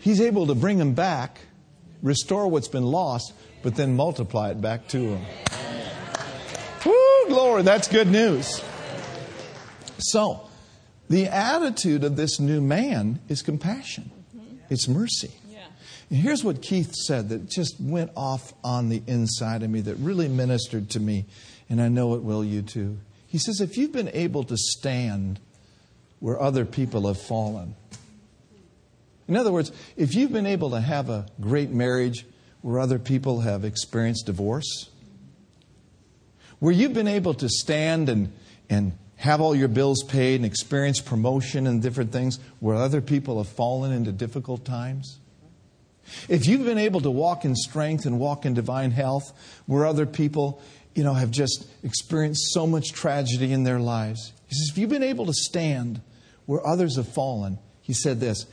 He's 0.00 0.20
able 0.20 0.48
to 0.48 0.54
bring 0.54 0.78
them 0.78 0.94
back, 0.94 1.40
restore 2.02 2.48
what's 2.48 2.68
been 2.68 2.84
lost, 2.84 3.32
but 3.62 3.76
then 3.76 3.94
multiply 3.96 4.50
it 4.50 4.60
back 4.60 4.88
to 4.88 4.98
them. 4.98 5.24
Woo, 6.84 7.28
glory, 7.28 7.62
that's 7.62 7.86
good 7.86 8.08
news. 8.08 8.62
So, 10.02 10.48
the 11.08 11.26
attitude 11.26 12.04
of 12.04 12.16
this 12.16 12.40
new 12.40 12.60
man 12.60 13.20
is 13.28 13.42
compassion, 13.42 14.10
mm-hmm. 14.34 14.56
it's 14.70 14.88
mercy. 14.88 15.32
And 16.12 16.20
here's 16.20 16.44
what 16.44 16.60
Keith 16.60 16.94
said 16.94 17.30
that 17.30 17.48
just 17.48 17.80
went 17.80 18.10
off 18.14 18.52
on 18.62 18.90
the 18.90 19.02
inside 19.06 19.62
of 19.62 19.70
me 19.70 19.80
that 19.80 19.94
really 19.94 20.28
ministered 20.28 20.90
to 20.90 21.00
me, 21.00 21.24
and 21.70 21.80
I 21.80 21.88
know 21.88 22.14
it 22.16 22.22
will 22.22 22.44
you 22.44 22.60
too. 22.60 22.98
He 23.26 23.38
says, 23.38 23.62
If 23.62 23.78
you've 23.78 23.92
been 23.92 24.10
able 24.12 24.44
to 24.44 24.56
stand 24.58 25.40
where 26.20 26.38
other 26.38 26.66
people 26.66 27.06
have 27.06 27.18
fallen, 27.18 27.76
in 29.26 29.38
other 29.38 29.50
words, 29.50 29.72
if 29.96 30.14
you've 30.14 30.32
been 30.32 30.44
able 30.44 30.72
to 30.72 30.82
have 30.82 31.08
a 31.08 31.24
great 31.40 31.70
marriage 31.70 32.26
where 32.60 32.78
other 32.78 32.98
people 32.98 33.40
have 33.40 33.64
experienced 33.64 34.26
divorce, 34.26 34.90
where 36.58 36.74
you've 36.74 36.92
been 36.92 37.08
able 37.08 37.32
to 37.32 37.48
stand 37.48 38.10
and, 38.10 38.30
and 38.68 38.92
have 39.22 39.40
all 39.40 39.54
your 39.54 39.68
bills 39.68 40.02
paid 40.02 40.34
and 40.34 40.44
experience 40.44 41.00
promotion 41.00 41.68
and 41.68 41.80
different 41.80 42.10
things 42.10 42.40
where 42.58 42.74
other 42.74 43.00
people 43.00 43.38
have 43.38 43.46
fallen 43.46 43.92
into 43.92 44.10
difficult 44.10 44.64
times, 44.64 45.20
if 46.28 46.44
you've 46.44 46.64
been 46.64 46.76
able 46.76 47.00
to 47.00 47.10
walk 47.10 47.44
in 47.44 47.54
strength 47.54 48.04
and 48.04 48.18
walk 48.18 48.44
in 48.44 48.52
divine 48.52 48.90
health 48.90 49.32
where 49.66 49.86
other 49.86 50.06
people, 50.06 50.60
you 50.96 51.04
know, 51.04 51.14
have 51.14 51.30
just 51.30 51.68
experienced 51.84 52.52
so 52.52 52.66
much 52.66 52.90
tragedy 52.90 53.52
in 53.52 53.62
their 53.62 53.78
lives, 53.78 54.32
he 54.48 54.56
says, 54.56 54.70
if 54.72 54.76
you've 54.76 54.90
been 54.90 55.04
able 55.04 55.26
to 55.26 55.32
stand 55.32 56.00
where 56.46 56.66
others 56.66 56.96
have 56.96 57.06
fallen, 57.06 57.60
he 57.80 57.92
said 57.92 58.18
this, 58.18 58.46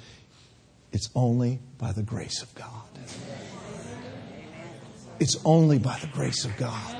it's 0.91 1.09
only 1.15 1.61
by 1.79 1.93
the 1.93 2.03
grace 2.03 2.43
of 2.43 2.53
God. 2.53 2.83
It's 5.19 5.35
only 5.43 5.79
by 5.79 5.97
the 5.97 6.07
grace 6.13 6.45
of 6.45 6.55
God. 6.57 6.95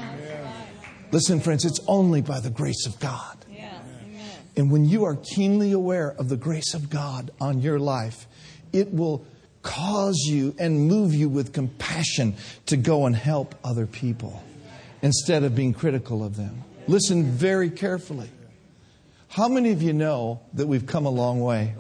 Listen, 1.12 1.40
friends, 1.40 1.66
it's 1.66 1.80
only 1.86 2.24
by 2.24 2.40
the 2.40 2.50
grace 2.50 2.88
of 2.88 3.00
God. 3.00 3.39
And 4.56 4.72
when 4.72 4.86
you 4.86 5.06
are 5.06 5.16
keenly 5.16 5.72
aware 5.72 6.12
of 6.12 6.30
the 6.30 6.38
grace 6.38 6.74
of 6.74 6.90
God 6.90 7.32
on 7.40 7.62
your 7.62 7.80
life, 7.80 8.28
it 8.74 8.94
will 8.94 9.26
cause 9.62 10.18
you 10.26 10.56
and 10.58 10.88
move 10.88 11.14
you 11.14 11.30
with 11.30 11.54
compassion 11.54 12.36
to 12.66 12.78
go 12.78 13.06
and 13.06 13.16
help 13.16 13.56
other 13.64 13.86
people 13.86 14.44
instead 15.02 15.44
of 15.44 15.56
being 15.56 15.74
critical 15.74 16.24
of 16.24 16.36
them. 16.36 16.64
Listen 16.88 17.24
very 17.24 17.70
carefully. 17.70 18.30
How 19.30 19.48
many 19.48 19.72
of 19.72 19.82
you 19.82 19.94
know 19.94 20.42
that 20.54 20.68
we've 20.68 20.86
come 20.86 21.06
a 21.06 21.12
long 21.12 21.40
way? 21.40 21.76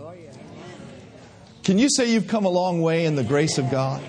Can 1.63 1.77
you 1.77 1.89
say 1.89 2.11
you've 2.11 2.27
come 2.27 2.45
a 2.45 2.49
long 2.49 2.81
way 2.81 3.05
in 3.05 3.15
the 3.15 3.23
grace 3.23 3.57
of 3.57 3.69
God? 3.71 4.01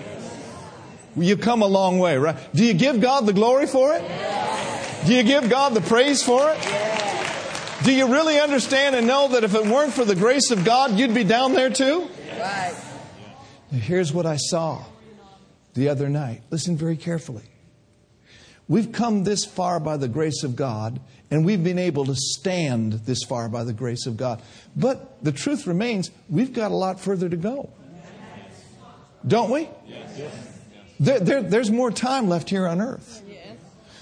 You've 1.15 1.41
come 1.41 1.61
a 1.61 1.67
long 1.67 1.99
way, 1.99 2.17
right? 2.17 2.37
Do 2.53 2.63
you 2.63 2.73
give 2.73 3.01
God 3.01 3.25
the 3.25 3.33
glory 3.33 3.67
for 3.67 3.93
it? 3.95 4.03
Do 5.05 5.13
you 5.13 5.23
give 5.23 5.49
God 5.49 5.73
the 5.73 5.81
praise 5.81 6.23
for 6.23 6.51
it? 6.51 6.90
Do 7.83 7.91
you 7.91 8.11
really 8.11 8.39
understand 8.39 8.95
and 8.95 9.07
know 9.07 9.29
that 9.29 9.43
if 9.43 9.55
it 9.55 9.65
weren't 9.65 9.93
for 9.93 10.05
the 10.05 10.15
grace 10.15 10.51
of 10.51 10.63
God, 10.63 10.99
you'd 10.99 11.15
be 11.15 11.23
down 11.23 11.53
there 11.53 11.71
too? 11.71 12.07
Right. 12.39 12.75
Here's 13.71 14.13
what 14.13 14.27
I 14.27 14.37
saw 14.37 14.83
the 15.73 15.89
other 15.89 16.07
night. 16.07 16.41
Listen 16.51 16.77
very 16.77 16.95
carefully. 16.95 17.43
We've 18.67 18.91
come 18.91 19.23
this 19.23 19.45
far 19.45 19.79
by 19.79 19.97
the 19.97 20.07
grace 20.07 20.43
of 20.43 20.55
God, 20.55 21.01
and 21.31 21.43
we've 21.43 21.63
been 21.63 21.79
able 21.79 22.05
to 22.05 22.15
stand 22.15 22.93
this 22.93 23.23
far 23.23 23.49
by 23.49 23.63
the 23.63 23.73
grace 23.73 24.05
of 24.05 24.15
God. 24.15 24.41
But 24.75 25.23
the 25.23 25.31
truth 25.31 25.65
remains, 25.65 26.11
we've 26.29 26.53
got 26.53 26.71
a 26.71 26.75
lot 26.75 26.99
further 26.99 27.27
to 27.29 27.37
go. 27.37 27.69
Don't 29.27 29.49
we? 29.49 29.67
There, 30.99 31.19
there, 31.19 31.41
there's 31.41 31.71
more 31.71 31.91
time 31.91 32.29
left 32.29 32.49
here 32.49 32.67
on 32.67 32.79
earth. 32.79 33.23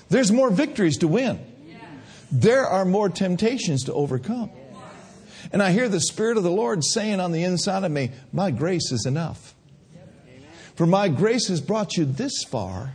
There's 0.10 0.32
more 0.32 0.50
victories 0.50 0.98
to 0.98 1.08
win. 1.08 1.40
There 2.32 2.66
are 2.66 2.86
more 2.86 3.10
temptations 3.10 3.86
to 3.86 3.94
overcome. 3.94 4.52
And 5.52 5.64
I 5.64 5.72
hear 5.72 5.90
the 5.90 6.02
Spirit 6.02 6.38
of 6.38 6.44
the 6.44 6.52
Lord 6.52 6.84
saying 6.84 7.20
on 7.20 7.32
the 7.32 7.44
inside 7.44 7.84
of 7.84 7.92
me, 7.92 8.12
My 8.32 8.52
grace 8.52 8.92
is 8.92 9.06
enough. 9.06 9.56
For 10.76 10.86
my 10.86 11.10
grace 11.10 11.48
has 11.48 11.60
brought 11.60 11.98
you 11.98 12.06
this 12.06 12.44
far, 12.44 12.94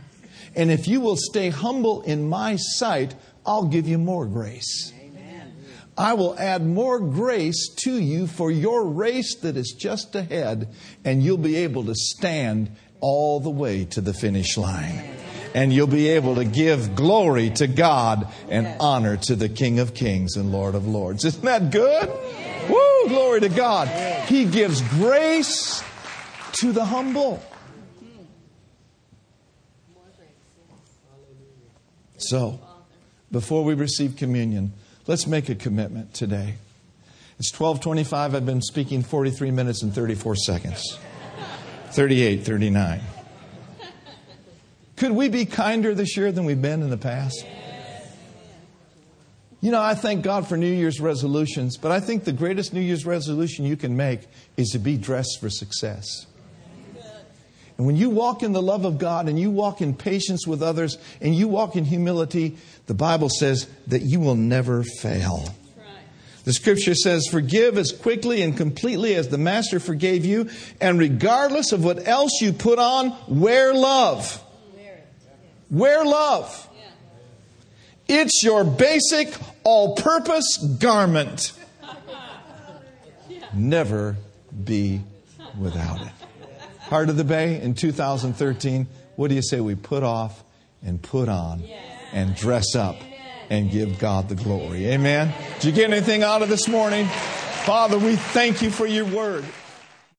and 0.55 0.71
if 0.71 0.87
you 0.87 1.01
will 1.01 1.17
stay 1.17 1.49
humble 1.49 2.01
in 2.01 2.27
my 2.27 2.55
sight, 2.55 3.13
I'll 3.45 3.67
give 3.67 3.87
you 3.87 3.97
more 3.97 4.25
grace. 4.25 4.91
I 5.97 6.13
will 6.13 6.37
add 6.37 6.65
more 6.65 6.99
grace 6.99 7.69
to 7.83 7.93
you 7.93 8.27
for 8.27 8.51
your 8.51 8.85
race 8.85 9.35
that 9.37 9.55
is 9.55 9.75
just 9.79 10.15
ahead, 10.15 10.73
and 11.05 11.23
you'll 11.23 11.37
be 11.37 11.57
able 11.57 11.85
to 11.85 11.95
stand 11.95 12.71
all 12.99 13.39
the 13.39 13.49
way 13.49 13.85
to 13.85 14.01
the 14.01 14.13
finish 14.13 14.57
line. 14.57 15.15
And 15.55 15.71
you'll 15.71 15.87
be 15.87 16.09
able 16.09 16.35
to 16.35 16.43
give 16.43 16.95
glory 16.95 17.49
to 17.51 17.65
God 17.65 18.27
and 18.49 18.67
honor 18.79 19.15
to 19.15 19.35
the 19.35 19.47
King 19.47 19.79
of 19.79 19.93
Kings 19.93 20.35
and 20.35 20.51
Lord 20.51 20.75
of 20.75 20.85
Lords. 20.85 21.23
Isn't 21.23 21.45
that 21.45 21.71
good? 21.71 22.09
Woo, 22.69 23.07
glory 23.07 23.39
to 23.39 23.49
God. 23.49 23.87
He 24.27 24.43
gives 24.45 24.81
grace 24.81 25.81
to 26.59 26.73
the 26.73 26.83
humble. 26.83 27.41
So, 32.17 32.59
before 33.31 33.63
we 33.63 33.75
receive 33.75 34.17
communion, 34.17 34.73
let's 35.07 35.25
make 35.25 35.47
a 35.47 35.55
commitment 35.55 36.13
today. 36.13 36.55
It's 37.39 37.51
1225. 37.51 38.35
I've 38.35 38.45
been 38.45 38.61
speaking 38.61 39.03
43 39.03 39.51
minutes 39.51 39.83
and 39.83 39.93
34 39.93 40.35
seconds. 40.35 40.99
38, 41.91 42.43
39. 42.43 43.01
Could 44.95 45.11
we 45.11 45.27
be 45.27 45.45
kinder 45.45 45.93
this 45.93 46.15
year 46.15 46.31
than 46.31 46.45
we've 46.45 46.61
been 46.61 46.81
in 46.81 46.89
the 46.89 46.97
past? 46.97 47.45
You 49.61 49.71
know, 49.71 49.81
I 49.81 49.95
thank 49.95 50.23
God 50.23 50.47
for 50.47 50.57
New 50.57 50.71
Year's 50.71 51.01
resolutions, 51.01 51.75
but 51.75 51.91
I 51.91 51.99
think 51.99 52.23
the 52.23 52.31
greatest 52.31 52.71
New 52.71 52.81
Year's 52.81 53.05
resolution 53.05 53.65
you 53.65 53.75
can 53.75 53.97
make 53.97 54.21
is 54.57 54.69
to 54.69 54.79
be 54.79 54.95
dressed 54.95 55.39
for 55.41 55.49
success. 55.49 56.27
And 57.77 57.85
when 57.85 57.97
you 57.97 58.09
walk 58.09 58.41
in 58.41 58.53
the 58.53 58.61
love 58.61 58.85
of 58.85 58.99
God 58.99 59.27
and 59.27 59.37
you 59.39 59.51
walk 59.51 59.81
in 59.81 59.95
patience 59.95 60.47
with 60.47 60.63
others 60.63 60.97
and 61.19 61.35
you 61.35 61.47
walk 61.47 61.75
in 61.75 61.83
humility, 61.83 62.57
the 62.85 62.93
Bible 62.93 63.27
says 63.27 63.67
that 63.87 64.03
you 64.03 64.19
will 64.19 64.35
never 64.35 64.83
fail. 64.83 65.49
The 66.45 66.53
scripture 66.53 66.93
says, 66.93 67.27
Forgive 67.29 67.77
as 67.77 67.91
quickly 67.91 68.43
and 68.43 68.55
completely 68.55 69.15
as 69.15 69.29
the 69.29 69.39
Master 69.39 69.79
forgave 69.79 70.25
you, 70.25 70.49
and 70.79 70.99
regardless 70.99 71.71
of 71.71 71.83
what 71.83 72.07
else 72.07 72.39
you 72.39 72.53
put 72.53 72.77
on, 72.77 73.17
wear 73.27 73.73
love. 73.73 74.44
Wear 75.69 76.05
love. 76.05 76.69
It's 78.07 78.43
your 78.43 78.63
basic, 78.63 79.33
all 79.63 79.95
purpose 79.95 80.57
garment. 80.57 81.53
Never 83.53 84.17
be 84.63 85.01
without 85.57 86.01
it. 86.01 86.11
Heart 86.81 87.09
of 87.09 87.17
the 87.17 87.23
Bay 87.23 87.59
in 87.61 87.73
2013, 87.73 88.87
what 89.15 89.29
do 89.29 89.35
you 89.35 89.41
say 89.41 89.59
we 89.59 89.75
put 89.75 90.03
off 90.03 90.43
and 90.83 91.01
put 91.01 91.29
on 91.29 91.63
and 92.13 92.35
dress 92.35 92.75
up 92.75 92.97
and 93.49 93.71
give 93.71 93.97
God 93.97 94.29
the 94.29 94.35
glory? 94.35 94.85
Amen. 94.87 95.33
Did 95.55 95.65
you 95.65 95.71
get 95.71 95.91
anything 95.91 96.21
out 96.21 96.43
of 96.43 96.49
this 96.49 96.67
morning? 96.67 97.07
Father, 97.63 97.97
we 97.97 98.15
thank 98.15 98.61
you 98.61 98.69
for 98.69 98.85
your 98.85 99.05
word. 99.05 99.43